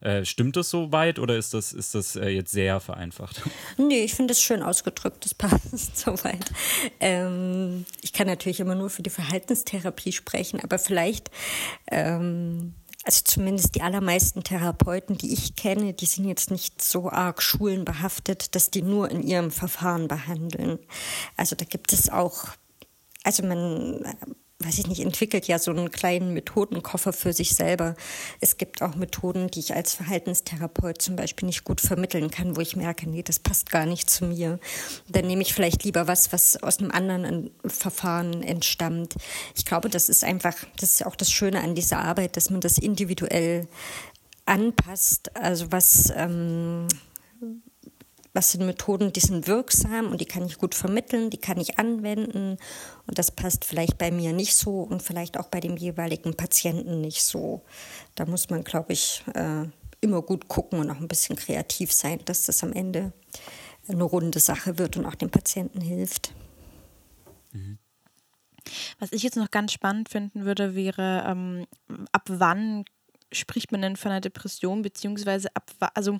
Äh, 0.00 0.24
stimmt 0.24 0.56
das 0.56 0.70
so 0.70 0.92
weit 0.92 1.18
oder 1.18 1.36
ist 1.36 1.52
das, 1.52 1.74
ist 1.74 1.94
das 1.94 2.16
äh, 2.16 2.28
jetzt 2.30 2.52
sehr 2.52 2.80
vereinfacht? 2.80 3.42
Nee, 3.76 4.04
ich 4.04 4.14
finde 4.14 4.32
es 4.32 4.40
schön 4.40 4.62
ausgedrückt, 4.62 5.24
das 5.24 5.34
passt 5.34 5.98
soweit. 5.98 6.50
Ähm, 7.00 7.84
ich 8.00 8.14
kann 8.14 8.26
natürlich 8.26 8.60
immer 8.60 8.74
nur 8.74 8.88
für 8.88 9.02
die 9.02 9.10
Verhaltenstherapie 9.10 10.12
sprechen, 10.12 10.60
aber 10.60 10.78
vielleicht, 10.78 11.30
ähm, 11.90 12.74
also 13.04 13.22
zumindest 13.24 13.74
die 13.74 13.82
allermeisten 13.82 14.42
Therapeuten, 14.42 15.18
die 15.18 15.34
ich 15.34 15.56
kenne, 15.56 15.92
die 15.92 16.06
sind 16.06 16.26
jetzt 16.26 16.50
nicht 16.50 16.80
so 16.80 17.10
arg 17.10 17.42
schulenbehaftet, 17.42 18.54
dass 18.54 18.70
die 18.70 18.82
nur 18.82 19.10
in 19.10 19.22
ihrem 19.22 19.50
Verfahren 19.50 20.08
behandeln. 20.08 20.78
Also 21.36 21.56
da 21.56 21.66
gibt 21.66 21.92
es 21.92 22.08
auch, 22.08 22.48
also 23.24 23.42
man 23.42 24.02
weiß 24.62 24.78
ich 24.78 24.86
nicht, 24.86 25.00
entwickelt 25.00 25.46
ja 25.48 25.58
so 25.58 25.70
einen 25.70 25.90
kleinen 25.90 26.34
Methodenkoffer 26.34 27.14
für 27.14 27.32
sich 27.32 27.54
selber. 27.54 27.94
Es 28.40 28.58
gibt 28.58 28.82
auch 28.82 28.94
Methoden, 28.94 29.50
die 29.50 29.60
ich 29.60 29.74
als 29.74 29.94
Verhaltenstherapeut 29.94 31.00
zum 31.00 31.16
Beispiel 31.16 31.46
nicht 31.46 31.64
gut 31.64 31.80
vermitteln 31.80 32.30
kann, 32.30 32.56
wo 32.56 32.60
ich 32.60 32.76
merke, 32.76 33.08
nee, 33.08 33.22
das 33.22 33.38
passt 33.38 33.70
gar 33.70 33.86
nicht 33.86 34.10
zu 34.10 34.26
mir. 34.26 34.60
Dann 35.08 35.26
nehme 35.26 35.42
ich 35.42 35.54
vielleicht 35.54 35.84
lieber 35.84 36.06
was, 36.06 36.32
was 36.32 36.62
aus 36.62 36.78
einem 36.78 36.90
anderen 36.90 37.50
Verfahren 37.64 38.42
entstammt. 38.42 39.14
Ich 39.56 39.64
glaube, 39.64 39.88
das 39.88 40.10
ist 40.10 40.24
einfach, 40.24 40.54
das 40.78 40.94
ist 40.94 41.06
auch 41.06 41.16
das 41.16 41.32
Schöne 41.32 41.62
an 41.62 41.74
dieser 41.74 42.00
Arbeit, 42.00 42.36
dass 42.36 42.50
man 42.50 42.60
das 42.60 42.76
individuell 42.76 43.66
anpasst. 44.44 45.34
Also 45.36 45.72
was, 45.72 46.12
ähm, 46.14 46.86
was 48.40 48.52
sind 48.52 48.64
Methoden, 48.64 49.12
die 49.12 49.20
sind 49.20 49.46
wirksam 49.48 50.06
und 50.06 50.18
die 50.18 50.24
kann 50.24 50.46
ich 50.46 50.56
gut 50.56 50.74
vermitteln, 50.74 51.28
die 51.28 51.36
kann 51.36 51.60
ich 51.60 51.78
anwenden 51.78 52.56
und 53.06 53.18
das 53.18 53.30
passt 53.30 53.66
vielleicht 53.66 53.98
bei 53.98 54.10
mir 54.10 54.32
nicht 54.32 54.54
so 54.54 54.80
und 54.80 55.02
vielleicht 55.02 55.38
auch 55.38 55.48
bei 55.48 55.60
dem 55.60 55.76
jeweiligen 55.76 56.34
Patienten 56.34 57.02
nicht 57.02 57.22
so. 57.22 57.60
Da 58.14 58.24
muss 58.24 58.48
man, 58.48 58.64
glaube 58.64 58.94
ich, 58.94 59.22
äh, 59.34 59.64
immer 60.00 60.22
gut 60.22 60.48
gucken 60.48 60.78
und 60.78 60.90
auch 60.90 60.96
ein 60.96 61.06
bisschen 61.06 61.36
kreativ 61.36 61.92
sein, 61.92 62.18
dass 62.24 62.46
das 62.46 62.64
am 62.64 62.72
Ende 62.72 63.12
eine 63.86 64.04
runde 64.04 64.40
Sache 64.40 64.78
wird 64.78 64.96
und 64.96 65.04
auch 65.04 65.16
dem 65.16 65.28
Patienten 65.28 65.82
hilft. 65.82 66.32
Mhm. 67.52 67.76
Was 69.00 69.12
ich 69.12 69.22
jetzt 69.22 69.36
noch 69.36 69.50
ganz 69.50 69.72
spannend 69.72 70.08
finden 70.08 70.46
würde, 70.46 70.74
wäre, 70.74 71.24
ähm, 71.26 71.66
ab 72.10 72.22
wann 72.28 72.86
spricht 73.32 73.70
man 73.70 73.82
denn 73.82 73.96
von 73.96 74.10
einer 74.10 74.22
Depression, 74.22 74.80
beziehungsweise 74.80 75.54
ab, 75.54 75.92
also 75.94 76.18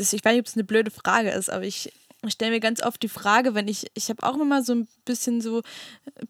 das, 0.00 0.12
ich 0.12 0.24
weiß 0.24 0.32
nicht, 0.32 0.40
ob 0.40 0.46
es 0.46 0.54
eine 0.54 0.64
blöde 0.64 0.90
Frage 0.90 1.30
ist, 1.30 1.50
aber 1.50 1.64
ich, 1.64 1.92
stelle 2.28 2.52
mir 2.52 2.60
ganz 2.60 2.82
oft 2.82 3.02
die 3.02 3.08
Frage, 3.08 3.54
wenn 3.54 3.68
ich, 3.68 3.86
ich 3.94 4.10
habe 4.10 4.22
auch 4.22 4.38
immer 4.38 4.62
so 4.62 4.74
ein 4.74 4.88
bisschen 5.04 5.40
so 5.40 5.62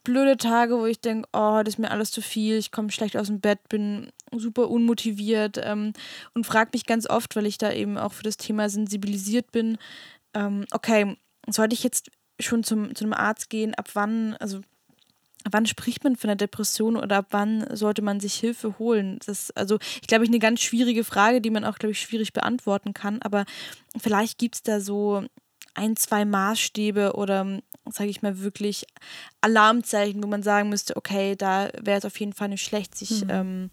blöde 0.05 0.37
Tage, 0.37 0.79
wo 0.79 0.87
ich 0.87 1.01
denke, 1.01 1.29
oh, 1.33 1.63
das 1.65 1.75
ist 1.75 1.79
mir 1.79 1.91
alles 1.91 2.13
zu 2.13 2.23
viel, 2.23 2.57
ich 2.59 2.71
komme 2.71 2.93
schlecht 2.93 3.17
aus 3.17 3.27
dem 3.27 3.41
Bett, 3.41 3.69
bin 3.69 4.13
super 4.33 4.71
unmotiviert 4.71 5.59
ähm, 5.63 5.93
und 6.35 6.47
frage 6.47 6.71
mich 6.75 6.87
ganz 6.87 7.09
oft, 7.09 7.35
weil 7.35 7.47
ich 7.47 7.59
da 7.59 7.73
eben 7.73 7.99
auch 7.99 8.13
für 8.13 8.23
das 8.23 8.37
Thema 8.37 8.69
sensibilisiert 8.69 9.51
bin, 9.51 9.79
ähm, 10.35 10.65
okay, 10.71 11.17
sollte 11.49 11.75
ich 11.75 11.83
jetzt 11.83 12.11
schon 12.39 12.63
zum, 12.63 12.95
zu 12.95 13.05
einem 13.05 13.15
Arzt 13.15 13.51
gehen, 13.51 13.75
ab 13.75 13.89
wann, 13.95 14.35
also 14.35 14.61
wann 15.50 15.66
spricht 15.66 16.05
man 16.05 16.16
von 16.16 16.31
einer 16.31 16.37
Depression 16.37 16.96
oder 16.96 17.18
ab 17.18 17.26
wann 17.31 17.64
sollte 17.74 18.03
man 18.03 18.20
sich 18.20 18.35
Hilfe 18.35 18.79
holen? 18.79 19.18
Das 19.18 19.29
ist 19.29 19.57
also, 19.57 19.79
ich 20.00 20.07
glaube, 20.07 20.24
ich 20.24 20.31
eine 20.31 20.38
ganz 20.38 20.61
schwierige 20.61 21.05
Frage, 21.05 21.40
die 21.40 21.50
man 21.50 21.64
auch, 21.64 21.79
glaube 21.79 21.92
ich, 21.92 22.00
schwierig 22.00 22.33
beantworten 22.33 22.94
kann. 22.94 23.20
Aber 23.22 23.44
vielleicht 23.98 24.38
gibt 24.38 24.57
es 24.57 24.62
da 24.62 24.81
so 24.81 25.24
ein, 25.74 25.96
zwei 25.96 26.24
Maßstäbe 26.24 27.14
oder, 27.14 27.61
sage 27.90 28.11
ich 28.11 28.22
mal, 28.22 28.40
wirklich 28.40 28.87
Alarmzeichen, 29.40 30.22
wo 30.22 30.26
man 30.26 30.42
sagen 30.42 30.68
müsste, 30.68 30.96
okay, 30.96 31.37
da 31.37 31.70
wäre 31.81 31.98
es 31.98 32.05
auf 32.05 32.18
jeden 32.18 32.33
Fall 32.33 32.48
nicht 32.48 32.64
schlecht, 32.64 32.96
sich 32.96 33.24
mhm. 33.24 33.31
ähm, 33.31 33.70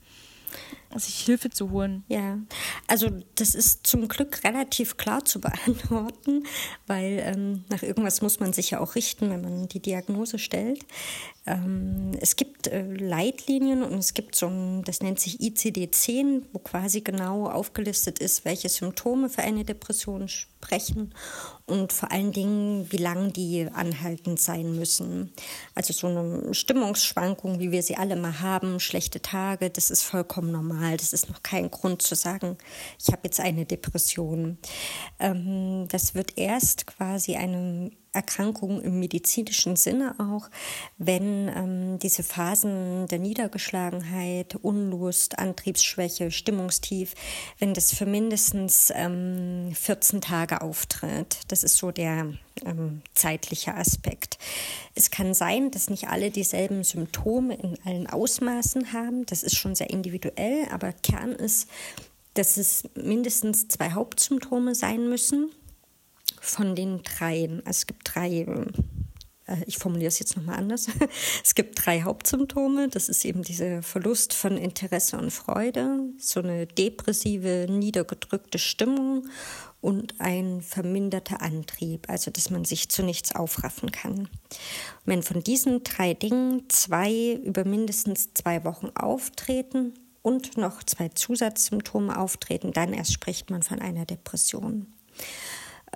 sich 0.96 1.20
Hilfe 1.20 1.50
zu 1.50 1.72
holen. 1.72 2.04
Ja, 2.08 2.40
also 2.88 3.10
das 3.36 3.56
ist 3.56 3.86
zum 3.86 4.08
Glück 4.08 4.44
relativ 4.44 4.98
klar 4.98 5.26
zu 5.26 5.42
beantworten, 5.42 6.44
weil 6.86 7.22
ähm, 7.24 7.66
nach 7.70 7.84
irgendwas 7.84 8.22
muss 8.22 8.40
man 8.40 8.54
sich 8.54 8.72
ja 8.72 8.80
auch 8.80 8.96
richten, 8.96 9.30
wenn 9.30 9.42
man 9.42 9.68
die 9.68 9.82
Diagnose 9.82 10.40
stellt. 10.40 10.86
Ähm, 11.46 12.12
es 12.20 12.36
gibt 12.36 12.68
äh, 12.68 12.84
Leitlinien 12.84 13.84
und 13.84 13.98
es 14.00 14.14
gibt 14.14 14.36
so 14.36 14.48
ein, 14.48 14.84
das 14.84 15.02
nennt 15.02 15.20
sich 15.20 15.40
ICD-10, 15.40 16.44
wo 16.52 16.60
quasi 16.60 17.02
genau 17.02 17.48
aufgelistet 17.48 18.20
ist, 18.20 18.44
welche 18.44 18.68
Symptome 18.68 19.30
für 19.30 19.44
eine 19.44 19.64
Depression 19.64 20.28
sprechen 20.28 21.14
und 21.66 21.94
vor 21.94 22.12
allen 22.12 22.34
Dingen, 22.34 22.92
wie 22.92 22.98
lang 22.98 23.32
die 23.32 23.68
anhaltend 23.74 24.42
sein 24.42 24.76
müssen. 24.76 25.32
Also 25.74 25.94
so 25.94 26.08
eine 26.08 26.54
Stimmungsschwankung, 26.54 27.60
wie 27.60 27.72
wir 27.72 27.84
sie 27.84 27.96
alle 27.96 28.16
mal 28.16 28.42
haben, 28.42 28.80
schlechte 28.80 29.22
Tage, 29.22 29.70
das 29.70 29.90
ist 29.90 30.04
vollkommen 30.04 30.52
normal. 30.52 30.77
Das 30.98 31.14
ist 31.14 31.30
noch 31.30 31.44
kein 31.44 31.72
Grund 31.72 32.02
zu 32.02 32.16
sagen, 32.16 32.58
ich 33.00 33.08
habe 33.08 33.22
jetzt 33.26 33.40
eine 33.40 33.66
Depression. 33.66 34.58
Ähm, 35.20 35.88
das 35.90 36.16
wird 36.16 36.38
erst 36.38 36.88
quasi 36.88 37.36
eine 37.36 37.92
Erkrankung 38.18 38.82
im 38.82 39.00
medizinischen 39.00 39.76
Sinne 39.76 40.16
auch, 40.18 40.50
wenn 40.98 41.48
ähm, 41.48 42.00
diese 42.00 42.24
Phasen 42.24 43.08
der 43.08 43.20
Niedergeschlagenheit, 43.20 44.56
Unlust, 44.56 45.38
Antriebsschwäche, 45.38 46.32
Stimmungstief, 46.32 47.14
wenn 47.60 47.76
das 47.76 47.94
für 47.94 48.08
mindestens 48.08 48.92
ähm, 48.96 49.72
14 49.74 50.20
Tage 50.22 50.62
auftritt. 50.62 51.42
Das 51.48 51.64
ist 51.64 51.78
so 51.78 51.92
der 51.92 52.34
ähm, 52.66 53.02
zeitliche 53.14 53.76
Aspekt. 53.76 54.40
Es 54.96 55.12
kann 55.12 55.36
sein, 55.36 55.70
dass 55.70 55.92
nicht 55.92 56.08
alle 56.08 56.32
dieselben 56.32 56.84
Symptome 56.84 57.54
in 57.54 57.78
allen 57.86 58.08
Ausmaßen 58.08 58.94
haben. 58.94 59.28
Das 59.28 59.44
ist 59.44 59.56
schon 59.56 59.76
sehr 59.76 59.92
individuell, 59.92 60.66
aber 60.72 60.92
Kern 60.92 61.34
ist, 61.34 61.70
dass 62.34 62.58
es 62.58 62.84
mindestens 62.96 63.68
zwei 63.68 63.92
Hauptsymptome 63.92 64.74
sein 64.74 65.08
müssen 65.08 65.52
von 66.50 66.76
den 66.76 67.04
dreien. 67.04 67.60
Also 67.66 67.80
es 67.80 67.88
gibt 67.88 68.16
drei, 68.16 68.46
äh, 69.46 69.58
ich 69.66 69.78
formuliere 69.78 70.10
es 70.10 70.20
jetzt 70.20 70.36
nochmal 70.38 70.58
anders. 70.58 70.88
Es 71.44 71.56
gibt 71.56 71.86
drei 71.86 72.02
Hauptsymptome. 72.02 72.90
Das 72.90 73.10
ist 73.10 73.26
eben 73.26 73.44
dieser 73.44 73.82
Verlust 73.82 74.34
von 74.34 74.58
Interesse 74.58 75.18
und 75.18 75.32
Freude, 75.32 76.00
so 76.18 76.42
eine 76.42 76.68
depressive, 76.68 77.68
niedergedrückte 77.70 78.60
Stimmung 78.60 79.28
und 79.80 80.20
ein 80.20 80.62
verminderter 80.62 81.42
Antrieb, 81.42 82.10
also 82.10 82.32
dass 82.32 82.50
man 82.50 82.66
sich 82.66 82.90
zu 82.90 83.04
nichts 83.04 83.36
aufraffen 83.36 83.92
kann. 83.92 84.28
wenn 85.06 85.24
von 85.24 85.44
diesen 85.44 85.84
drei 85.84 86.14
Dingen 86.14 86.64
zwei 86.70 87.40
über 87.44 87.64
mindestens 87.64 88.34
zwei 88.34 88.64
Wochen 88.64 88.90
auftreten 88.96 89.94
und 90.22 90.58
noch 90.58 90.84
zwei 90.84 91.10
Zusatzsymptome 91.10 92.20
auftreten, 92.20 92.74
dann 92.74 92.92
erst 92.92 93.14
spricht 93.14 93.50
man 93.50 93.64
von 93.64 93.80
einer 93.80 94.06
Depression. 94.06 94.88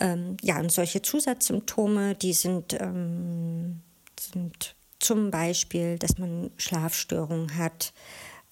Ähm, 0.02 0.36
ja, 0.42 0.60
und 0.60 0.72
solche 0.72 1.02
Zusatzsymptome, 1.04 2.16
die 2.16 2.34
sind, 2.34 2.74
ähm, 2.74 3.82
sind 4.20 4.76
zum 5.00 5.30
Beispiel, 5.30 6.00
dass 6.00 6.18
man 6.18 6.50
Schlafstörungen 6.58 7.56
hat, 7.58 7.94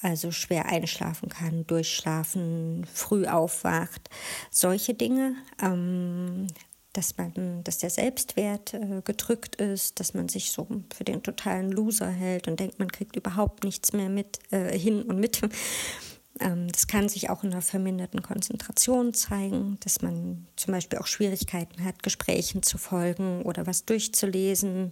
also 0.01 0.31
schwer 0.31 0.67
einschlafen 0.67 1.29
kann, 1.29 1.65
durchschlafen, 1.65 2.85
früh 2.93 3.25
aufwacht, 3.25 4.09
solche 4.51 4.93
Dinge. 4.93 5.35
Ähm, 5.61 6.47
dass 6.93 7.17
man, 7.17 7.63
dass 7.63 7.77
der 7.77 7.91
Selbstwert 7.91 8.73
äh, 8.73 9.01
gedrückt 9.03 9.55
ist, 9.57 9.99
dass 9.99 10.15
man 10.15 10.27
sich 10.27 10.51
so 10.51 10.67
für 10.93 11.03
den 11.03 11.21
totalen 11.21 11.71
Loser 11.71 12.09
hält 12.09 12.47
und 12.47 12.59
denkt, 12.59 12.79
man 12.79 12.91
kriegt 12.91 13.15
überhaupt 13.15 13.63
nichts 13.63 13.93
mehr 13.93 14.09
mit 14.09 14.39
äh, 14.51 14.77
hin 14.77 15.03
und 15.03 15.19
mit. 15.19 15.39
Ähm, 16.39 16.67
das 16.71 16.87
kann 16.87 17.09
sich 17.09 17.29
auch 17.29 17.43
in 17.43 17.51
einer 17.51 17.61
verminderten 17.61 18.21
Konzentration 18.21 19.13
zeigen, 19.13 19.77
dass 19.81 20.01
man 20.01 20.47
zum 20.55 20.73
Beispiel 20.73 20.99
auch 20.99 21.07
Schwierigkeiten 21.07 21.83
hat, 21.83 22.03
Gesprächen 22.03 22.63
zu 22.63 22.77
folgen 22.77 23.43
oder 23.43 23.67
was 23.67 23.85
durchzulesen. 23.85 24.91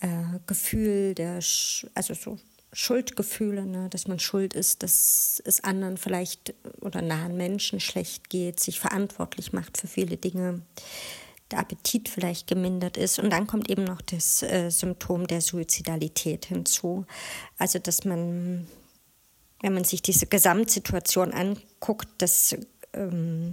Äh, 0.00 0.40
Gefühl 0.46 1.14
der, 1.14 1.40
Sch 1.40 1.86
also 1.94 2.14
so 2.14 2.38
Schuldgefühle, 2.72 3.66
ne, 3.66 3.88
dass 3.90 4.08
man 4.08 4.18
schuld 4.18 4.54
ist, 4.54 4.82
dass 4.82 5.42
es 5.44 5.62
anderen 5.62 5.98
vielleicht 5.98 6.54
oder 6.80 7.02
nahen 7.02 7.36
Menschen 7.36 7.80
schlecht 7.80 8.30
geht, 8.30 8.60
sich 8.60 8.80
verantwortlich 8.80 9.52
macht 9.52 9.76
für 9.76 9.86
viele 9.86 10.16
Dinge, 10.16 10.62
der 11.50 11.58
Appetit 11.58 12.08
vielleicht 12.08 12.46
gemindert 12.46 12.96
ist. 12.96 13.18
Und 13.18 13.30
dann 13.30 13.46
kommt 13.46 13.70
eben 13.70 13.84
noch 13.84 14.00
das 14.00 14.42
äh, 14.42 14.70
Symptom 14.70 15.26
der 15.26 15.42
Suizidalität 15.42 16.46
hinzu. 16.46 17.04
Also 17.58 17.78
dass 17.78 18.04
man, 18.04 18.66
wenn 19.62 19.74
man 19.74 19.84
sich 19.84 20.02
diese 20.02 20.26
Gesamtsituation 20.26 21.32
anguckt, 21.32 22.08
dass 22.18 22.56
ähm, 22.92 23.52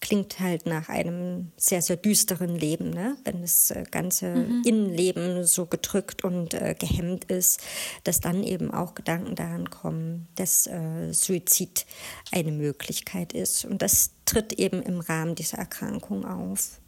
klingt 0.00 0.38
halt 0.40 0.66
nach 0.66 0.88
einem 0.88 1.52
sehr, 1.56 1.82
sehr 1.82 1.96
düsteren 1.96 2.54
Leben, 2.54 2.90
ne? 2.90 3.16
wenn 3.24 3.40
das 3.40 3.70
äh, 3.70 3.84
ganze 3.90 4.36
mhm. 4.36 4.62
Innenleben 4.64 5.44
so 5.44 5.66
gedrückt 5.66 6.22
und 6.22 6.54
äh, 6.54 6.76
gehemmt 6.78 7.24
ist, 7.24 7.60
dass 8.04 8.20
dann 8.20 8.44
eben 8.44 8.70
auch 8.70 8.94
Gedanken 8.94 9.34
daran 9.34 9.70
kommen, 9.70 10.28
dass 10.36 10.66
äh, 10.66 11.12
Suizid 11.12 11.86
eine 12.30 12.52
Möglichkeit 12.52 13.32
ist. 13.32 13.64
Und 13.64 13.82
das 13.82 14.10
tritt 14.26 14.52
eben 14.52 14.82
im 14.82 15.00
Rahmen 15.00 15.34
dieser 15.34 15.58
Erkrankung 15.58 16.24
auf. 16.24 16.80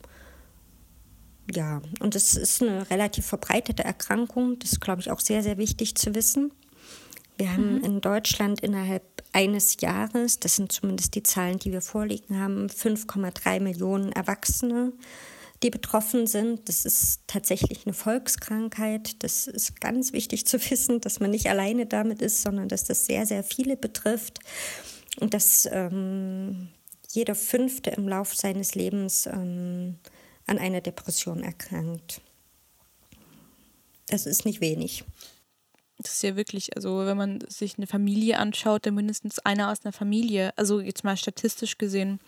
Ja, 1.52 1.80
und 2.00 2.14
es 2.14 2.36
ist 2.36 2.62
eine 2.62 2.90
relativ 2.90 3.26
verbreitete 3.26 3.82
Erkrankung. 3.82 4.58
Das 4.58 4.72
ist, 4.72 4.80
glaube 4.80 5.00
ich, 5.00 5.10
auch 5.10 5.20
sehr, 5.20 5.42
sehr 5.42 5.56
wichtig 5.56 5.94
zu 5.94 6.14
wissen. 6.14 6.52
Wir 7.38 7.52
haben 7.52 7.76
mhm. 7.76 7.84
in 7.84 8.00
Deutschland 8.00 8.60
innerhalb 8.60 9.04
eines 9.32 9.80
Jahres, 9.80 10.40
das 10.40 10.56
sind 10.56 10.72
zumindest 10.72 11.14
die 11.14 11.22
Zahlen, 11.22 11.58
die 11.58 11.72
wir 11.72 11.80
vorliegen 11.80 12.40
haben, 12.40 12.66
5,3 12.66 13.60
Millionen 13.60 14.10
Erwachsene, 14.10 14.92
die 15.62 15.70
betroffen 15.70 16.26
sind. 16.26 16.68
Das 16.68 16.84
ist 16.84 17.20
tatsächlich 17.28 17.86
eine 17.86 17.94
Volkskrankheit. 17.94 19.22
Das 19.22 19.46
ist 19.46 19.80
ganz 19.80 20.12
wichtig 20.12 20.46
zu 20.46 20.58
wissen, 20.70 21.00
dass 21.00 21.20
man 21.20 21.30
nicht 21.30 21.48
alleine 21.48 21.86
damit 21.86 22.22
ist, 22.22 22.42
sondern 22.42 22.68
dass 22.68 22.84
das 22.84 23.06
sehr, 23.06 23.24
sehr 23.24 23.44
viele 23.44 23.76
betrifft 23.76 24.40
und 25.20 25.32
dass 25.32 25.68
ähm, 25.70 26.68
jeder 27.10 27.36
Fünfte 27.36 27.90
im 27.90 28.08
Laufe 28.08 28.36
seines 28.36 28.74
Lebens 28.74 29.26
ähm, 29.26 29.96
an 30.46 30.58
einer 30.58 30.80
Depression 30.80 31.44
erkrankt. 31.44 32.20
Das 34.06 34.26
ist 34.26 34.44
nicht 34.44 34.60
wenig. 34.60 35.04
Das 36.00 36.14
ist 36.14 36.22
ja 36.22 36.36
wirklich, 36.36 36.76
also 36.76 37.04
wenn 37.06 37.16
man 37.16 37.40
sich 37.48 37.76
eine 37.76 37.88
Familie 37.88 38.38
anschaut, 38.38 38.86
dann 38.86 38.94
mindestens 38.94 39.40
einer 39.40 39.72
aus 39.72 39.84
einer 39.84 39.92
Familie, 39.92 40.52
also 40.56 40.80
jetzt 40.80 41.02
mal 41.02 41.16
statistisch 41.16 41.76
gesehen. 41.76 42.20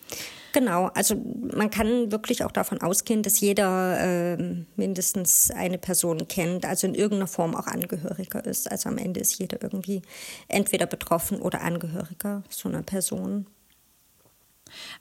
Genau, 0.53 0.87
also 0.87 1.15
man 1.55 1.71
kann 1.71 2.11
wirklich 2.11 2.43
auch 2.45 2.51
davon 2.51 2.81
ausgehen, 2.81 3.23
dass 3.23 3.39
jeder 3.39 4.37
äh, 4.37 4.65
mindestens 4.75 5.53
eine 5.53 5.79
Person 5.79 6.27
kennt, 6.27 6.65
also 6.65 6.89
in 6.89 6.97
irgendeiner 6.97 7.29
Form 7.29 7.55
auch 7.55 7.69
Angehöriger 7.69 8.45
ist. 8.45 8.69
Also 8.69 8.89
am 8.89 8.99
Ende 8.99 9.21
ist 9.21 9.39
jeder 9.39 9.63
irgendwie 9.63 10.03
entweder 10.49 10.87
betroffen 10.87 11.41
oder 11.41 11.61
Angehöriger 11.61 12.43
so 12.49 12.69
einer 12.69 12.83
Person. 12.83 13.47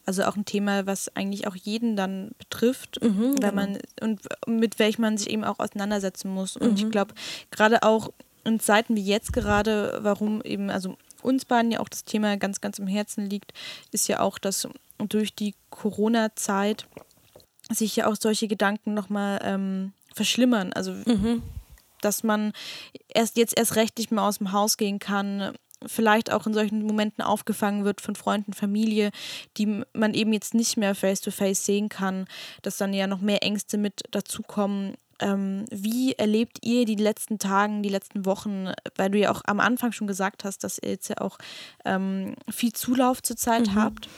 Also 0.06 0.24
auch 0.24 0.36
ein 0.36 0.46
Thema, 0.46 0.86
was 0.86 1.16
eigentlich 1.16 1.48
auch 1.48 1.56
jeden 1.56 1.96
dann 1.96 2.32
betrifft, 2.38 3.00
mhm, 3.02 3.34
wenn 3.34 3.36
genau. 3.36 3.54
man 3.54 3.78
und 4.02 4.22
mit 4.48 4.80
welchem 4.80 5.02
man 5.02 5.18
sich 5.18 5.30
eben 5.30 5.44
auch 5.44 5.60
auseinandersetzen 5.60 6.32
muss. 6.32 6.58
Und 6.58 6.72
mhm. 6.72 6.86
ich 6.86 6.92
glaube, 6.92 7.14
gerade 7.52 7.84
auch 7.84 8.12
in 8.44 8.60
Zeiten 8.60 8.96
wie 8.96 9.04
jetzt 9.04 9.34
gerade, 9.34 10.00
warum 10.02 10.42
eben, 10.42 10.70
also 10.70 10.98
uns 11.22 11.46
beiden 11.46 11.72
ja 11.72 11.80
auch 11.80 11.90
das 11.90 12.06
Thema 12.06 12.38
ganz, 12.38 12.62
ganz 12.62 12.80
im 12.80 12.88
Herzen 12.88 13.30
liegt, 13.30 13.54
ist 13.92 14.08
ja 14.08 14.20
auch, 14.20 14.38
dass 14.38 14.68
durch 14.98 15.34
die 15.34 15.56
Corona-Zeit 15.70 16.88
sich 17.70 17.96
ja 17.96 18.08
auch 18.08 18.16
solche 18.16 18.48
Gedanken 18.48 18.94
nochmal 18.94 19.40
ähm, 19.44 19.94
verschlimmern. 20.14 20.74
Also, 20.74 20.92
mhm. 20.92 21.44
dass 22.02 22.24
man 22.24 22.54
erst 23.08 23.38
jetzt 23.38 23.58
erst 23.58 23.76
recht 23.76 23.98
nicht 23.98 24.12
mehr 24.12 24.24
aus 24.24 24.40
dem 24.40 24.52
Haus 24.52 24.78
gehen 24.78 25.00
kann, 25.00 25.54
vielleicht 25.86 26.32
auch 26.32 26.46
in 26.46 26.54
solchen 26.54 26.84
Momenten 26.84 27.24
aufgefangen 27.24 27.86
wird 27.86 28.02
von 28.02 28.16
Freunden, 28.16 28.54
Familie, 28.54 29.12
die 29.58 29.84
man 29.94 30.14
eben 30.14 30.34
jetzt 30.34 30.54
nicht 30.54 30.78
mehr 30.78 30.94
face-to-face 30.96 31.62
-face 31.62 31.66
sehen 31.66 31.90
kann, 31.90 32.28
dass 32.64 32.78
dann 32.78 32.94
ja 32.94 33.08
noch 33.08 33.22
mehr 33.22 33.44
Ängste 33.44 33.78
mit 33.78 34.04
dazukommen 34.12 34.96
ähm, 35.20 35.66
wie 35.72 36.14
erlebt 36.14 36.60
ihr 36.64 36.86
die 36.86 36.96
letzten 36.96 37.40
Tagen, 37.40 37.84
die 37.84 37.90
letzten 37.90 38.26
Wochen, 38.26 38.72
weil 38.96 39.12
du 39.12 39.20
ja 39.20 39.32
auch 39.32 39.42
am 39.46 39.60
Anfang 39.60 39.92
schon 39.92 40.08
gesagt 40.08 40.44
hast, 40.44 40.64
dass 40.64 40.80
ihr 40.80 40.90
jetzt 40.90 41.10
ja 41.10 41.18
auch 41.18 41.38
ähm, 41.86 42.36
viel 42.50 42.74
Zulauf 42.74 43.22
zurzeit 43.22 43.68
mhm. 43.68 43.76
habt? 43.76 44.10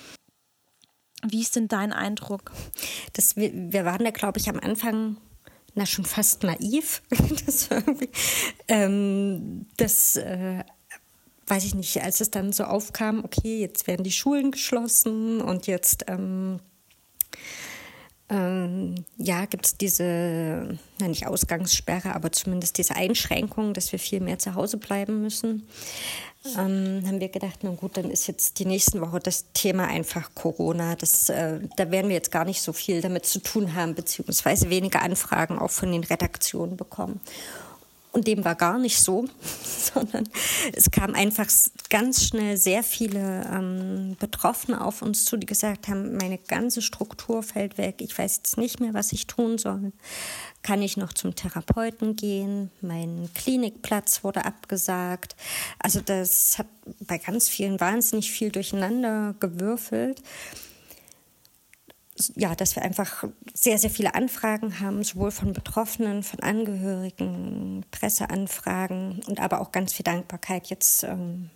Wie 1.28 1.42
ist 1.42 1.56
denn 1.56 1.68
dein 1.68 1.94
Eindruck? 1.94 2.52
Das, 3.14 3.36
wir, 3.36 3.52
wir 3.54 3.86
waren 3.86 4.04
da, 4.04 4.12
glaube 4.12 4.40
ich, 4.40 4.50
am 4.50 4.60
Anfang 4.60 5.18
na 5.74 5.86
schon 5.86 6.06
fast 6.06 6.44
naiv. 6.44 7.02
das, 7.46 7.70
ähm, 8.68 9.68
das 9.78 10.18
äh, 10.18 10.64
weiß 11.48 11.66
ich 11.66 11.76
nicht, 11.76 12.02
als 12.02 12.22
es 12.22 12.32
dann 12.32 12.54
so 12.54 12.64
aufkam, 12.64 13.24
okay, 13.24 13.60
jetzt 13.60 13.88
werden 13.88 14.04
die 14.04 14.12
Schulen 14.12 14.52
geschlossen 14.52 15.42
und 15.42 15.68
jetzt 15.68 16.06
ähm, 16.08 16.60
ähm, 18.32 19.04
ja, 19.18 19.46
gibt 19.46 19.66
es 19.66 19.78
diese, 19.78 20.78
na 21.00 21.08
nicht 21.10 21.28
Ausgangssperre, 21.28 22.16
aber 22.16 22.32
zumindest 22.32 22.78
diese 22.78 22.96
Einschränkung, 22.96 23.74
dass 23.74 23.92
wir 23.92 24.00
viel 24.00 24.22
mehr 24.22 24.40
zu 24.40 24.56
Hause 24.56 24.78
bleiben 24.78 25.22
müssen. 25.22 25.68
Ähm, 26.58 27.04
haben 27.06 27.20
wir 27.20 27.28
gedacht, 27.28 27.60
na 27.62 27.72
gut, 27.72 27.98
dann 27.98 28.10
ist 28.10 28.28
jetzt 28.28 28.58
die 28.60 28.66
nächsten 28.66 29.02
Woche 29.02 29.20
das 29.20 29.52
Thema 29.54 29.88
einfach 29.88 30.34
Corona. 30.34 30.96
Das, 30.96 31.30
äh, 31.30 31.60
da 31.76 31.92
werden 31.92 32.08
wir 32.08 32.16
jetzt 32.16 32.32
gar 32.32 32.46
nicht 32.46 32.62
so 32.62 32.72
viel 32.74 33.02
damit 33.02 33.26
zu 33.26 33.40
tun 33.40 33.76
haben, 33.76 33.96
beziehungsweise 33.96 34.70
weniger 34.70 35.02
Anfragen 35.02 35.60
auch 35.60 35.70
von 35.70 35.92
den 35.92 36.04
Redaktionen 36.04 36.78
bekommen. 36.78 37.20
Und 38.14 38.28
dem 38.28 38.44
war 38.44 38.56
gar 38.56 38.78
nicht 38.78 39.00
so, 39.00 39.26
sondern 39.94 40.28
es 40.74 40.92
kam 40.92 41.14
einfach 41.14 41.48
ganz 41.90 42.26
schnell 42.26 42.58
sehr 42.58 42.84
viele 42.84 43.50
ähm, 43.50 44.18
Betroffene 44.20 44.82
auf 44.82 45.02
uns 45.02 45.24
zu, 45.24 45.38
die 45.38 45.46
gesagt 45.46 45.88
haben, 45.88 46.18
meine 46.18 46.38
ganze 46.38 46.82
Struktur 46.82 47.42
fällt 47.42 47.78
weg, 47.78 47.96
ich 48.00 48.18
weiß 48.18 48.38
jetzt 48.38 48.58
nicht 48.58 48.82
mehr, 48.82 48.94
was 48.94 49.14
ich 49.14 49.28
tun 49.28 49.58
soll. 49.58 49.94
Kann 50.62 50.82
ich 50.82 50.98
noch 50.98 51.14
zum 51.14 51.36
Therapeuten 51.36 52.16
gehen? 52.16 52.70
Mein 52.82 53.30
Klinikplatz 53.34 54.24
wurde 54.24 54.46
abgesagt. 54.46 55.36
Also 55.80 56.02
das 56.02 56.60
hat 56.60 56.68
bei 57.00 57.18
ganz 57.18 57.50
vielen 57.50 57.80
wahnsinnig 57.80 58.32
viel 58.32 58.52
durcheinander 58.52 59.36
gewürfelt 59.40 60.22
ja, 62.36 62.56
dass 62.56 62.76
wir 62.76 62.84
einfach 62.84 63.26
sehr, 63.54 63.78
sehr 63.78 63.90
viele 63.90 64.16
Anfragen 64.16 64.80
haben, 64.80 65.04
sowohl 65.04 65.32
von 65.32 65.54
Betroffenen, 65.54 66.24
von 66.24 66.40
Angehörigen, 66.42 67.86
Presseanfragen 67.92 69.22
und 69.28 69.40
aber 69.40 69.62
auch 69.62 69.72
ganz 69.72 69.94
viel 69.94 70.04
Dankbarkeit 70.04 70.68
jetzt 70.68 71.04
ähm, 71.04 71.50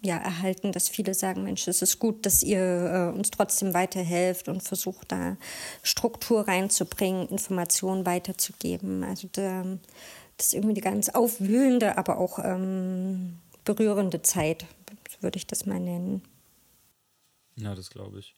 ja, 0.00 0.16
erhalten, 0.16 0.72
dass 0.72 0.88
viele 0.88 1.14
sagen, 1.14 1.44
Mensch, 1.44 1.66
es 1.66 1.82
ist 1.82 1.98
gut, 1.98 2.24
dass 2.24 2.42
ihr 2.42 3.12
äh, 3.12 3.16
uns 3.16 3.30
trotzdem 3.30 3.74
weiterhelft 3.74 4.48
und 4.48 4.62
versucht, 4.62 5.10
da 5.10 5.36
Struktur 5.82 6.46
reinzubringen, 6.46 7.28
Informationen 7.28 8.06
weiterzugeben. 8.06 9.02
Also 9.02 9.28
da, 9.32 9.64
das 10.36 10.48
ist 10.48 10.54
irgendwie 10.54 10.74
die 10.74 10.80
ganz 10.80 11.08
aufwühlende, 11.08 11.98
aber 11.98 12.18
auch 12.18 12.38
ähm, 12.38 13.38
berührende 13.64 14.22
Zeit, 14.22 14.66
würde 15.20 15.36
ich 15.36 15.46
das 15.46 15.66
mal 15.66 15.80
nennen. 15.80 16.22
Ja, 17.56 17.74
das 17.74 17.90
glaube 17.90 18.20
ich. 18.20 18.37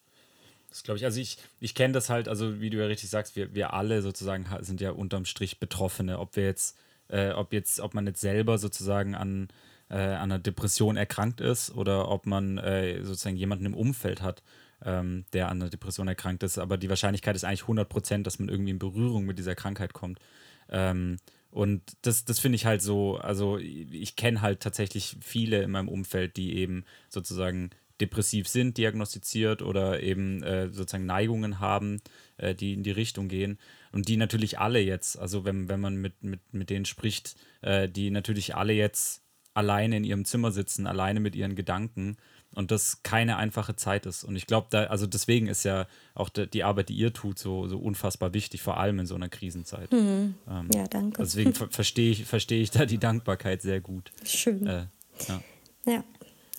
Das 0.70 0.84
glaube 0.84 0.98
ich. 0.98 1.04
Also 1.04 1.20
ich, 1.20 1.38
ich 1.58 1.74
kenne 1.74 1.92
das 1.92 2.08
halt, 2.08 2.28
also 2.28 2.60
wie 2.60 2.70
du 2.70 2.78
ja 2.78 2.86
richtig 2.86 3.10
sagst, 3.10 3.36
wir, 3.36 3.54
wir 3.54 3.74
alle 3.74 4.02
sozusagen 4.02 4.46
sind 4.60 4.80
ja 4.80 4.92
unterm 4.92 5.24
Strich 5.24 5.58
Betroffene. 5.58 6.18
Ob 6.18 6.36
wir 6.36 6.44
jetzt, 6.44 6.78
äh, 7.08 7.32
ob 7.32 7.52
jetzt, 7.52 7.80
ob 7.80 7.94
man 7.94 8.06
jetzt 8.06 8.20
selber 8.20 8.56
sozusagen 8.56 9.14
an, 9.14 9.48
äh, 9.90 9.96
an 9.96 10.30
einer 10.30 10.38
Depression 10.38 10.96
erkrankt 10.96 11.40
ist 11.40 11.74
oder 11.74 12.08
ob 12.08 12.26
man 12.26 12.58
äh, 12.58 13.02
sozusagen 13.04 13.36
jemanden 13.36 13.66
im 13.66 13.74
Umfeld 13.74 14.22
hat, 14.22 14.42
ähm, 14.84 15.24
der 15.32 15.48
an 15.48 15.60
einer 15.60 15.70
Depression 15.70 16.08
erkrankt 16.08 16.44
ist. 16.44 16.58
Aber 16.58 16.78
die 16.78 16.88
Wahrscheinlichkeit 16.88 17.34
ist 17.34 17.44
eigentlich 17.44 17.62
100 17.62 17.88
Prozent, 17.88 18.26
dass 18.26 18.38
man 18.38 18.48
irgendwie 18.48 18.70
in 18.70 18.78
Berührung 18.78 19.26
mit 19.26 19.38
dieser 19.38 19.56
Krankheit 19.56 19.92
kommt. 19.92 20.20
Ähm, 20.68 21.18
und 21.50 21.82
das, 22.02 22.24
das 22.24 22.38
finde 22.38 22.56
ich 22.56 22.64
halt 22.64 22.80
so, 22.80 23.16
also 23.16 23.58
ich 23.58 24.14
kenne 24.14 24.40
halt 24.40 24.60
tatsächlich 24.60 25.16
viele 25.20 25.62
in 25.62 25.72
meinem 25.72 25.88
Umfeld, 25.88 26.36
die 26.36 26.54
eben 26.54 26.84
sozusagen 27.08 27.70
depressiv 28.00 28.48
sind, 28.48 28.78
diagnostiziert 28.78 29.62
oder 29.62 30.02
eben 30.02 30.42
äh, 30.42 30.70
sozusagen 30.70 31.06
Neigungen 31.06 31.60
haben, 31.60 32.00
äh, 32.36 32.54
die 32.54 32.74
in 32.74 32.82
die 32.82 32.90
Richtung 32.90 33.28
gehen. 33.28 33.58
Und 33.92 34.08
die 34.08 34.16
natürlich 34.16 34.58
alle 34.58 34.80
jetzt, 34.80 35.18
also 35.18 35.44
wenn, 35.44 35.68
wenn 35.68 35.80
man 35.80 35.96
mit, 35.96 36.22
mit, 36.22 36.40
mit 36.52 36.70
denen 36.70 36.84
spricht, 36.84 37.36
äh, 37.62 37.88
die 37.88 38.10
natürlich 38.10 38.54
alle 38.54 38.72
jetzt 38.72 39.22
alleine 39.54 39.96
in 39.96 40.04
ihrem 40.04 40.24
Zimmer 40.24 40.52
sitzen, 40.52 40.86
alleine 40.86 41.20
mit 41.20 41.34
ihren 41.34 41.56
Gedanken 41.56 42.16
und 42.54 42.70
das 42.70 43.02
keine 43.02 43.36
einfache 43.36 43.76
Zeit 43.76 44.06
ist. 44.06 44.24
Und 44.24 44.36
ich 44.36 44.46
glaube, 44.46 44.68
da, 44.70 44.84
also 44.84 45.06
deswegen 45.06 45.46
ist 45.46 45.64
ja 45.64 45.86
auch 46.14 46.28
die 46.28 46.64
Arbeit, 46.64 46.88
die 46.88 46.94
ihr 46.94 47.12
tut, 47.12 47.38
so, 47.38 47.66
so 47.68 47.78
unfassbar 47.78 48.34
wichtig, 48.34 48.62
vor 48.62 48.78
allem 48.78 48.98
in 48.98 49.06
so 49.06 49.14
einer 49.14 49.28
Krisenzeit. 49.28 49.92
Mhm. 49.92 50.34
Ähm, 50.48 50.68
ja, 50.74 50.86
danke. 50.88 51.22
Deswegen 51.22 51.54
ver 51.54 51.68
verstehe 51.70 52.10
ich, 52.10 52.24
versteh 52.24 52.60
ich 52.60 52.70
da 52.70 52.86
die 52.86 52.98
Dankbarkeit 52.98 53.62
sehr 53.62 53.80
gut. 53.80 54.10
Schön. 54.24 54.66
Äh, 54.66 54.86
ja. 55.28 55.42
ja. 55.86 56.04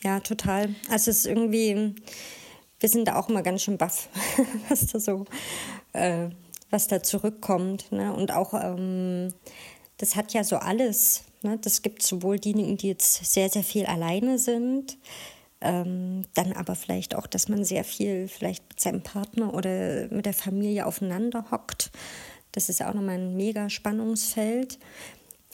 Ja, 0.04 0.20
total. 0.20 0.76
Also 0.90 1.12
es 1.12 1.20
ist 1.20 1.26
irgendwie, 1.26 1.96
wir 2.80 2.90
sind 2.90 3.08
da 3.08 3.16
auch 3.16 3.30
immer 3.30 3.44
ganz 3.44 3.64
schön 3.64 3.78
baff, 3.78 4.10
was 4.70 4.88
da 4.88 5.00
so, 5.00 5.26
äh, 5.94 6.30
was 6.70 6.88
da 6.88 7.04
zurückkommt. 7.04 7.92
Ne? 7.92 8.14
Und 8.14 8.32
auch, 8.32 8.54
ähm, 8.54 9.34
das 9.98 10.16
hat 10.16 10.34
ja 10.34 10.44
so 10.44 10.58
alles. 10.58 11.24
Ne? 11.44 11.58
Das 11.62 11.82
gibt 11.82 12.02
sowohl 12.02 12.40
diejenigen, 12.40 12.78
die 12.78 12.88
jetzt 12.88 13.26
sehr, 13.26 13.50
sehr 13.50 13.64
viel 13.64 13.86
alleine 13.86 14.40
sind, 14.40 14.98
ähm, 15.62 16.24
dann 16.34 16.54
aber 16.54 16.76
vielleicht 16.76 17.16
auch, 17.16 17.28
dass 17.28 17.48
man 17.48 17.64
sehr 17.64 17.84
viel 17.84 18.28
vielleicht 18.28 18.68
mit 18.70 18.80
seinem 18.80 19.04
Partner 19.04 19.54
oder 19.54 20.08
mit 20.10 20.26
der 20.26 20.34
Familie 20.34 20.88
aufeinander 20.88 21.46
hockt. 21.52 21.92
Das 22.52 22.68
ist 22.68 22.82
auch 22.82 22.94
nochmal 22.94 23.20
ein 23.20 23.38
mega 23.38 23.70
Spannungsfeld. 23.70 24.80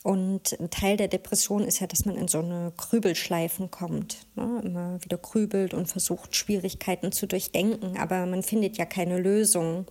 Und 0.08 0.58
ein 0.62 0.70
Teil 0.70 0.96
der 0.96 1.10
Depression 1.10 1.66
ist 1.66 1.82
ja, 1.82 1.88
dass 1.88 2.06
man 2.06 2.16
in 2.16 2.30
so 2.30 2.40
eine 2.40 2.72
Grübelschleifen 2.78 3.70
kommt. 3.72 4.20
Ne? 4.36 4.62
Immer 4.64 5.04
wieder 5.04 5.18
grübelt 5.18 5.74
und 5.74 5.88
versucht, 5.88 6.34
Schwierigkeiten 6.34 7.12
zu 7.12 7.28
durchdenken, 7.28 7.98
aber 7.98 8.26
man 8.26 8.42
findet 8.42 8.78
ja 8.78 8.86
keine 8.86 9.20
Lösung. 9.20 9.86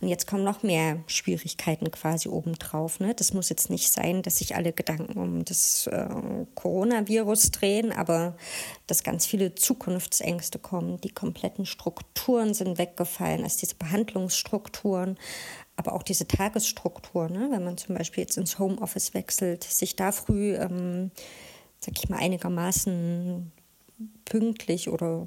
Und 0.00 0.08
jetzt 0.08 0.26
kommen 0.26 0.44
noch 0.44 0.62
mehr 0.62 1.04
Schwierigkeiten 1.08 1.90
quasi 1.90 2.30
obendrauf. 2.30 3.00
Ne? 3.00 3.14
Das 3.14 3.34
muss 3.34 3.50
jetzt 3.50 3.68
nicht 3.68 3.92
sein, 3.92 4.22
dass 4.22 4.38
sich 4.38 4.56
alle 4.56 4.72
Gedanken 4.72 5.18
um 5.18 5.44
das 5.44 5.86
äh, 5.88 6.08
Coronavirus 6.54 7.50
drehen, 7.50 7.92
aber 7.92 8.38
dass 8.86 9.02
ganz 9.02 9.26
viele 9.26 9.56
Zukunftsängste 9.56 10.58
kommen. 10.58 11.02
Die 11.02 11.10
kompletten 11.10 11.66
Strukturen 11.66 12.54
sind 12.54 12.78
weggefallen, 12.78 13.42
also 13.42 13.58
diese 13.60 13.74
Behandlungsstrukturen 13.74 15.18
aber 15.80 15.94
auch 15.94 16.02
diese 16.02 16.28
Tagesstruktur, 16.28 17.30
ne? 17.30 17.48
wenn 17.50 17.64
man 17.64 17.78
zum 17.78 17.94
Beispiel 17.96 18.22
jetzt 18.22 18.36
ins 18.36 18.58
Homeoffice 18.58 19.14
wechselt, 19.14 19.64
sich 19.64 19.96
da 19.96 20.12
früh, 20.12 20.54
ähm, 20.54 21.10
sag 21.78 21.94
ich 21.96 22.10
mal, 22.10 22.18
einigermaßen 22.18 23.50
pünktlich 24.26 24.90
oder 24.90 25.24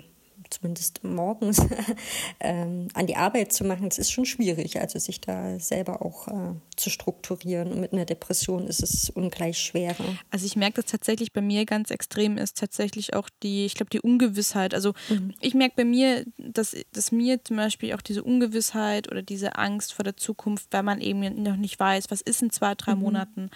zumindest 0.53 1.03
morgens 1.03 1.61
ähm, 2.39 2.87
an 2.93 3.07
die 3.07 3.15
Arbeit 3.15 3.51
zu 3.51 3.63
machen, 3.63 3.89
das 3.89 3.97
ist 3.97 4.11
schon 4.11 4.25
schwierig. 4.25 4.79
Also 4.79 4.99
sich 4.99 5.19
da 5.19 5.59
selber 5.59 6.05
auch 6.05 6.27
äh, 6.27 6.55
zu 6.75 6.89
strukturieren. 6.89 7.71
Und 7.71 7.81
mit 7.81 7.93
einer 7.93 8.05
Depression 8.05 8.67
ist 8.67 8.83
es 8.83 9.09
ungleich 9.09 9.57
schwerer. 9.57 10.05
Also 10.31 10.45
ich 10.45 10.55
merke 10.55 10.81
das 10.81 10.91
tatsächlich 10.91 11.33
bei 11.33 11.41
mir 11.41 11.65
ganz 11.65 11.91
extrem 11.91 12.37
ist 12.37 12.57
tatsächlich 12.57 13.13
auch 13.13 13.29
die, 13.41 13.65
ich 13.65 13.75
glaube, 13.75 13.89
die 13.89 14.01
Ungewissheit. 14.01 14.73
Also 14.73 14.93
mhm. 15.09 15.33
ich 15.41 15.53
merke 15.53 15.75
bei 15.77 15.85
mir, 15.85 16.25
dass, 16.37 16.75
dass 16.91 17.11
mir 17.11 17.43
zum 17.43 17.57
Beispiel 17.57 17.93
auch 17.93 18.01
diese 18.01 18.23
Ungewissheit 18.23 19.11
oder 19.11 19.21
diese 19.21 19.55
Angst 19.55 19.93
vor 19.93 20.03
der 20.03 20.17
Zukunft, 20.17 20.67
weil 20.71 20.83
man 20.83 21.01
eben 21.01 21.41
noch 21.41 21.57
nicht 21.57 21.79
weiß, 21.79 22.11
was 22.11 22.21
ist 22.21 22.41
in 22.41 22.51
zwei, 22.51 22.75
drei 22.75 22.95
mhm. 22.95 23.01
Monaten, 23.01 23.49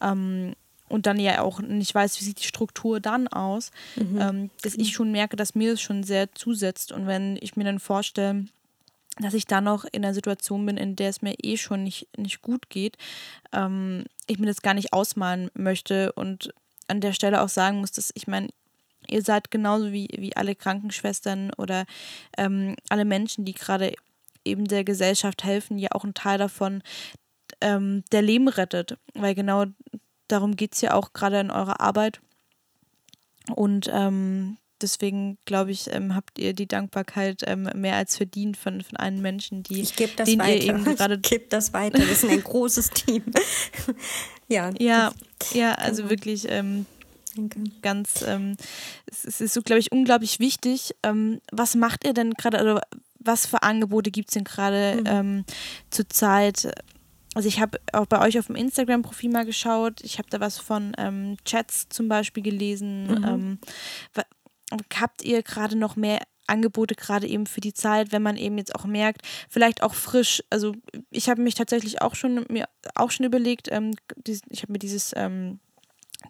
ähm, 0.00 0.54
und 0.92 1.06
dann 1.06 1.18
ja 1.18 1.40
auch 1.40 1.60
nicht 1.60 1.94
weiß, 1.94 2.20
wie 2.20 2.24
sieht 2.24 2.40
die 2.40 2.46
Struktur 2.46 3.00
dann 3.00 3.26
aus, 3.26 3.70
mhm. 3.96 4.20
ähm, 4.20 4.50
dass 4.60 4.74
ich 4.74 4.92
schon 4.92 5.10
merke, 5.10 5.36
dass 5.36 5.54
mir 5.54 5.70
das 5.70 5.80
schon 5.80 6.02
sehr 6.02 6.34
zusetzt. 6.34 6.92
Und 6.92 7.06
wenn 7.06 7.38
ich 7.40 7.56
mir 7.56 7.64
dann 7.64 7.80
vorstelle, 7.80 8.44
dass 9.18 9.32
ich 9.32 9.46
dann 9.46 9.64
noch 9.64 9.84
in 9.84 10.04
einer 10.04 10.12
Situation 10.12 10.66
bin, 10.66 10.76
in 10.76 10.94
der 10.94 11.08
es 11.08 11.22
mir 11.22 11.34
eh 11.42 11.56
schon 11.56 11.82
nicht, 11.82 12.08
nicht 12.18 12.42
gut 12.42 12.68
geht, 12.68 12.98
ähm, 13.54 14.04
ich 14.26 14.38
mir 14.38 14.46
das 14.46 14.60
gar 14.60 14.74
nicht 14.74 14.92
ausmalen 14.92 15.50
möchte 15.54 16.12
und 16.12 16.52
an 16.88 17.00
der 17.00 17.14
Stelle 17.14 17.40
auch 17.40 17.48
sagen 17.48 17.80
muss, 17.80 17.92
dass 17.92 18.12
ich 18.14 18.26
meine, 18.26 18.48
ihr 19.08 19.22
seid 19.22 19.50
genauso 19.50 19.92
wie, 19.92 20.08
wie 20.18 20.36
alle 20.36 20.54
Krankenschwestern 20.54 21.52
oder 21.56 21.86
ähm, 22.36 22.76
alle 22.90 23.06
Menschen, 23.06 23.46
die 23.46 23.54
gerade 23.54 23.94
eben 24.44 24.66
der 24.66 24.84
Gesellschaft 24.84 25.42
helfen, 25.42 25.78
ja 25.78 25.88
auch 25.92 26.04
ein 26.04 26.14
Teil 26.14 26.36
davon, 26.36 26.82
ähm, 27.62 28.04
der 28.12 28.20
Leben 28.20 28.48
rettet. 28.48 28.98
Weil 29.14 29.34
genau 29.34 29.66
darum 30.32 30.56
geht 30.56 30.74
es 30.74 30.80
ja 30.80 30.94
auch 30.94 31.12
gerade 31.12 31.40
in 31.40 31.50
eurer 31.50 31.80
Arbeit. 31.80 32.20
Und 33.54 33.90
ähm, 33.92 34.56
deswegen 34.80 35.38
glaube 35.44 35.70
ich, 35.70 35.92
ähm, 35.92 36.14
habt 36.14 36.38
ihr 36.38 36.52
die 36.54 36.66
Dankbarkeit 36.66 37.42
ähm, 37.46 37.68
mehr 37.74 37.96
als 37.96 38.16
verdient 38.16 38.56
von, 38.56 38.80
von 38.82 38.96
allen 38.96 39.20
Menschen, 39.20 39.62
die 39.62 39.80
ich 39.80 39.96
gebe 39.96 40.12
das 40.16 40.28
weiter. 40.28 40.54
Ihr 40.54 40.74
eben 40.74 40.84
gerade 40.96 41.16
ich 41.16 41.22
gebe 41.30 41.46
das 41.48 41.72
weiter. 41.72 41.98
Wir 41.98 42.14
sind 42.14 42.30
ein 42.30 42.42
großes 42.42 42.90
Team. 42.90 43.24
ja, 44.48 44.70
ja, 44.78 45.12
ja, 45.52 45.72
also 45.74 46.02
genau. 46.02 46.10
wirklich 46.10 46.46
ähm, 46.48 46.86
ganz. 47.82 48.22
Ähm, 48.26 48.56
es, 49.06 49.24
es, 49.24 49.40
ist 49.40 49.54
so, 49.54 49.62
glaube 49.62 49.80
ich, 49.80 49.92
unglaublich 49.92 50.38
wichtig. 50.38 50.94
Ähm, 51.02 51.40
was 51.50 51.74
macht 51.74 52.06
ihr 52.06 52.12
denn 52.14 52.34
gerade? 52.34 52.60
Oder 52.60 52.82
was 53.18 53.46
für 53.46 53.62
Angebote 53.62 54.10
gibt 54.10 54.30
es 54.30 54.34
denn 54.34 54.44
gerade 54.44 54.96
mhm. 55.00 55.06
ähm, 55.06 55.44
zurzeit? 55.90 56.72
Also 57.34 57.48
ich 57.48 57.60
habe 57.60 57.80
auch 57.92 58.06
bei 58.06 58.20
euch 58.20 58.38
auf 58.38 58.46
dem 58.46 58.56
Instagram-Profil 58.56 59.30
mal 59.30 59.46
geschaut. 59.46 60.00
Ich 60.02 60.18
habe 60.18 60.28
da 60.30 60.40
was 60.40 60.58
von 60.58 60.92
ähm, 60.98 61.36
Chats 61.44 61.88
zum 61.88 62.08
Beispiel 62.08 62.42
gelesen. 62.42 63.06
Mhm. 63.06 63.24
Ähm, 63.24 63.58
habt 64.94 65.22
ihr 65.22 65.42
gerade 65.42 65.76
noch 65.76 65.96
mehr 65.96 66.20
Angebote 66.46 66.94
gerade 66.94 67.26
eben 67.26 67.46
für 67.46 67.60
die 67.60 67.72
Zeit, 67.72 68.12
wenn 68.12 68.22
man 68.22 68.36
eben 68.36 68.58
jetzt 68.58 68.74
auch 68.74 68.84
merkt, 68.84 69.22
vielleicht 69.48 69.82
auch 69.82 69.94
frisch. 69.94 70.42
Also 70.50 70.74
ich 71.10 71.28
habe 71.28 71.40
mich 71.40 71.54
tatsächlich 71.54 72.02
auch 72.02 72.14
schon 72.14 72.44
mir 72.48 72.68
auch 72.94 73.10
schon 73.10 73.26
überlegt. 73.26 73.68
Ähm, 73.70 73.92
ich 74.24 74.62
habe 74.62 74.72
mir 74.72 74.78
dieses 74.78 75.12
ähm, 75.16 75.60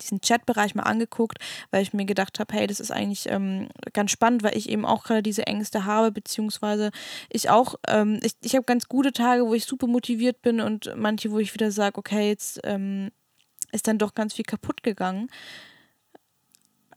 diesen 0.01 0.21
Chatbereich 0.21 0.75
mal 0.75 0.85
angeguckt, 0.85 1.39
weil 1.71 1.83
ich 1.83 1.93
mir 1.93 2.05
gedacht 2.05 2.39
habe, 2.39 2.55
hey, 2.55 2.67
das 2.67 2.81
ist 2.81 2.91
eigentlich 2.91 3.29
ähm, 3.29 3.69
ganz 3.93 4.11
spannend, 4.11 4.43
weil 4.43 4.57
ich 4.57 4.69
eben 4.69 4.85
auch 4.85 5.05
gerade 5.05 5.23
diese 5.23 5.47
Ängste 5.47 5.85
habe, 5.85 6.13
beziehungsweise 6.13 6.91
ich 7.31 7.51
auch, 7.51 7.77
ähm, 7.89 8.21
ich, 8.23 8.35
ich 8.43 8.55
habe 8.55 8.65
ganz 8.65 8.89
gute 8.89 9.13
Tage, 9.13 9.47
wo 9.47 9.55
ich 9.55 9.65
super 9.65 9.87
motiviert 9.87 10.43
bin 10.43 10.61
und 10.61 10.93
manche, 10.97 11.31
wo 11.31 11.39
ich 11.39 11.55
wieder 11.55 11.71
sage, 11.71 11.99
okay, 11.99 12.29
jetzt 12.29 12.61
ähm, 12.65 13.11
ist 13.73 13.89
dann 13.89 13.99
doch 13.99 14.15
ganz 14.15 14.35
viel 14.35 14.45
kaputt 14.45 14.83
gegangen. 14.83 15.29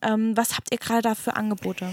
Ähm, 0.01 0.35
was 0.37 0.55
habt 0.55 0.71
ihr 0.71 0.77
gerade 0.77 1.01
da 1.01 1.15
für 1.15 1.35
Angebote? 1.35 1.91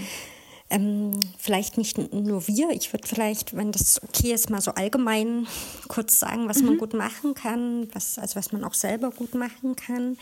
Ähm, 0.69 1.19
vielleicht 1.37 1.77
nicht 1.77 1.97
nur 2.13 2.47
wir. 2.47 2.69
Ich 2.71 2.93
würde 2.93 3.07
vielleicht, 3.07 3.55
wenn 3.55 3.71
das 3.71 4.01
okay 4.03 4.33
ist, 4.33 4.49
mal 4.49 4.61
so 4.61 4.71
allgemein 4.71 5.47
kurz 5.87 6.19
sagen, 6.19 6.49
was 6.49 6.61
mhm. 6.61 6.65
man 6.65 6.77
gut 6.77 6.93
machen 6.93 7.33
kann, 7.35 7.87
was, 7.93 8.17
also 8.17 8.35
was 8.35 8.51
man 8.51 8.63
auch 8.63 8.73
selber 8.73 9.11
gut 9.11 9.35
machen 9.35 9.75
kann. 9.75 10.17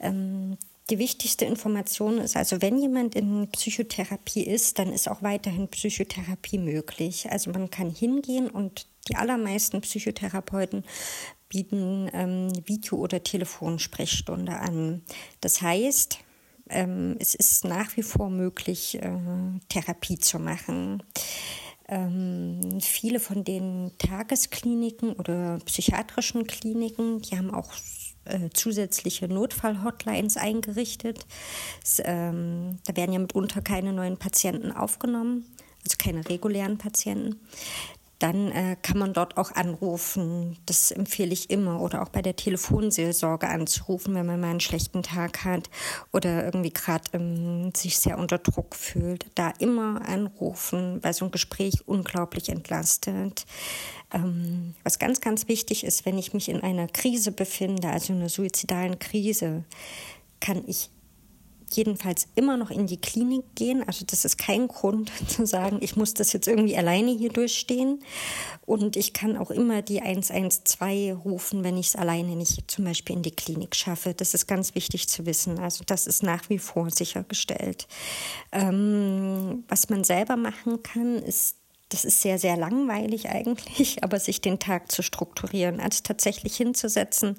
Ähm, 0.00 0.56
die 0.88 0.98
wichtigste 0.98 1.44
Information 1.44 2.18
ist 2.18 2.36
also, 2.36 2.62
wenn 2.62 2.78
jemand 2.78 3.16
in 3.16 3.48
Psychotherapie 3.50 4.44
ist, 4.44 4.78
dann 4.78 4.92
ist 4.92 5.08
auch 5.08 5.22
weiterhin 5.22 5.68
Psychotherapie 5.68 6.58
möglich. 6.58 7.30
Also 7.30 7.50
man 7.50 7.70
kann 7.70 7.90
hingehen 7.90 8.48
und 8.48 8.86
die 9.08 9.16
allermeisten 9.16 9.80
Psychotherapeuten 9.80 10.84
bieten 11.48 12.08
ähm, 12.12 12.52
Video- 12.66 12.98
oder 12.98 13.22
Telefonsprechstunde 13.22 14.58
an. 14.58 15.02
Das 15.40 15.60
heißt, 15.60 16.18
ähm, 16.68 17.16
es 17.18 17.34
ist 17.34 17.64
nach 17.64 17.96
wie 17.96 18.02
vor 18.02 18.30
möglich, 18.30 19.00
äh, 19.00 19.18
Therapie 19.68 20.18
zu 20.18 20.38
machen. 20.38 21.02
Ähm, 21.88 22.80
viele 22.80 23.20
von 23.20 23.44
den 23.44 23.92
Tageskliniken 23.98 25.12
oder 25.12 25.58
psychiatrischen 25.66 26.46
Kliniken, 26.46 27.22
die 27.22 27.38
haben 27.38 27.54
auch 27.54 27.72
äh, 28.26 28.50
zusätzliche 28.52 29.28
Notfall-Hotlines 29.28 30.36
eingerichtet. 30.36 31.26
Es, 31.82 32.00
ähm, 32.04 32.78
da 32.84 32.96
werden 32.96 33.12
ja 33.12 33.18
mitunter 33.18 33.62
keine 33.62 33.92
neuen 33.92 34.16
Patienten 34.16 34.72
aufgenommen, 34.72 35.44
also 35.84 35.96
keine 35.98 36.28
regulären 36.28 36.78
Patienten. 36.78 37.40
Dann 38.18 38.50
äh, 38.50 38.76
kann 38.80 38.98
man 38.98 39.12
dort 39.12 39.36
auch 39.36 39.52
anrufen. 39.52 40.56
Das 40.64 40.90
empfehle 40.90 41.32
ich 41.32 41.50
immer. 41.50 41.80
Oder 41.80 42.02
auch 42.02 42.08
bei 42.08 42.22
der 42.22 42.34
Telefonseelsorge 42.34 43.48
anzurufen, 43.48 44.14
wenn 44.14 44.24
man 44.24 44.40
mal 44.40 44.50
einen 44.50 44.60
schlechten 44.60 45.02
Tag 45.02 45.44
hat 45.44 45.68
oder 46.12 46.44
irgendwie 46.44 46.72
gerade 46.72 47.04
ähm, 47.12 47.72
sich 47.74 47.98
sehr 47.98 48.18
unter 48.18 48.38
Druck 48.38 48.74
fühlt. 48.74 49.26
Da 49.34 49.52
immer 49.58 50.00
anrufen, 50.08 51.02
weil 51.02 51.12
so 51.12 51.26
ein 51.26 51.30
Gespräch 51.30 51.86
unglaublich 51.86 52.48
entlastet. 52.48 53.44
Ähm, 54.12 54.74
was 54.82 54.98
ganz, 54.98 55.20
ganz 55.20 55.48
wichtig 55.48 55.84
ist, 55.84 56.06
wenn 56.06 56.16
ich 56.16 56.32
mich 56.32 56.48
in 56.48 56.62
einer 56.62 56.86
Krise 56.88 57.32
befinde, 57.32 57.88
also 57.90 58.12
in 58.12 58.20
einer 58.20 58.28
suizidalen 58.30 58.98
Krise, 58.98 59.64
kann 60.40 60.62
ich 60.66 60.90
jedenfalls 61.72 62.28
immer 62.34 62.56
noch 62.56 62.70
in 62.70 62.86
die 62.86 63.00
Klinik 63.00 63.44
gehen. 63.54 63.82
Also 63.86 64.04
das 64.06 64.24
ist 64.24 64.38
kein 64.38 64.68
Grund 64.68 65.10
zu 65.28 65.46
sagen, 65.46 65.78
ich 65.80 65.96
muss 65.96 66.14
das 66.14 66.32
jetzt 66.32 66.48
irgendwie 66.48 66.76
alleine 66.76 67.10
hier 67.10 67.30
durchstehen. 67.30 68.00
Und 68.64 68.96
ich 68.96 69.12
kann 69.12 69.36
auch 69.36 69.50
immer 69.50 69.82
die 69.82 70.00
112 70.00 71.24
rufen, 71.24 71.64
wenn 71.64 71.76
ich 71.76 71.88
es 71.88 71.96
alleine 71.96 72.36
nicht 72.36 72.70
zum 72.70 72.84
Beispiel 72.84 73.16
in 73.16 73.22
die 73.22 73.30
Klinik 73.30 73.74
schaffe. 73.74 74.14
Das 74.14 74.34
ist 74.34 74.46
ganz 74.46 74.74
wichtig 74.74 75.08
zu 75.08 75.26
wissen. 75.26 75.58
Also 75.58 75.84
das 75.84 76.06
ist 76.06 76.22
nach 76.22 76.48
wie 76.48 76.58
vor 76.58 76.90
sichergestellt. 76.90 77.86
Ähm, 78.52 79.64
was 79.68 79.88
man 79.88 80.04
selber 80.04 80.36
machen 80.36 80.82
kann, 80.82 81.16
ist 81.16 81.56
das 81.88 82.04
ist 82.04 82.20
sehr, 82.20 82.38
sehr 82.38 82.56
langweilig 82.56 83.28
eigentlich, 83.28 84.02
aber 84.02 84.18
sich 84.18 84.40
den 84.40 84.58
Tag 84.58 84.90
zu 84.90 85.02
strukturieren, 85.02 85.80
als 85.80 86.02
tatsächlich 86.02 86.56
hinzusetzen 86.56 87.36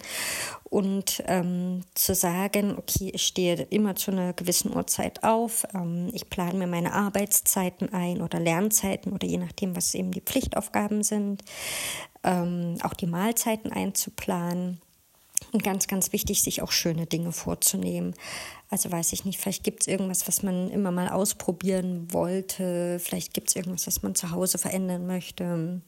und 0.63 1.23
ähm, 1.27 1.83
zu 1.93 2.15
sagen, 2.15 2.77
okay, 2.77 3.11
ich 3.13 3.25
stehe 3.25 3.67
immer 3.69 3.95
zu 3.95 4.11
einer 4.11 4.33
gewissen 4.33 4.75
Uhrzeit 4.75 5.23
auf, 5.23 5.65
ähm, 5.73 6.09
ich 6.13 6.29
plane 6.29 6.57
mir 6.57 6.67
meine 6.67 6.93
Arbeitszeiten 6.93 7.93
ein 7.93 8.21
oder 8.21 8.39
Lernzeiten 8.39 9.13
oder 9.13 9.27
je 9.27 9.37
nachdem, 9.37 9.75
was 9.75 9.93
eben 9.93 10.11
die 10.11 10.21
Pflichtaufgaben 10.21 11.03
sind, 11.03 11.43
ähm, 12.23 12.77
auch 12.83 12.93
die 12.93 13.07
Mahlzeiten 13.07 13.71
einzuplanen. 13.71 14.81
Und 15.51 15.63
ganz, 15.63 15.88
ganz 15.88 16.11
wichtig, 16.11 16.43
sich 16.43 16.61
auch 16.61 16.71
schöne 16.71 17.05
Dinge 17.05 17.31
vorzunehmen. 17.31 18.13
Also 18.69 18.91
weiß 18.91 19.13
ich 19.13 19.23
nicht, 19.23 19.39
vielleicht 19.39 19.63
gibt 19.63 19.81
es 19.81 19.88
irgendwas, 19.88 20.27
was 20.27 20.43
man 20.43 20.69
immer 20.69 20.91
mal 20.91 21.07
ausprobieren 21.07 22.11
wollte. 22.11 22.99
Vielleicht 22.99 23.33
gibt 23.33 23.49
es 23.49 23.55
irgendwas, 23.55 23.88
was 23.88 24.03
man 24.03 24.13
zu 24.13 24.31
Hause 24.31 24.57
verändern 24.57 25.07
möchte. 25.07 25.81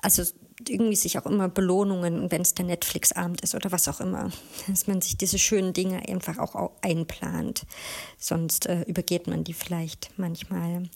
Also 0.00 0.24
irgendwie 0.68 0.96
sich 0.96 1.18
auch 1.18 1.26
immer 1.26 1.48
Belohnungen, 1.48 2.30
wenn 2.30 2.42
es 2.42 2.54
der 2.54 2.64
Netflix-Abend 2.64 3.40
ist 3.40 3.54
oder 3.54 3.72
was 3.72 3.88
auch 3.88 4.00
immer, 4.00 4.30
dass 4.68 4.86
man 4.86 5.00
sich 5.00 5.16
diese 5.16 5.38
schönen 5.38 5.72
Dinge 5.72 6.08
einfach 6.08 6.38
auch 6.38 6.72
einplant. 6.82 7.64
Sonst 8.18 8.66
äh, 8.66 8.82
übergeht 8.82 9.26
man 9.26 9.44
die 9.44 9.54
vielleicht 9.54 10.10
manchmal. 10.16 10.88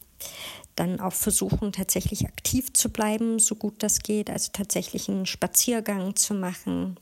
Dann 0.74 1.00
auch 1.00 1.12
versuchen, 1.12 1.72
tatsächlich 1.72 2.26
aktiv 2.26 2.72
zu 2.72 2.90
bleiben, 2.90 3.38
so 3.38 3.54
gut 3.54 3.82
das 3.82 4.00
geht, 4.00 4.28
also 4.28 4.50
tatsächlich 4.52 5.08
einen 5.08 5.26
Spaziergang 5.26 6.16
zu 6.16 6.34
machen. 6.34 6.98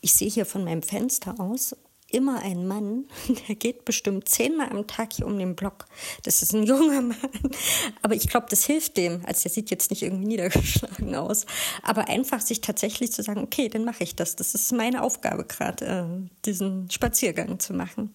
Ich 0.00 0.14
sehe 0.14 0.30
hier 0.30 0.46
von 0.46 0.64
meinem 0.64 0.82
Fenster 0.82 1.40
aus 1.40 1.74
immer 2.10 2.40
ein 2.42 2.66
Mann, 2.66 3.04
der 3.48 3.54
geht 3.54 3.84
bestimmt 3.84 4.28
zehnmal 4.28 4.70
am 4.70 4.86
Tag 4.86 5.12
hier 5.12 5.26
um 5.26 5.38
den 5.38 5.54
Block. 5.54 5.86
Das 6.22 6.42
ist 6.42 6.54
ein 6.54 6.64
junger 6.64 7.02
Mann. 7.02 7.16
Aber 8.02 8.14
ich 8.14 8.28
glaube, 8.28 8.46
das 8.48 8.64
hilft 8.64 8.96
dem. 8.96 9.22
Also 9.26 9.42
der 9.42 9.52
sieht 9.52 9.70
jetzt 9.70 9.90
nicht 9.90 10.02
irgendwie 10.02 10.26
niedergeschlagen 10.26 11.14
aus. 11.14 11.44
Aber 11.82 12.08
einfach 12.08 12.40
sich 12.40 12.60
tatsächlich 12.60 13.12
zu 13.12 13.22
sagen, 13.22 13.42
okay, 13.42 13.68
dann 13.68 13.84
mache 13.84 14.04
ich 14.04 14.16
das. 14.16 14.36
Das 14.36 14.54
ist 14.54 14.72
meine 14.72 15.02
Aufgabe 15.02 15.44
gerade, 15.44 15.84
äh, 15.84 16.28
diesen 16.44 16.90
Spaziergang 16.90 17.58
zu 17.58 17.74
machen. 17.74 18.14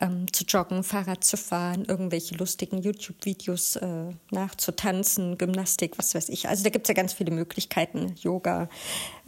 Ähm, 0.00 0.30
zu 0.32 0.44
joggen, 0.44 0.84
Fahrrad 0.84 1.24
zu 1.24 1.36
fahren, 1.36 1.84
irgendwelche 1.86 2.34
lustigen 2.34 2.82
YouTube-Videos 2.82 3.76
äh, 3.76 4.10
nachzutanzen, 4.30 5.38
Gymnastik, 5.38 5.96
was 5.96 6.14
weiß 6.14 6.28
ich. 6.28 6.48
Also 6.48 6.64
da 6.64 6.70
gibt 6.70 6.86
es 6.86 6.88
ja 6.88 6.94
ganz 6.94 7.14
viele 7.14 7.30
Möglichkeiten. 7.30 8.14
Yoga. 8.20 8.68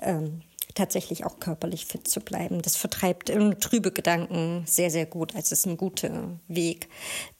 Ähm, 0.00 0.42
tatsächlich 0.74 1.24
auch 1.24 1.38
körperlich 1.40 1.86
fit 1.86 2.08
zu 2.08 2.20
bleiben. 2.20 2.62
Das 2.62 2.76
vertreibt 2.76 3.32
trübe 3.60 3.92
Gedanken 3.92 4.64
sehr, 4.66 4.90
sehr 4.90 5.06
gut. 5.06 5.34
Also 5.34 5.46
es 5.46 5.52
ist 5.52 5.66
ein 5.66 5.76
guter 5.76 6.38
Weg, 6.48 6.88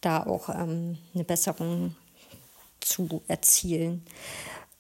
da 0.00 0.24
auch 0.24 0.48
ähm, 0.48 0.98
eine 1.14 1.24
Besserung 1.24 1.96
zu 2.80 3.22
erzielen. 3.28 4.04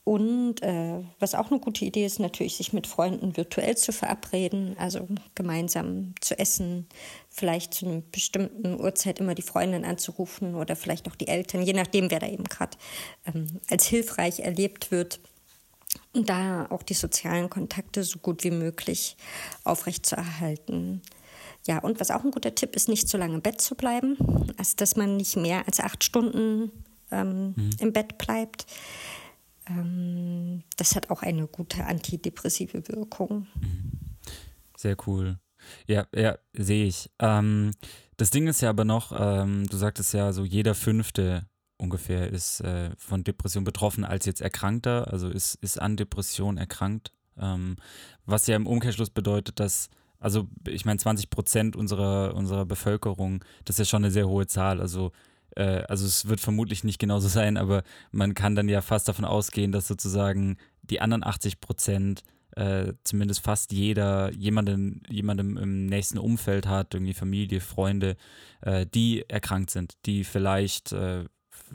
Und 0.04 0.62
äh, 0.62 1.00
was 1.18 1.34
auch 1.34 1.50
eine 1.50 1.60
gute 1.60 1.86
Idee 1.86 2.04
ist, 2.04 2.20
natürlich 2.20 2.56
sich 2.56 2.74
mit 2.74 2.86
Freunden 2.86 3.38
virtuell 3.38 3.74
zu 3.74 3.90
verabreden, 3.90 4.76
also 4.78 5.08
gemeinsam 5.34 6.14
zu 6.20 6.38
essen, 6.38 6.86
vielleicht 7.30 7.72
zu 7.72 7.86
einer 7.86 8.02
bestimmten 8.12 8.78
Uhrzeit 8.78 9.18
immer 9.18 9.34
die 9.34 9.40
Freundin 9.40 9.86
anzurufen 9.86 10.56
oder 10.56 10.76
vielleicht 10.76 11.08
auch 11.08 11.16
die 11.16 11.28
Eltern, 11.28 11.62
je 11.62 11.72
nachdem, 11.72 12.10
wer 12.10 12.20
da 12.20 12.28
eben 12.28 12.44
gerade 12.44 12.76
ähm, 13.24 13.60
als 13.70 13.86
hilfreich 13.86 14.40
erlebt 14.40 14.90
wird 14.90 15.20
und 16.12 16.28
da 16.28 16.66
auch 16.70 16.82
die 16.82 16.94
sozialen 16.94 17.50
Kontakte 17.50 18.04
so 18.04 18.18
gut 18.18 18.44
wie 18.44 18.50
möglich 18.50 19.16
aufrechtzuerhalten. 19.64 21.02
Ja, 21.66 21.78
und 21.78 21.98
was 21.98 22.10
auch 22.10 22.24
ein 22.24 22.30
guter 22.30 22.54
Tipp 22.54 22.76
ist, 22.76 22.88
nicht 22.88 23.08
so 23.08 23.16
lange 23.16 23.34
im 23.34 23.42
Bett 23.42 23.60
zu 23.60 23.74
bleiben, 23.74 24.16
also 24.56 24.74
dass 24.76 24.96
man 24.96 25.16
nicht 25.16 25.36
mehr 25.36 25.66
als 25.66 25.80
acht 25.80 26.04
Stunden 26.04 26.70
ähm, 27.10 27.54
mhm. 27.56 27.70
im 27.78 27.92
Bett 27.92 28.18
bleibt. 28.18 28.66
Ähm, 29.66 30.62
das 30.76 30.94
hat 30.94 31.10
auch 31.10 31.22
eine 31.22 31.46
gute 31.46 31.84
antidepressive 31.84 32.86
Wirkung. 32.88 33.46
Mhm. 33.60 33.92
Sehr 34.76 34.96
cool. 35.06 35.38
Ja, 35.86 36.06
ja, 36.14 36.36
sehe 36.52 36.86
ich. 36.86 37.10
Ähm, 37.18 37.70
das 38.18 38.30
Ding 38.30 38.46
ist 38.46 38.60
ja 38.60 38.70
aber 38.70 38.84
noch, 38.84 39.12
ähm, 39.18 39.66
du 39.66 39.76
sagtest 39.76 40.12
ja 40.12 40.32
so, 40.32 40.44
jeder 40.44 40.74
Fünfte 40.74 41.46
ungefähr 41.76 42.30
ist 42.30 42.60
äh, 42.60 42.90
von 42.96 43.24
Depression 43.24 43.64
betroffen 43.64 44.04
als 44.04 44.26
jetzt 44.26 44.40
Erkrankter, 44.40 45.12
also 45.12 45.28
ist, 45.28 45.56
ist 45.56 45.80
an 45.80 45.96
Depression 45.96 46.56
erkrankt. 46.56 47.12
Ähm, 47.38 47.76
was 48.26 48.46
ja 48.46 48.56
im 48.56 48.66
Umkehrschluss 48.66 49.10
bedeutet, 49.10 49.60
dass, 49.60 49.88
also 50.20 50.48
ich 50.66 50.84
meine, 50.84 50.98
20 50.98 51.30
Prozent 51.30 51.76
unserer, 51.76 52.34
unserer 52.34 52.64
Bevölkerung, 52.64 53.44
das 53.64 53.74
ist 53.74 53.86
ja 53.86 53.90
schon 53.90 54.04
eine 54.04 54.12
sehr 54.12 54.28
hohe 54.28 54.46
Zahl. 54.46 54.80
Also, 54.80 55.12
äh, 55.56 55.82
also 55.88 56.06
es 56.06 56.28
wird 56.28 56.40
vermutlich 56.40 56.84
nicht 56.84 56.98
genauso 56.98 57.28
sein, 57.40 57.56
aber 57.56 57.82
man 58.12 58.34
kann 58.34 58.54
dann 58.54 58.68
ja 58.68 58.80
fast 58.80 59.08
davon 59.08 59.24
ausgehen, 59.24 59.72
dass 59.72 59.88
sozusagen 59.88 60.58
die 60.82 61.00
anderen 61.00 61.24
80 61.24 61.60
Prozent 61.60 62.22
äh, 62.56 62.92
zumindest 63.02 63.40
fast 63.40 63.72
jeder 63.72 64.32
jemanden, 64.32 65.02
jemandem 65.08 65.56
im 65.56 65.86
nächsten 65.86 66.18
Umfeld 66.18 66.68
hat, 66.68 66.94
irgendwie 66.94 67.14
Familie, 67.14 67.60
Freunde, 67.60 68.16
äh, 68.60 68.86
die 68.86 69.28
erkrankt 69.28 69.70
sind, 69.70 69.94
die 70.06 70.22
vielleicht 70.22 70.92
äh, 70.92 71.24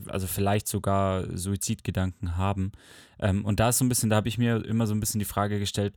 also 0.07 0.27
vielleicht 0.27 0.67
sogar 0.67 1.25
Suizidgedanken 1.35 2.37
haben. 2.37 2.71
Ähm, 3.19 3.45
und 3.45 3.59
da 3.59 3.69
ist 3.69 3.79
so 3.79 3.85
ein 3.85 3.89
bisschen, 3.89 4.09
da 4.09 4.17
habe 4.17 4.27
ich 4.27 4.37
mir 4.37 4.63
immer 4.65 4.87
so 4.87 4.93
ein 4.93 4.99
bisschen 4.99 5.19
die 5.19 5.25
Frage 5.25 5.59
gestellt, 5.59 5.93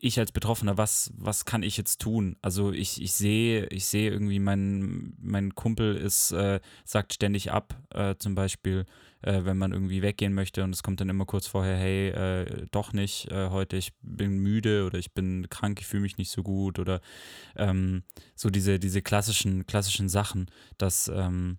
ich 0.00 0.18
als 0.18 0.30
Betroffener, 0.30 0.78
was, 0.78 1.12
was 1.16 1.44
kann 1.44 1.62
ich 1.62 1.76
jetzt 1.76 2.00
tun? 2.00 2.36
Also 2.40 2.72
ich, 2.72 3.02
ich 3.02 3.12
sehe, 3.14 3.66
ich 3.66 3.86
sehe 3.86 4.10
irgendwie, 4.10 4.38
mein, 4.38 5.14
mein 5.20 5.54
Kumpel 5.54 5.96
ist, 5.96 6.30
äh, 6.30 6.60
sagt 6.84 7.14
ständig 7.14 7.50
ab, 7.50 7.74
äh, 7.90 8.14
zum 8.16 8.36
Beispiel, 8.36 8.86
äh, 9.22 9.44
wenn 9.44 9.58
man 9.58 9.72
irgendwie 9.72 10.02
weggehen 10.02 10.34
möchte 10.34 10.62
und 10.62 10.72
es 10.72 10.84
kommt 10.84 11.00
dann 11.00 11.08
immer 11.08 11.26
kurz 11.26 11.48
vorher, 11.48 11.76
hey, 11.76 12.10
äh, 12.10 12.66
doch 12.70 12.92
nicht 12.92 13.30
äh, 13.32 13.48
heute, 13.48 13.76
ich 13.76 13.92
bin 14.00 14.38
müde 14.38 14.86
oder 14.86 14.98
ich 14.98 15.14
bin 15.14 15.48
krank, 15.50 15.80
ich 15.80 15.86
fühle 15.86 16.02
mich 16.02 16.16
nicht 16.16 16.30
so 16.30 16.44
gut 16.44 16.78
oder 16.78 17.00
ähm, 17.56 18.04
so 18.36 18.50
diese, 18.50 18.78
diese 18.78 19.02
klassischen, 19.02 19.66
klassischen 19.66 20.08
Sachen, 20.08 20.46
dass 20.78 21.08
ähm, 21.08 21.58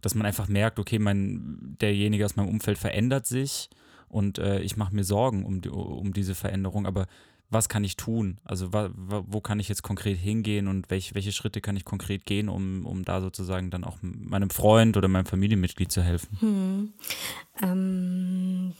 dass 0.00 0.14
man 0.14 0.26
einfach 0.26 0.48
merkt, 0.48 0.78
okay, 0.78 0.98
mein, 0.98 1.76
derjenige 1.80 2.24
aus 2.24 2.36
meinem 2.36 2.48
Umfeld 2.48 2.78
verändert 2.78 3.26
sich 3.26 3.70
und 4.08 4.38
äh, 4.38 4.60
ich 4.60 4.76
mache 4.76 4.94
mir 4.94 5.04
Sorgen 5.04 5.44
um, 5.44 5.60
um 5.70 6.12
diese 6.12 6.34
Veränderung, 6.34 6.86
aber 6.86 7.06
was 7.50 7.68
kann 7.68 7.82
ich 7.82 7.96
tun? 7.96 8.38
Also 8.44 8.72
wa, 8.72 8.90
wa, 8.94 9.24
wo 9.26 9.40
kann 9.40 9.58
ich 9.58 9.68
jetzt 9.68 9.82
konkret 9.82 10.18
hingehen 10.18 10.68
und 10.68 10.90
welch, 10.90 11.14
welche 11.14 11.32
Schritte 11.32 11.60
kann 11.60 11.76
ich 11.76 11.84
konkret 11.84 12.26
gehen, 12.26 12.48
um, 12.48 12.84
um 12.84 13.04
da 13.04 13.20
sozusagen 13.20 13.70
dann 13.70 13.84
auch 13.84 13.98
meinem 14.02 14.50
Freund 14.50 14.96
oder 14.96 15.08
meinem 15.08 15.24
Familienmitglied 15.24 15.90
zu 15.90 16.02
helfen? 16.02 16.36
Hm. 16.40 16.92
Ähm, 17.62 18.72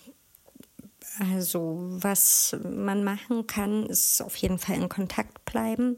also 1.18 1.76
was 1.90 2.56
man 2.62 3.04
machen 3.04 3.46
kann, 3.46 3.86
ist 3.86 4.20
auf 4.22 4.36
jeden 4.36 4.58
Fall 4.58 4.76
in 4.76 4.88
Kontakt 4.88 5.44
bleiben 5.44 5.96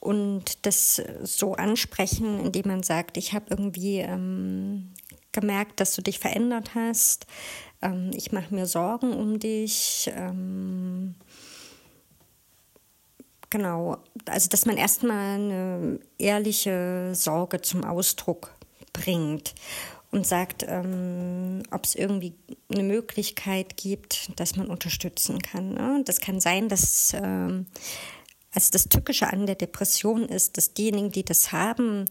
und 0.00 0.66
das 0.66 1.02
so 1.22 1.54
ansprechen, 1.54 2.40
indem 2.40 2.68
man 2.68 2.82
sagt, 2.82 3.16
ich 3.16 3.32
habe 3.32 3.46
irgendwie 3.50 3.98
ähm, 3.98 4.92
gemerkt, 5.32 5.80
dass 5.80 5.94
du 5.94 6.02
dich 6.02 6.18
verändert 6.18 6.74
hast, 6.74 7.26
ähm, 7.82 8.10
ich 8.14 8.32
mache 8.32 8.54
mir 8.54 8.66
Sorgen 8.66 9.12
um 9.12 9.38
dich. 9.38 10.10
Ähm, 10.14 11.14
genau, 13.50 13.98
also 14.26 14.48
dass 14.48 14.66
man 14.66 14.76
erstmal 14.76 15.34
eine 15.34 16.00
ehrliche 16.18 17.10
Sorge 17.14 17.60
zum 17.60 17.84
Ausdruck 17.84 18.54
bringt 18.92 19.54
und 20.12 20.26
sagt, 20.26 20.64
ähm, 20.68 21.62
ob 21.70 21.84
es 21.84 21.94
irgendwie 21.94 22.34
eine 22.70 22.84
Möglichkeit 22.84 23.76
gibt, 23.76 24.38
dass 24.38 24.56
man 24.56 24.68
unterstützen 24.68 25.40
kann. 25.40 25.74
Ne? 25.74 26.02
Das 26.04 26.20
kann 26.20 26.38
sein, 26.38 26.68
dass 26.68 27.14
ähm, 27.14 27.66
also 28.54 28.68
das 28.70 28.88
Tückische 28.88 29.32
an 29.32 29.46
der 29.46 29.54
Depression 29.54 30.26
ist, 30.26 30.58
dass 30.58 30.74
diejenigen, 30.74 31.10
die 31.10 31.24
das 31.24 31.52
haben, 31.52 32.04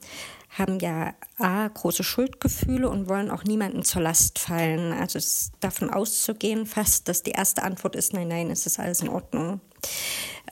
haben 0.49 0.79
ja 0.79 1.13
A, 1.37 1.67
große 1.67 2.03
Schuldgefühle 2.03 2.89
und 2.89 3.07
wollen 3.07 3.29
auch 3.29 3.43
niemanden 3.43 3.83
zur 3.83 4.01
Last 4.01 4.39
fallen. 4.39 4.91
Also 4.91 5.19
davon 5.59 5.91
auszugehen 5.91 6.65
fast, 6.65 7.07
dass 7.07 7.21
die 7.21 7.31
erste 7.31 7.61
Antwort 7.61 7.95
ist, 7.95 8.13
nein, 8.13 8.27
nein, 8.27 8.49
es 8.49 8.65
ist 8.65 8.79
alles 8.79 9.01
in 9.01 9.09
Ordnung. 9.09 9.61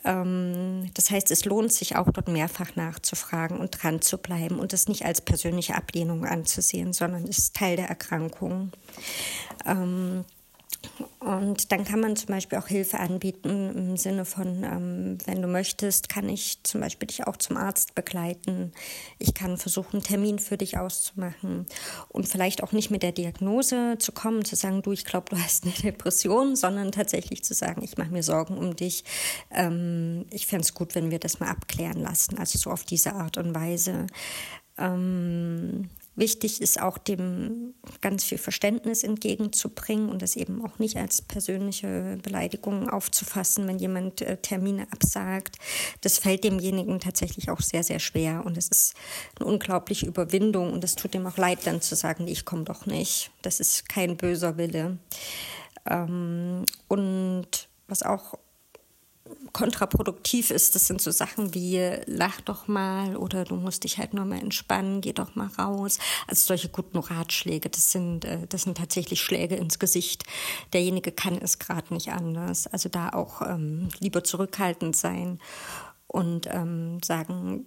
Ähm, 0.04 0.90
das 0.94 1.10
heißt, 1.10 1.30
es 1.30 1.44
lohnt 1.44 1.72
sich 1.72 1.96
auch 1.96 2.10
dort 2.10 2.28
mehrfach 2.28 2.76
nachzufragen 2.76 3.58
und 3.58 3.82
dran 3.82 4.00
zu 4.00 4.18
bleiben 4.18 4.58
und 4.58 4.72
es 4.72 4.88
nicht 4.88 5.04
als 5.04 5.20
persönliche 5.20 5.74
Ablehnung 5.74 6.24
anzusehen, 6.24 6.92
sondern 6.92 7.24
es 7.24 7.38
ist 7.38 7.56
Teil 7.56 7.76
der 7.76 7.88
Erkrankung. 7.88 8.72
Ähm, 9.66 10.24
und 11.18 11.70
dann 11.70 11.84
kann 11.84 12.00
man 12.00 12.16
zum 12.16 12.28
Beispiel 12.28 12.58
auch 12.58 12.66
Hilfe 12.66 12.98
anbieten 12.98 13.70
im 13.74 13.96
Sinne 13.96 14.24
von, 14.24 14.64
ähm, 14.64 15.18
wenn 15.26 15.42
du 15.42 15.48
möchtest, 15.48 16.08
kann 16.08 16.28
ich 16.28 16.62
zum 16.62 16.80
Beispiel 16.80 17.08
dich 17.08 17.26
auch 17.26 17.36
zum 17.36 17.56
Arzt 17.56 17.94
begleiten. 17.94 18.72
Ich 19.18 19.34
kann 19.34 19.58
versuchen, 19.58 19.96
einen 19.96 20.02
Termin 20.02 20.38
für 20.38 20.56
dich 20.56 20.78
auszumachen 20.78 21.66
und 22.08 22.28
vielleicht 22.28 22.62
auch 22.62 22.72
nicht 22.72 22.90
mit 22.90 23.02
der 23.02 23.12
Diagnose 23.12 23.96
zu 23.98 24.12
kommen, 24.12 24.44
zu 24.44 24.56
sagen, 24.56 24.82
du, 24.82 24.92
ich 24.92 25.04
glaube, 25.04 25.26
du 25.30 25.42
hast 25.42 25.64
eine 25.64 25.74
Depression, 25.74 26.56
sondern 26.56 26.90
tatsächlich 26.90 27.44
zu 27.44 27.54
sagen, 27.54 27.82
ich 27.82 27.98
mache 27.98 28.10
mir 28.10 28.22
Sorgen 28.22 28.56
um 28.56 28.74
dich. 28.74 29.04
Ähm, 29.50 30.24
ich 30.30 30.46
fände 30.46 30.64
es 30.64 30.74
gut, 30.74 30.94
wenn 30.94 31.10
wir 31.10 31.18
das 31.18 31.38
mal 31.38 31.50
abklären 31.50 32.00
lassen. 32.00 32.38
Also 32.38 32.58
so 32.58 32.70
auf 32.70 32.84
diese 32.84 33.12
Art 33.12 33.36
und 33.36 33.54
Weise. 33.54 34.06
Ähm, 34.78 35.90
Wichtig 36.16 36.60
ist 36.60 36.82
auch 36.82 36.98
dem 36.98 37.74
ganz 38.00 38.24
viel 38.24 38.38
Verständnis 38.38 39.04
entgegenzubringen 39.04 40.08
und 40.08 40.22
das 40.22 40.36
eben 40.36 40.64
auch 40.64 40.78
nicht 40.78 40.96
als 40.96 41.22
persönliche 41.22 42.18
Beleidigung 42.22 42.90
aufzufassen, 42.90 43.66
wenn 43.68 43.78
jemand 43.78 44.20
äh, 44.20 44.36
Termine 44.36 44.86
absagt. 44.90 45.56
Das 46.00 46.18
fällt 46.18 46.44
demjenigen 46.44 47.00
tatsächlich 47.00 47.48
auch 47.48 47.60
sehr, 47.60 47.84
sehr 47.84 48.00
schwer 48.00 48.44
und 48.44 48.56
es 48.56 48.68
ist 48.68 48.94
eine 49.38 49.48
unglaubliche 49.48 50.06
Überwindung 50.06 50.72
und 50.72 50.82
es 50.82 50.96
tut 50.96 51.14
ihm 51.14 51.26
auch 51.26 51.36
leid, 51.36 51.60
dann 51.64 51.80
zu 51.80 51.94
sagen, 51.94 52.26
ich 52.26 52.44
komme 52.44 52.64
doch 52.64 52.86
nicht. 52.86 53.30
Das 53.42 53.60
ist 53.60 53.88
kein 53.88 54.16
böser 54.16 54.56
Wille. 54.56 54.98
Ähm, 55.88 56.64
und 56.88 57.68
was 57.86 58.02
auch 58.02 58.34
kontraproduktiv 59.52 60.50
ist. 60.50 60.74
Das 60.74 60.86
sind 60.86 61.00
so 61.00 61.10
Sachen 61.10 61.54
wie 61.54 61.80
lach 62.06 62.40
doch 62.40 62.68
mal 62.68 63.16
oder 63.16 63.44
du 63.44 63.56
musst 63.56 63.84
dich 63.84 63.98
halt 63.98 64.14
nur 64.14 64.24
mal 64.24 64.38
entspannen, 64.38 65.00
geh 65.00 65.12
doch 65.12 65.34
mal 65.34 65.48
raus. 65.58 65.98
Also 66.26 66.46
solche 66.46 66.68
guten 66.68 66.98
Ratschläge, 66.98 67.68
das 67.68 67.92
sind, 67.92 68.24
äh, 68.24 68.46
das 68.48 68.62
sind 68.62 68.76
tatsächlich 68.76 69.20
Schläge 69.20 69.56
ins 69.56 69.78
Gesicht. 69.78 70.24
Derjenige 70.72 71.12
kann 71.12 71.38
es 71.38 71.58
gerade 71.58 71.92
nicht 71.92 72.12
anders. 72.12 72.66
Also 72.66 72.88
da 72.88 73.10
auch 73.10 73.42
ähm, 73.42 73.88
lieber 73.98 74.24
zurückhaltend 74.24 74.96
sein 74.96 75.40
und 76.06 76.46
ähm, 76.50 77.02
sagen, 77.02 77.66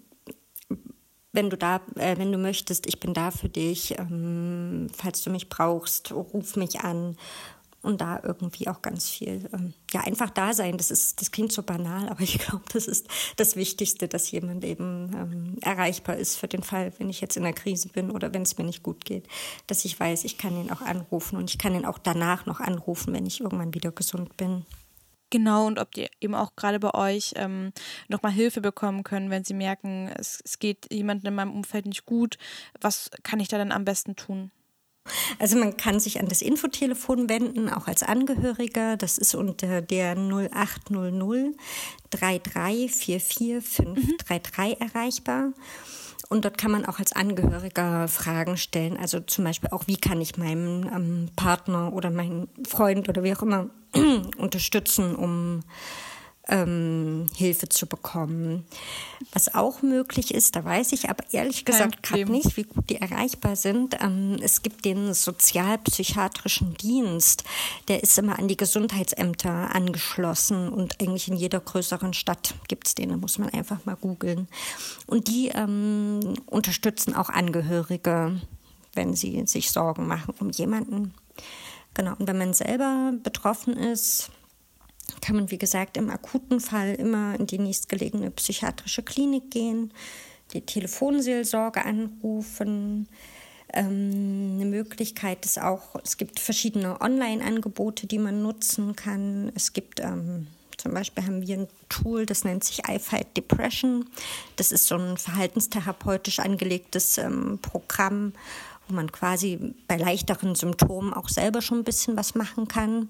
wenn 1.34 1.50
du 1.50 1.58
da, 1.58 1.82
äh, 1.96 2.18
wenn 2.18 2.32
du 2.32 2.38
möchtest, 2.38 2.86
ich 2.86 3.00
bin 3.00 3.14
da 3.14 3.32
für 3.32 3.50
dich. 3.50 3.98
Ähm, 3.98 4.88
falls 4.96 5.24
du 5.24 5.32
mich 5.32 5.50
brauchst, 5.50 6.12
ruf 6.12 6.56
mich 6.56 6.82
an 6.82 7.18
und 7.84 8.02
da 8.02 8.20
irgendwie 8.24 8.68
auch 8.70 8.82
ganz 8.82 9.10
viel, 9.10 9.48
ähm, 9.54 9.74
ja, 9.92 10.02
einfach 10.02 10.30
da 10.30 10.54
sein. 10.54 10.78
Das 10.78 10.90
ist, 10.90 11.22
das 11.22 11.32
klingt 11.32 11.52
so 11.52 11.62
banal, 11.62 12.10
aber 12.10 12.22
ich 12.22 12.40
glaube, 12.40 12.64
das 12.74 12.88
ist 12.88 13.08
das 13.36 13.56
Wichtigste, 13.56 14.08
dass 14.08 14.32
jemand 14.32 14.64
eben 14.64 15.12
ähm, 15.14 15.58
erreichbar 15.62 16.16
ist 16.16 16.38
für 16.38 16.48
den 16.48 16.64
Fall, 16.64 16.92
wenn 16.98 17.10
ich 17.10 17.22
jetzt 17.22 17.38
in 17.38 17.44
einer 17.44 17.54
Krise 17.54 17.90
bin 17.90 18.10
oder 18.10 18.34
wenn 18.34 18.42
es 18.42 18.58
mir 18.58 18.64
nicht 18.64 18.82
gut 18.82 19.06
geht, 19.06 19.28
dass 19.68 19.86
ich 19.86 20.00
weiß, 20.00 20.24
ich 20.24 20.38
kann 20.38 20.56
ihn 20.56 20.72
auch 20.72 20.82
anrufen 20.82 21.38
und 21.38 21.50
ich 21.50 21.60
kann 21.60 21.76
ihn 21.76 21.86
auch 21.86 22.00
danach 22.00 22.46
noch 22.46 22.62
anrufen, 22.62 23.14
wenn 23.14 23.26
ich 23.26 23.42
irgendwann 23.42 23.74
wieder 23.74 23.92
gesund 23.92 24.38
bin. 24.38 24.66
Genau, 25.30 25.66
und 25.66 25.80
ob 25.80 25.92
die 25.92 26.08
eben 26.22 26.36
auch 26.36 26.56
gerade 26.56 26.80
bei 26.80 26.94
euch 26.94 27.34
ähm, 27.36 27.74
nochmal 28.08 28.32
Hilfe 28.32 28.62
bekommen 28.62 29.04
können, 29.04 29.32
wenn 29.32 29.44
sie 29.44 29.56
merken, 29.56 30.08
es, 30.16 30.40
es 30.46 30.60
geht 30.60 30.94
jemandem 30.94 31.30
in 31.30 31.36
meinem 31.36 31.56
Umfeld 31.56 31.88
nicht 31.88 32.06
gut. 32.06 32.38
Was 32.80 33.10
kann 33.24 33.40
ich 33.40 33.48
da 33.48 33.58
dann 33.58 33.72
am 33.72 33.84
besten 33.84 34.16
tun? 34.16 34.52
Also 35.40 35.58
man 35.58 35.76
kann 35.76 36.00
sich 36.00 36.20
an 36.20 36.28
das 36.28 36.42
Infotelefon 36.42 37.28
wenden, 37.28 37.70
auch 37.70 37.88
als 37.88 38.04
Angehöriger. 38.04 38.98
Das 38.98 39.18
ist 39.18 39.36
unter 39.36 39.82
der 39.82 40.16
0800 40.16 41.56
3344 42.10 43.62
533 43.62 44.80
erreichbar. 44.80 45.54
Und 46.30 46.46
dort 46.46 46.58
kann 46.58 46.72
man 46.72 46.86
auch 46.86 47.00
als 47.00 47.14
Angehöriger 47.14 48.08
Fragen 48.08 48.58
stellen. 48.58 48.98
Also 48.98 49.20
zum 49.20 49.44
Beispiel 49.44 49.70
auch, 49.72 49.88
wie 49.88 49.98
kann 49.98 50.22
ich 50.22 50.38
meinen 50.38 50.86
ähm, 50.86 51.30
Partner 51.36 51.94
oder 51.94 52.10
meinen 52.10 52.48
Freund 52.68 53.10
oder 53.10 53.24
wie 53.24 53.36
auch 53.36 53.42
immer 53.42 53.70
unterstützen, 54.38 55.16
um 55.16 55.64
ähm, 56.50 57.28
Hilfe 57.36 57.70
zu 57.70 57.88
bekommen. 57.88 58.66
Was 59.32 59.54
auch 59.54 59.82
möglich 59.82 60.34
ist, 60.34 60.56
da 60.56 60.66
weiß 60.66 60.92
ich 60.92 61.10
aber 61.10 61.24
ehrlich 61.32 61.64
gesagt 61.64 62.04
gerade 62.04 62.30
nicht, 62.30 62.58
wie 62.58 62.64
gut 62.64 62.90
die 62.90 62.98
erreichbar 62.98 63.56
sind. 63.56 63.96
Ähm, 64.02 64.38
es 64.42 64.62
gibt 64.62 64.84
den 64.84 65.14
sozialpsychiatrischen 65.14 66.74
Dienst, 66.76 67.44
der 67.88 68.04
ist 68.04 68.18
immer 68.18 68.38
an 68.40 68.48
die 68.48 68.58
Gesundheitsämter 68.58 69.74
angeschlossen 69.74 70.70
und 70.70 71.00
eigentlich 71.02 71.30
in 71.30 71.38
jeder 71.38 71.62
größeren 71.62 72.14
Stadt 72.14 72.56
gibt 72.68 72.88
es 72.88 72.96
den, 72.96 73.10
da 73.10 73.18
muss 73.18 73.38
man 73.38 73.50
einfach 73.50 73.86
mal 73.86 73.96
googeln. 73.96 74.48
Und 75.08 75.30
die 75.30 75.48
ähm, 75.48 76.36
unterstützen 76.46 77.16
auch 77.16 77.30
Angehörige, 77.30 78.42
wenn 78.94 79.16
sie 79.16 79.46
sich 79.46 79.72
Sorgen 79.72 80.08
machen 80.08 80.36
um 80.40 80.50
jemanden. 80.50 81.14
Genau, 81.94 82.16
und 82.18 82.28
wenn 82.28 82.38
man 82.38 82.54
selber 82.54 83.14
betroffen 83.24 83.78
ist, 83.78 84.32
kann 85.22 85.36
man, 85.36 85.52
wie 85.52 85.58
gesagt, 85.58 85.98
im 85.98 86.10
akuten 86.10 86.60
Fall 86.60 86.96
immer 86.96 87.40
in 87.40 87.48
die 87.48 87.60
nächstgelegene 87.60 88.32
psychiatrische 88.32 89.04
Klinik 89.04 89.52
gehen, 89.52 89.94
die 90.54 90.62
Telefonseelsorge 90.62 91.84
anrufen. 91.84 93.08
Ähm, 93.74 94.56
eine 94.56 94.66
Möglichkeit 94.66 95.46
ist 95.46 95.60
auch, 95.60 95.96
es 96.04 96.18
gibt 96.18 96.40
verschiedene 96.40 97.02
Online-Angebote, 97.02 98.08
die 98.08 98.20
man 98.20 98.42
nutzen 98.42 98.96
kann. 98.96 99.52
Es 99.56 99.74
gibt 99.74 100.00
ähm, 100.00 100.48
zum 100.78 100.94
Beispiel 100.94 101.24
haben 101.26 101.48
wir 101.48 101.60
ein 101.60 101.68
Tool, 101.88 102.26
das 102.26 102.44
nennt 102.44 102.64
sich 102.64 102.88
iFight 102.90 103.38
Depression. 103.38 104.06
Das 104.58 104.72
ist 104.72 104.88
so 104.88 104.96
ein 104.96 105.18
verhaltenstherapeutisch 105.18 106.40
angelegtes 106.40 107.18
ähm, 107.18 107.60
Programm, 107.62 108.34
wo 108.88 108.96
man 108.96 109.12
quasi 109.12 109.74
bei 109.88 109.96
leichteren 109.96 110.56
Symptomen 110.56 111.14
auch 111.14 111.30
selber 111.30 111.62
schon 111.62 111.80
ein 111.80 111.84
bisschen 111.86 112.18
was 112.18 112.36
machen 112.36 112.68
kann. 112.68 113.08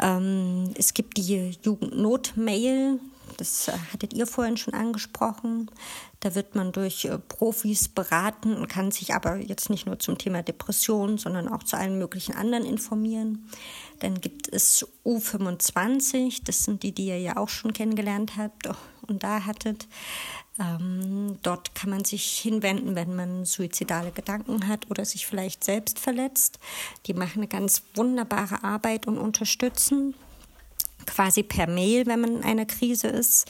Ähm, 0.00 0.72
es 0.76 0.94
gibt 0.94 1.16
die 1.16 1.56
Jugendnotmail, 1.62 3.00
das 3.36 3.68
äh, 3.68 3.72
hattet 3.92 4.14
ihr 4.14 4.26
vorhin 4.26 4.56
schon 4.56 4.74
angesprochen. 4.74 5.70
Da 6.20 6.34
wird 6.34 6.54
man 6.54 6.72
durch 6.72 7.04
äh, 7.04 7.18
Profis 7.18 7.88
beraten 7.88 8.56
und 8.56 8.68
kann 8.68 8.90
sich 8.90 9.14
aber 9.14 9.36
jetzt 9.36 9.70
nicht 9.70 9.86
nur 9.86 9.98
zum 9.98 10.18
Thema 10.18 10.42
Depression, 10.42 11.18
sondern 11.18 11.48
auch 11.48 11.62
zu 11.62 11.76
allen 11.76 11.98
möglichen 11.98 12.34
anderen 12.34 12.64
informieren. 12.64 13.48
Dann 14.00 14.20
gibt 14.20 14.48
es 14.52 14.86
U25, 15.04 16.42
das 16.44 16.64
sind 16.64 16.82
die, 16.82 16.92
die 16.92 17.06
ihr 17.06 17.20
ja 17.20 17.36
auch 17.36 17.48
schon 17.48 17.72
kennengelernt 17.72 18.36
habt 18.36 18.68
und 19.06 19.22
da 19.22 19.44
hattet. 19.44 19.86
Ähm, 20.58 21.38
dort 21.42 21.74
kann 21.74 21.90
man 21.90 22.04
sich 22.04 22.38
hinwenden, 22.38 22.94
wenn 22.94 23.14
man 23.14 23.44
suizidale 23.44 24.10
Gedanken 24.10 24.68
hat 24.68 24.90
oder 24.90 25.04
sich 25.04 25.26
vielleicht 25.26 25.64
selbst 25.64 25.98
verletzt. 25.98 26.58
Die 27.06 27.14
machen 27.14 27.38
eine 27.38 27.48
ganz 27.48 27.82
wunderbare 27.94 28.64
Arbeit 28.64 29.06
und 29.06 29.18
unterstützen, 29.18 30.14
quasi 31.04 31.42
per 31.42 31.66
Mail, 31.66 32.06
wenn 32.06 32.20
man 32.20 32.36
in 32.36 32.42
einer 32.42 32.64
Krise 32.66 33.08
ist. 33.08 33.46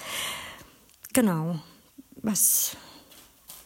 Genau, 1.13 1.61
was, 2.23 2.77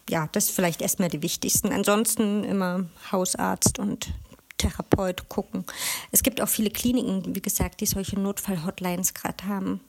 ja, 0.08 0.28
das 0.32 0.46
ist 0.46 0.54
vielleicht 0.54 0.82
erstmal 0.82 1.08
die 1.08 1.22
wichtigsten. 1.22 1.72
Ansonsten 1.72 2.44
immer 2.44 2.86
Hausarzt 3.10 3.78
und 3.78 4.12
Therapeut 4.58 5.30
gucken. 5.30 5.64
Es 6.12 6.22
gibt 6.22 6.42
auch 6.42 6.48
viele 6.48 6.70
Kliniken, 6.70 7.34
wie 7.34 7.40
gesagt, 7.40 7.80
die 7.80 7.86
solche 7.86 8.20
Notfall-Hotlines 8.20 9.14
gerade 9.14 9.46
haben, 9.46 9.80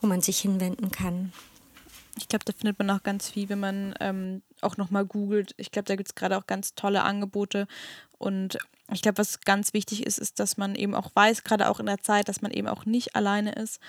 wo 0.00 0.08
man 0.08 0.20
sich 0.20 0.40
hinwenden 0.40 0.90
kann. 0.90 1.32
Ich 2.20 2.28
glaube, 2.28 2.44
da 2.44 2.52
findet 2.52 2.78
man 2.78 2.90
auch 2.90 3.02
ganz 3.02 3.30
viel, 3.30 3.48
wenn 3.48 3.60
man 3.60 3.94
ähm, 4.00 4.42
auch 4.60 4.76
nochmal 4.76 5.06
googelt. 5.06 5.54
Ich 5.56 5.70
glaube, 5.70 5.86
da 5.86 5.96
gibt 5.96 6.08
es 6.10 6.14
gerade 6.14 6.36
auch 6.36 6.46
ganz 6.46 6.74
tolle 6.74 7.02
Angebote. 7.02 7.66
Und 8.18 8.58
ich 8.92 9.00
glaube, 9.00 9.18
was 9.18 9.40
ganz 9.40 9.72
wichtig 9.72 10.06
ist, 10.06 10.18
ist, 10.18 10.38
dass 10.38 10.56
man 10.56 10.74
eben 10.74 10.94
auch 10.94 11.10
weiß, 11.14 11.44
gerade 11.44 11.68
auch 11.68 11.80
in 11.80 11.86
der 11.86 12.02
Zeit, 12.02 12.28
dass 12.28 12.42
man 12.42 12.50
eben 12.50 12.68
auch 12.68 12.84
nicht 12.84 13.16
alleine 13.16 13.52
ist. 13.52 13.80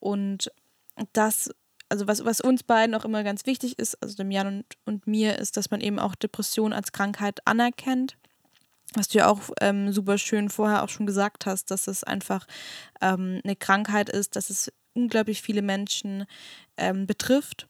Und 0.00 0.50
das, 1.12 1.50
also 1.88 2.08
was, 2.08 2.24
was 2.24 2.40
uns 2.40 2.64
beiden 2.64 2.94
auch 2.96 3.04
immer 3.04 3.22
ganz 3.22 3.46
wichtig 3.46 3.78
ist, 3.78 4.02
also 4.02 4.16
dem 4.16 4.32
Jan 4.32 4.46
und, 4.48 4.64
und 4.84 5.06
mir, 5.06 5.38
ist, 5.38 5.56
dass 5.56 5.70
man 5.70 5.80
eben 5.80 6.00
auch 6.00 6.16
Depression 6.16 6.72
als 6.72 6.92
Krankheit 6.92 7.46
anerkennt 7.46 8.16
was 8.94 9.08
du 9.08 9.18
ja 9.18 9.28
auch 9.28 9.40
ähm, 9.60 9.92
super 9.92 10.16
schön 10.16 10.48
vorher 10.48 10.82
auch 10.82 10.88
schon 10.88 11.06
gesagt 11.06 11.44
hast, 11.44 11.70
dass 11.70 11.86
es 11.86 12.04
einfach 12.04 12.46
ähm, 13.00 13.40
eine 13.44 13.56
Krankheit 13.56 14.08
ist, 14.08 14.36
dass 14.36 14.48
es 14.48 14.72
unglaublich 14.94 15.42
viele 15.42 15.62
Menschen 15.62 16.24
ähm, 16.76 17.06
betrifft 17.06 17.68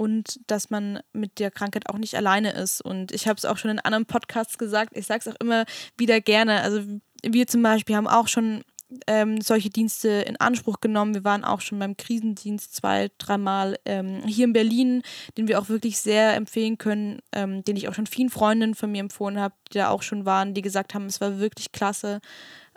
und 0.00 0.40
dass 0.46 0.70
man 0.70 1.00
mit 1.12 1.38
der 1.38 1.50
Krankheit 1.50 1.90
auch 1.90 1.98
nicht 1.98 2.14
alleine 2.14 2.52
ist. 2.52 2.80
Und 2.80 3.12
ich 3.12 3.28
habe 3.28 3.36
es 3.36 3.44
auch 3.44 3.58
schon 3.58 3.70
in 3.70 3.80
anderen 3.80 4.06
Podcasts 4.06 4.56
gesagt, 4.56 4.96
ich 4.96 5.06
sage 5.06 5.20
es 5.20 5.28
auch 5.28 5.38
immer 5.40 5.66
wieder 5.98 6.22
gerne. 6.22 6.62
Also 6.62 6.80
wir 7.22 7.46
zum 7.46 7.62
Beispiel 7.62 7.96
haben 7.96 8.08
auch 8.08 8.26
schon 8.26 8.64
ähm, 9.06 9.42
solche 9.42 9.68
Dienste 9.68 10.08
in 10.08 10.40
Anspruch 10.40 10.80
genommen. 10.80 11.12
Wir 11.12 11.24
waren 11.24 11.44
auch 11.44 11.60
schon 11.60 11.78
beim 11.78 11.98
Krisendienst 11.98 12.74
zwei, 12.74 13.10
dreimal 13.18 13.78
ähm, 13.84 14.22
hier 14.24 14.46
in 14.46 14.54
Berlin, 14.54 15.02
den 15.36 15.48
wir 15.48 15.60
auch 15.60 15.68
wirklich 15.68 15.98
sehr 15.98 16.34
empfehlen 16.34 16.78
können, 16.78 17.18
ähm, 17.32 17.62
den 17.64 17.76
ich 17.76 17.86
auch 17.86 17.94
schon 17.94 18.06
vielen 18.06 18.30
Freundinnen 18.30 18.74
von 18.74 18.90
mir 18.90 19.00
empfohlen 19.00 19.38
habe, 19.38 19.54
die 19.70 19.76
da 19.76 19.90
auch 19.90 20.00
schon 20.00 20.24
waren, 20.24 20.54
die 20.54 20.62
gesagt 20.62 20.94
haben, 20.94 21.04
es 21.04 21.20
war 21.20 21.40
wirklich 21.40 21.72
klasse. 21.72 22.22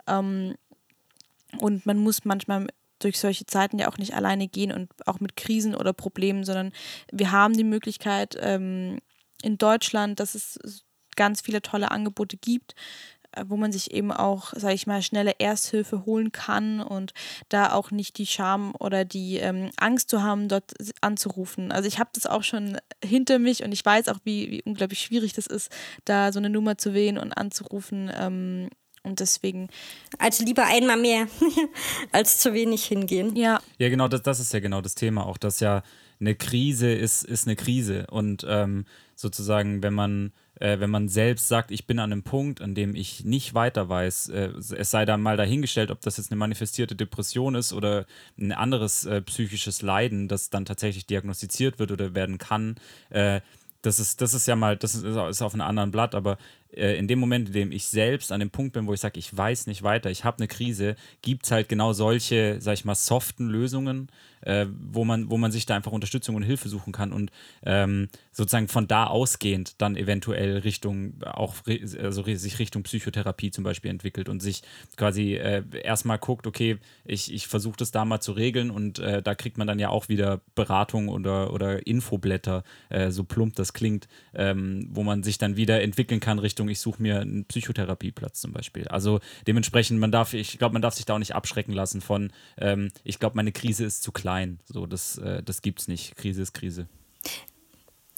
Ähm, 0.06 0.56
und 1.58 1.86
man 1.86 1.96
muss 1.96 2.26
manchmal 2.26 2.66
durch 2.98 3.18
solche 3.18 3.46
Zeiten 3.46 3.78
ja 3.78 3.88
auch 3.88 3.98
nicht 3.98 4.14
alleine 4.14 4.48
gehen 4.48 4.72
und 4.72 4.90
auch 5.06 5.20
mit 5.20 5.36
Krisen 5.36 5.74
oder 5.74 5.92
Problemen, 5.92 6.44
sondern 6.44 6.72
wir 7.12 7.32
haben 7.32 7.54
die 7.54 7.64
Möglichkeit 7.64 8.36
ähm, 8.40 8.98
in 9.42 9.58
Deutschland, 9.58 10.20
dass 10.20 10.34
es 10.34 10.58
ganz 11.16 11.40
viele 11.40 11.62
tolle 11.62 11.90
Angebote 11.90 12.36
gibt, 12.36 12.74
äh, 13.32 13.44
wo 13.46 13.56
man 13.56 13.72
sich 13.72 13.92
eben 13.92 14.12
auch, 14.12 14.52
sage 14.54 14.74
ich 14.74 14.86
mal, 14.86 15.02
schnelle 15.02 15.38
Ersthilfe 15.38 16.04
holen 16.04 16.32
kann 16.32 16.80
und 16.80 17.12
da 17.48 17.72
auch 17.72 17.90
nicht 17.90 18.18
die 18.18 18.26
Scham 18.26 18.74
oder 18.78 19.04
die 19.04 19.38
ähm, 19.38 19.70
Angst 19.76 20.10
zu 20.10 20.22
haben, 20.22 20.48
dort 20.48 20.72
anzurufen. 21.00 21.72
Also 21.72 21.88
ich 21.88 21.98
habe 21.98 22.10
das 22.14 22.26
auch 22.26 22.42
schon 22.42 22.78
hinter 23.02 23.38
mich 23.38 23.64
und 23.64 23.72
ich 23.72 23.84
weiß 23.84 24.08
auch, 24.08 24.18
wie, 24.24 24.50
wie 24.50 24.62
unglaublich 24.62 25.00
schwierig 25.00 25.32
das 25.32 25.46
ist, 25.46 25.70
da 26.04 26.32
so 26.32 26.38
eine 26.38 26.50
Nummer 26.50 26.78
zu 26.78 26.94
wählen 26.94 27.18
und 27.18 27.32
anzurufen. 27.32 28.10
Ähm, 28.14 28.70
und 29.04 29.20
deswegen. 29.20 29.68
Also 30.18 30.44
lieber 30.44 30.64
einmal 30.66 30.96
mehr 30.96 31.28
als 32.12 32.38
zu 32.38 32.52
wenig 32.52 32.84
hingehen. 32.84 33.36
Ja. 33.36 33.60
Ja, 33.78 33.88
genau, 33.88 34.08
das, 34.08 34.22
das 34.22 34.40
ist 34.40 34.52
ja 34.52 34.60
genau 34.60 34.80
das 34.80 34.94
Thema 34.94 35.26
auch, 35.26 35.38
dass 35.38 35.60
ja 35.60 35.82
eine 36.20 36.34
Krise 36.34 36.92
ist, 36.92 37.22
ist 37.22 37.46
eine 37.46 37.56
Krise. 37.56 38.06
Und 38.10 38.44
ähm, 38.48 38.86
sozusagen, 39.14 39.82
wenn 39.82 39.94
man 39.94 40.32
äh, 40.60 40.78
wenn 40.78 40.90
man 40.90 41.08
selbst 41.08 41.48
sagt, 41.48 41.70
ich 41.70 41.86
bin 41.86 41.98
an 41.98 42.12
einem 42.12 42.22
Punkt, 42.22 42.60
an 42.60 42.74
dem 42.74 42.94
ich 42.94 43.24
nicht 43.24 43.54
weiter 43.54 43.88
weiß, 43.88 44.28
äh, 44.28 44.50
es 44.56 44.90
sei 44.90 45.04
dann 45.04 45.20
mal 45.20 45.36
dahingestellt, 45.36 45.90
ob 45.90 46.00
das 46.00 46.16
jetzt 46.16 46.30
eine 46.30 46.38
manifestierte 46.38 46.94
Depression 46.94 47.54
ist 47.54 47.72
oder 47.72 48.06
ein 48.38 48.52
anderes 48.52 49.04
äh, 49.04 49.20
psychisches 49.22 49.82
Leiden, 49.82 50.28
das 50.28 50.50
dann 50.50 50.64
tatsächlich 50.64 51.06
diagnostiziert 51.06 51.78
wird 51.78 51.90
oder 51.90 52.14
werden 52.14 52.38
kann. 52.38 52.76
Äh, 53.10 53.40
das 53.82 53.98
ist, 53.98 54.20
das 54.20 54.32
ist 54.32 54.46
ja 54.46 54.56
mal, 54.56 54.76
das 54.76 54.94
ist, 54.94 55.04
ist 55.04 55.42
auf 55.42 55.54
einem 55.54 55.66
anderen 55.66 55.90
Blatt, 55.90 56.14
aber 56.14 56.38
äh, 56.76 56.96
in 56.96 57.08
dem 57.08 57.18
Moment, 57.18 57.48
in 57.48 57.52
dem 57.54 57.72
ich 57.72 57.86
selbst 57.86 58.32
an 58.32 58.40
dem 58.40 58.50
Punkt 58.50 58.72
bin, 58.72 58.86
wo 58.86 58.92
ich 58.92 59.00
sage, 59.00 59.18
ich 59.18 59.36
weiß 59.36 59.66
nicht 59.66 59.82
weiter, 59.82 60.10
ich 60.10 60.24
habe 60.24 60.38
eine 60.38 60.48
Krise, 60.48 60.96
gibt 61.22 61.44
es 61.44 61.50
halt 61.50 61.68
genau 61.68 61.92
solche, 61.92 62.60
sag 62.60 62.74
ich 62.74 62.84
mal, 62.84 62.94
soften 62.94 63.48
Lösungen, 63.48 64.08
äh, 64.44 64.66
wo, 64.90 65.04
man, 65.04 65.30
wo 65.30 65.36
man 65.36 65.52
sich 65.52 65.66
da 65.66 65.74
einfach 65.74 65.92
Unterstützung 65.92 66.36
und 66.36 66.42
Hilfe 66.42 66.68
suchen 66.68 66.92
kann 66.92 67.12
und 67.12 67.30
ähm, 67.64 68.08
sozusagen 68.32 68.68
von 68.68 68.86
da 68.86 69.06
ausgehend 69.06 69.80
dann 69.80 69.96
eventuell 69.96 70.58
Richtung, 70.58 71.14
auch 71.24 71.54
also 71.98 72.22
sich 72.22 72.58
Richtung 72.58 72.82
Psychotherapie 72.82 73.50
zum 73.50 73.64
Beispiel 73.64 73.90
entwickelt 73.90 74.28
und 74.28 74.40
sich 74.40 74.62
quasi 74.96 75.34
äh, 75.34 75.62
erstmal 75.82 76.18
guckt, 76.18 76.46
okay, 76.46 76.78
ich, 77.04 77.32
ich 77.32 77.46
versuche 77.46 77.76
das 77.76 77.90
da 77.90 78.04
mal 78.04 78.20
zu 78.20 78.32
regeln 78.32 78.70
und 78.70 78.98
äh, 78.98 79.22
da 79.22 79.34
kriegt 79.34 79.58
man 79.58 79.66
dann 79.66 79.78
ja 79.78 79.88
auch 79.88 80.08
wieder 80.08 80.40
Beratung 80.54 81.08
oder, 81.08 81.52
oder 81.52 81.86
Infoblätter, 81.86 82.64
äh, 82.88 83.10
so 83.10 83.24
plump 83.24 83.56
das 83.56 83.72
klingt, 83.72 84.08
ähm, 84.34 84.88
wo 84.90 85.02
man 85.02 85.22
sich 85.22 85.38
dann 85.38 85.56
wieder 85.56 85.82
entwickeln 85.82 86.20
kann 86.20 86.38
Richtung, 86.38 86.68
ich 86.68 86.80
suche 86.80 87.02
mir 87.02 87.20
einen 87.20 87.44
Psychotherapieplatz 87.44 88.40
zum 88.40 88.52
Beispiel. 88.52 88.88
Also 88.88 89.20
dementsprechend, 89.46 89.98
man 90.00 90.12
darf, 90.12 90.34
ich 90.34 90.58
glaube, 90.58 90.74
man 90.74 90.82
darf 90.82 90.94
sich 90.94 91.04
da 91.04 91.14
auch 91.14 91.18
nicht 91.18 91.34
abschrecken 91.34 91.72
lassen 91.72 92.00
von, 92.00 92.32
ähm, 92.58 92.90
ich 93.04 93.18
glaube, 93.18 93.36
meine 93.36 93.52
Krise 93.52 93.84
ist 93.84 94.02
zu 94.02 94.12
klein. 94.12 94.33
So, 94.66 94.86
das, 94.86 95.18
äh, 95.18 95.42
das 95.42 95.62
gibt's 95.62 95.88
nicht. 95.88 96.16
Krise 96.16 96.42
ist 96.42 96.54
Krise. 96.54 96.88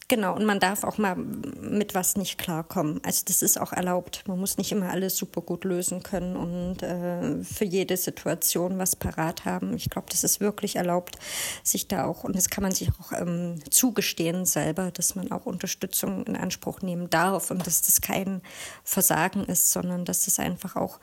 Genau, 0.08 0.36
und 0.36 0.44
man 0.44 0.60
darf 0.60 0.84
auch 0.84 0.98
mal 0.98 1.16
mit 1.16 1.96
was 1.96 2.14
nicht 2.14 2.38
klarkommen. 2.38 3.00
Also 3.04 3.24
das 3.26 3.42
ist 3.42 3.60
auch 3.60 3.72
erlaubt. 3.72 4.22
Man 4.28 4.38
muss 4.38 4.56
nicht 4.56 4.70
immer 4.70 4.90
alles 4.90 5.16
super 5.16 5.40
gut 5.40 5.64
lösen 5.64 6.04
können 6.04 6.36
und 6.36 6.82
äh, 6.84 7.42
für 7.42 7.64
jede 7.64 7.96
Situation 7.96 8.78
was 8.78 8.94
parat 8.94 9.44
haben. 9.44 9.74
Ich 9.74 9.90
glaube, 9.90 10.06
das 10.08 10.22
ist 10.22 10.38
wirklich 10.38 10.76
erlaubt, 10.76 11.18
sich 11.64 11.88
da 11.88 12.04
auch, 12.04 12.22
und 12.22 12.36
das 12.36 12.50
kann 12.50 12.62
man 12.62 12.70
sich 12.70 12.90
auch 12.90 13.10
ähm, 13.20 13.58
zugestehen 13.68 14.44
selber, 14.44 14.92
dass 14.92 15.16
man 15.16 15.32
auch 15.32 15.44
Unterstützung 15.44 16.24
in 16.26 16.36
Anspruch 16.36 16.82
nehmen 16.82 17.10
darf 17.10 17.50
und 17.50 17.66
dass 17.66 17.82
das 17.82 18.00
kein 18.00 18.42
Versagen 18.84 19.44
ist, 19.46 19.72
sondern 19.72 20.04
dass 20.04 20.28
es 20.28 20.38
einfach 20.38 20.76
auch 20.76 21.00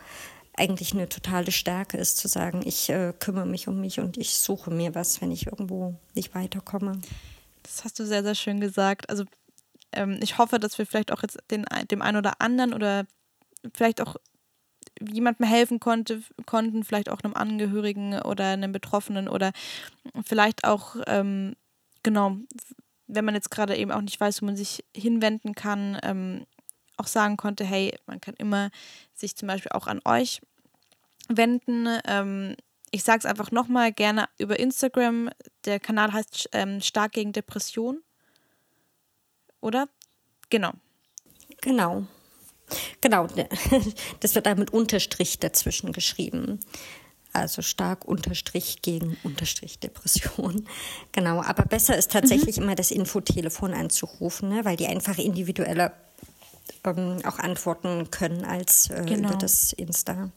eigentlich 0.55 0.93
eine 0.93 1.09
totale 1.09 1.51
Stärke 1.51 1.97
ist, 1.97 2.17
zu 2.17 2.27
sagen, 2.27 2.61
ich 2.65 2.89
äh, 2.89 3.13
kümmere 3.19 3.45
mich 3.45 3.67
um 3.67 3.79
mich 3.79 3.99
und 3.99 4.17
ich 4.17 4.35
suche 4.35 4.71
mir 4.71 4.93
was, 4.93 5.21
wenn 5.21 5.31
ich 5.31 5.47
irgendwo 5.47 5.95
nicht 6.13 6.35
weiterkomme. 6.35 7.01
Das 7.63 7.83
hast 7.83 7.99
du 7.99 8.05
sehr, 8.05 8.23
sehr 8.23 8.35
schön 8.35 8.59
gesagt. 8.59 9.09
Also 9.09 9.25
ähm, 9.93 10.19
ich 10.21 10.37
hoffe, 10.37 10.59
dass 10.59 10.77
wir 10.77 10.85
vielleicht 10.85 11.11
auch 11.11 11.23
jetzt 11.23 11.39
den, 11.49 11.65
dem 11.89 12.01
einen 12.01 12.17
oder 12.17 12.39
anderen 12.39 12.73
oder 12.73 13.05
vielleicht 13.73 14.01
auch 14.01 14.17
jemandem 15.01 15.47
helfen 15.47 15.79
konnte, 15.79 16.21
konnten, 16.45 16.83
vielleicht 16.83 17.09
auch 17.09 17.21
einem 17.21 17.33
Angehörigen 17.33 18.19
oder 18.21 18.49
einem 18.49 18.71
Betroffenen 18.71 19.27
oder 19.27 19.51
vielleicht 20.23 20.65
auch, 20.65 20.97
ähm, 21.07 21.55
genau, 22.03 22.37
wenn 23.07 23.25
man 23.25 23.35
jetzt 23.35 23.51
gerade 23.51 23.75
eben 23.75 23.91
auch 23.91 24.01
nicht 24.01 24.19
weiß, 24.19 24.41
wo 24.41 24.45
man 24.45 24.55
sich 24.55 24.83
hinwenden 24.95 25.55
kann, 25.55 25.97
ähm, 26.03 26.45
auch 27.03 27.07
sagen 27.07 27.37
konnte, 27.37 27.65
hey, 27.65 27.97
man 28.05 28.21
kann 28.21 28.35
immer 28.37 28.69
sich 29.13 29.35
zum 29.35 29.47
Beispiel 29.47 29.71
auch 29.73 29.87
an 29.87 30.01
euch 30.05 30.41
wenden. 31.27 31.87
Ähm, 32.05 32.55
ich 32.91 33.03
sage 33.03 33.19
es 33.19 33.25
einfach 33.25 33.51
nochmal 33.51 33.91
gerne 33.91 34.29
über 34.37 34.59
Instagram. 34.59 35.29
Der 35.65 35.79
Kanal 35.79 36.13
heißt 36.13 36.49
ähm, 36.53 36.81
Stark 36.81 37.13
gegen 37.13 37.33
Depression. 37.33 38.01
Oder? 39.61 39.87
Genau. 40.49 40.73
Genau. 41.61 42.05
Genau. 43.01 43.27
Das 44.19 44.35
wird 44.35 44.45
da 44.45 44.55
mit 44.55 44.71
Unterstrich 44.71 45.39
dazwischen 45.39 45.91
geschrieben. 45.91 46.59
Also 47.33 47.63
stark 47.63 48.05
Unterstrich 48.05 48.83
gegen 48.83 49.17
Unterstrich 49.23 49.79
Depression. 49.79 50.67
Genau. 51.11 51.41
Aber 51.41 51.63
besser 51.63 51.97
ist 51.97 52.11
tatsächlich 52.11 52.57
mhm. 52.57 52.63
immer 52.63 52.75
das 52.75 52.91
Infotelefon 52.91 53.73
anzurufen, 53.73 54.49
ne? 54.49 54.65
weil 54.65 54.77
die 54.77 54.87
einfach 54.87 55.17
individueller 55.17 55.93
ähm, 56.83 57.19
auch 57.25 57.39
antworten 57.39 58.09
können 58.11 58.45
als 58.45 58.89
äh, 58.89 59.03
genau. 59.05 59.29
über 59.29 59.37
das 59.37 59.73
Insta 59.73 60.29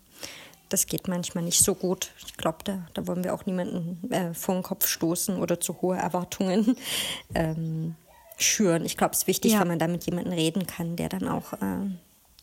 das 0.69 0.87
geht 0.87 1.09
manchmal 1.09 1.45
nicht 1.45 1.63
so 1.63 1.75
gut. 1.75 2.11
Ich 2.25 2.37
glaube, 2.37 2.59
da, 2.65 2.87
da 2.95 3.07
wollen 3.07 3.25
wir 3.25 3.35
auch 3.35 3.47
niemanden 3.47 4.11
äh, 4.11 4.35
vor 4.35 4.55
den 4.55 4.63
Kopf 4.63 4.87
stoßen 4.87 5.39
oder 5.39 5.61
zu 5.61 5.81
hohe 5.81 5.97
Erwartungen 5.97 6.77
ähm, 7.35 7.95
schüren. 8.37 8.85
Ich 8.85 8.97
glaube, 8.97 9.13
es 9.13 9.21
ist 9.21 9.27
wichtig, 9.27 9.53
ja. 9.53 9.61
wenn 9.61 9.69
man 9.69 9.79
da 9.79 9.89
mit 9.89 10.05
jemandem 10.07 10.33
reden 10.33 10.67
kann, 10.67 10.97
der 10.97 11.09
dann 11.09 11.29
auch. 11.29 11.53
Äh, 11.55 11.91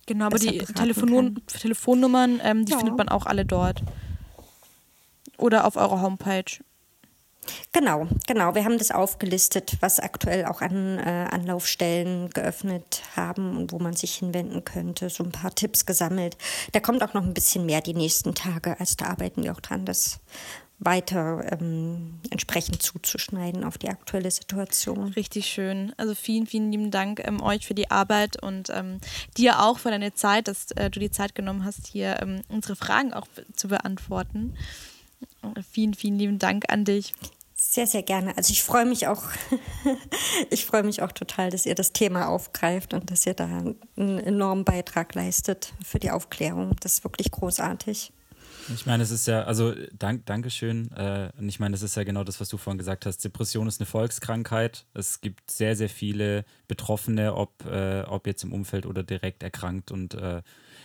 genau, 0.05 0.25
aber 0.25 0.39
die 0.39 0.59
Telefon 0.59 1.41
Telefonnummern, 1.47 2.39
ähm, 2.43 2.65
die 2.65 2.71
ja. 2.71 2.77
findet 2.77 2.97
man 2.97 3.09
auch 3.09 3.25
alle 3.25 3.45
dort. 3.45 3.83
Oder 5.37 5.65
auf 5.65 5.75
eurer 5.75 6.01
Homepage. 6.01 6.63
Genau, 7.71 8.07
genau. 8.27 8.55
Wir 8.55 8.65
haben 8.65 8.77
das 8.77 8.91
aufgelistet, 8.91 9.77
was 9.79 9.99
aktuell 9.99 10.45
auch 10.45 10.61
an 10.61 10.99
äh, 10.99 11.27
Anlaufstellen 11.31 12.29
geöffnet 12.29 13.01
haben 13.15 13.57
und 13.57 13.71
wo 13.71 13.79
man 13.79 13.93
sich 13.93 14.15
hinwenden 14.15 14.63
könnte. 14.63 15.09
So 15.09 15.23
ein 15.23 15.31
paar 15.31 15.53
Tipps 15.53 15.85
gesammelt. 15.85 16.37
Da 16.71 16.79
kommt 16.79 17.03
auch 17.03 17.13
noch 17.13 17.23
ein 17.23 17.33
bisschen 17.33 17.65
mehr 17.65 17.81
die 17.81 17.93
nächsten 17.93 18.35
Tage. 18.35 18.79
Also 18.79 18.95
da 18.97 19.05
arbeiten 19.05 19.43
wir 19.43 19.51
auch 19.53 19.61
dran, 19.61 19.85
das 19.85 20.19
weiter 20.79 21.45
ähm, 21.51 22.19
entsprechend 22.29 22.81
zuzuschneiden 22.81 23.63
auf 23.63 23.77
die 23.77 23.89
aktuelle 23.89 24.31
Situation. 24.31 25.09
Richtig 25.13 25.45
schön. 25.45 25.93
Also 25.97 26.15
vielen, 26.15 26.47
vielen 26.47 26.71
lieben 26.71 26.91
Dank 26.91 27.21
ähm, 27.25 27.41
euch 27.41 27.65
für 27.65 27.73
die 27.73 27.91
Arbeit 27.91 28.41
und 28.41 28.69
ähm, 28.69 28.99
dir 29.37 29.61
auch 29.61 29.79
für 29.79 29.91
deine 29.91 30.13
Zeit, 30.13 30.47
dass 30.47 30.71
äh, 30.71 30.89
du 30.89 30.99
die 30.99 31.11
Zeit 31.11 31.35
genommen 31.35 31.63
hast, 31.63 31.87
hier 31.87 32.21
ähm, 32.21 32.41
unsere 32.49 32.75
Fragen 32.75 33.13
auch 33.13 33.27
zu 33.55 33.67
beantworten. 33.67 34.55
Vielen, 35.71 35.93
vielen 35.93 36.17
lieben 36.17 36.39
Dank 36.39 36.65
an 36.71 36.85
dich. 36.85 37.13
Sehr, 37.55 37.87
sehr 37.87 38.03
gerne. 38.03 38.35
Also 38.35 38.51
ich 38.51 38.61
freue 38.61 38.85
mich 38.85 39.07
auch, 39.07 39.23
ich 40.49 40.65
freue 40.65 40.83
mich 40.83 41.01
auch 41.01 41.11
total, 41.11 41.49
dass 41.49 41.65
ihr 41.65 41.75
das 41.75 41.93
Thema 41.93 42.27
aufgreift 42.27 42.93
und 42.93 43.09
dass 43.09 43.25
ihr 43.25 43.33
da 43.33 43.45
einen 43.45 44.19
enormen 44.19 44.65
Beitrag 44.65 45.15
leistet 45.15 45.73
für 45.83 45.97
die 45.97 46.11
Aufklärung. 46.11 46.75
Das 46.81 46.93
ist 46.93 47.03
wirklich 47.03 47.31
großartig. 47.31 48.11
Ich 48.73 48.85
meine, 48.85 49.03
es 49.03 49.11
ist 49.11 49.27
ja, 49.27 49.43
also 49.43 49.73
dank, 49.97 50.25
Dankeschön. 50.25 50.91
Äh, 50.91 51.29
und 51.37 51.49
ich 51.49 51.59
meine, 51.59 51.75
es 51.75 51.81
ist 51.81 51.95
ja 51.95 52.03
genau 52.03 52.23
das, 52.23 52.39
was 52.39 52.49
du 52.49 52.57
vorhin 52.57 52.77
gesagt 52.77 53.05
hast. 53.05 53.23
Depression 53.23 53.67
ist 53.67 53.79
eine 53.79 53.87
Volkskrankheit. 53.87 54.85
Es 54.93 55.21
gibt 55.21 55.51
sehr, 55.51 55.75
sehr 55.75 55.89
viele 55.89 56.45
Betroffene, 56.67 57.35
ob, 57.35 57.65
äh, 57.65 58.01
ob 58.01 58.27
jetzt 58.27 58.43
im 58.43 58.53
Umfeld 58.53 58.85
oder 58.85 59.03
direkt 59.03 59.43
erkrankt. 59.43 59.91
Und 59.91 60.13
äh, 60.13 60.41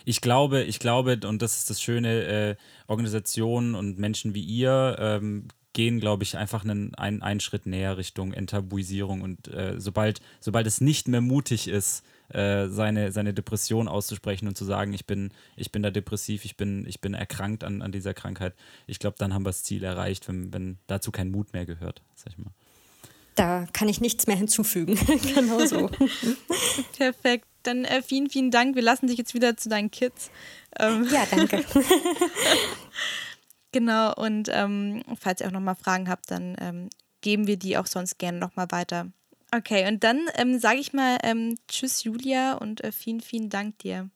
ich 0.08 0.22
glaube, 0.22 0.62
ich 0.62 0.78
glaube, 0.78 1.20
und 1.26 1.42
das 1.42 1.58
ist 1.58 1.68
das 1.68 1.82
Schöne, 1.82 2.22
äh, 2.24 2.56
Organisationen 2.86 3.74
und 3.74 3.98
Menschen 3.98 4.34
wie 4.34 4.40
ihr 4.40 4.96
ähm, 4.98 5.48
gehen, 5.74 6.00
glaube 6.00 6.22
ich, 6.22 6.38
einfach 6.38 6.64
einen, 6.64 6.94
einen, 6.94 7.20
einen 7.20 7.40
Schritt 7.40 7.66
näher 7.66 7.98
Richtung 7.98 8.32
Enttabuisierung. 8.32 9.20
Und 9.20 9.48
äh, 9.48 9.74
sobald, 9.78 10.22
sobald 10.40 10.66
es 10.66 10.80
nicht 10.80 11.08
mehr 11.08 11.20
mutig 11.20 11.68
ist, 11.68 12.06
äh, 12.30 12.68
seine, 12.68 13.12
seine 13.12 13.34
Depression 13.34 13.86
auszusprechen 13.86 14.48
und 14.48 14.56
zu 14.56 14.64
sagen, 14.64 14.94
ich 14.94 15.04
bin, 15.04 15.30
ich 15.56 15.72
bin 15.72 15.82
da 15.82 15.90
depressiv, 15.90 16.46
ich 16.46 16.56
bin, 16.56 16.86
ich 16.86 17.02
bin 17.02 17.12
erkrankt 17.12 17.62
an, 17.62 17.82
an 17.82 17.92
dieser 17.92 18.14
Krankheit, 18.14 18.54
ich 18.86 19.00
glaube, 19.00 19.16
dann 19.18 19.34
haben 19.34 19.42
wir 19.42 19.50
das 19.50 19.62
Ziel 19.62 19.84
erreicht, 19.84 20.26
wenn, 20.26 20.54
wenn 20.54 20.78
dazu 20.86 21.10
kein 21.12 21.30
Mut 21.30 21.52
mehr 21.52 21.66
gehört, 21.66 22.00
sag 22.14 22.32
ich 22.32 22.38
mal. 22.38 22.52
Da 23.34 23.66
kann 23.74 23.90
ich 23.90 24.00
nichts 24.00 24.26
mehr 24.26 24.36
hinzufügen. 24.36 24.98
genau 25.34 25.66
so. 25.66 25.90
Perfekt. 26.96 27.46
Dann 27.68 27.84
äh, 27.84 28.02
vielen, 28.02 28.30
vielen 28.30 28.50
Dank. 28.50 28.74
Wir 28.74 28.82
lassen 28.82 29.06
dich 29.06 29.18
jetzt 29.18 29.34
wieder 29.34 29.56
zu 29.56 29.68
deinen 29.68 29.90
Kids. 29.90 30.30
Ähm. 30.78 31.06
Ja, 31.12 31.26
danke. 31.30 31.64
Genau, 33.72 34.14
und 34.14 34.48
ähm, 34.50 35.02
falls 35.20 35.40
ihr 35.40 35.46
auch 35.46 35.52
nochmal 35.52 35.74
Fragen 35.74 36.08
habt, 36.08 36.30
dann 36.30 36.56
ähm, 36.58 36.88
geben 37.20 37.46
wir 37.46 37.58
die 37.58 37.76
auch 37.76 37.86
sonst 37.86 38.18
gerne 38.18 38.38
nochmal 38.38 38.66
weiter. 38.70 39.08
Okay, 39.54 39.86
und 39.86 40.04
dann 40.04 40.26
ähm, 40.36 40.58
sage 40.58 40.78
ich 40.78 40.92
mal 40.92 41.18
ähm, 41.22 41.56
Tschüss, 41.68 42.02
Julia, 42.04 42.54
und 42.54 42.82
äh, 42.82 42.92
vielen, 42.92 43.20
vielen 43.20 43.50
Dank 43.50 43.78
dir. 43.80 44.08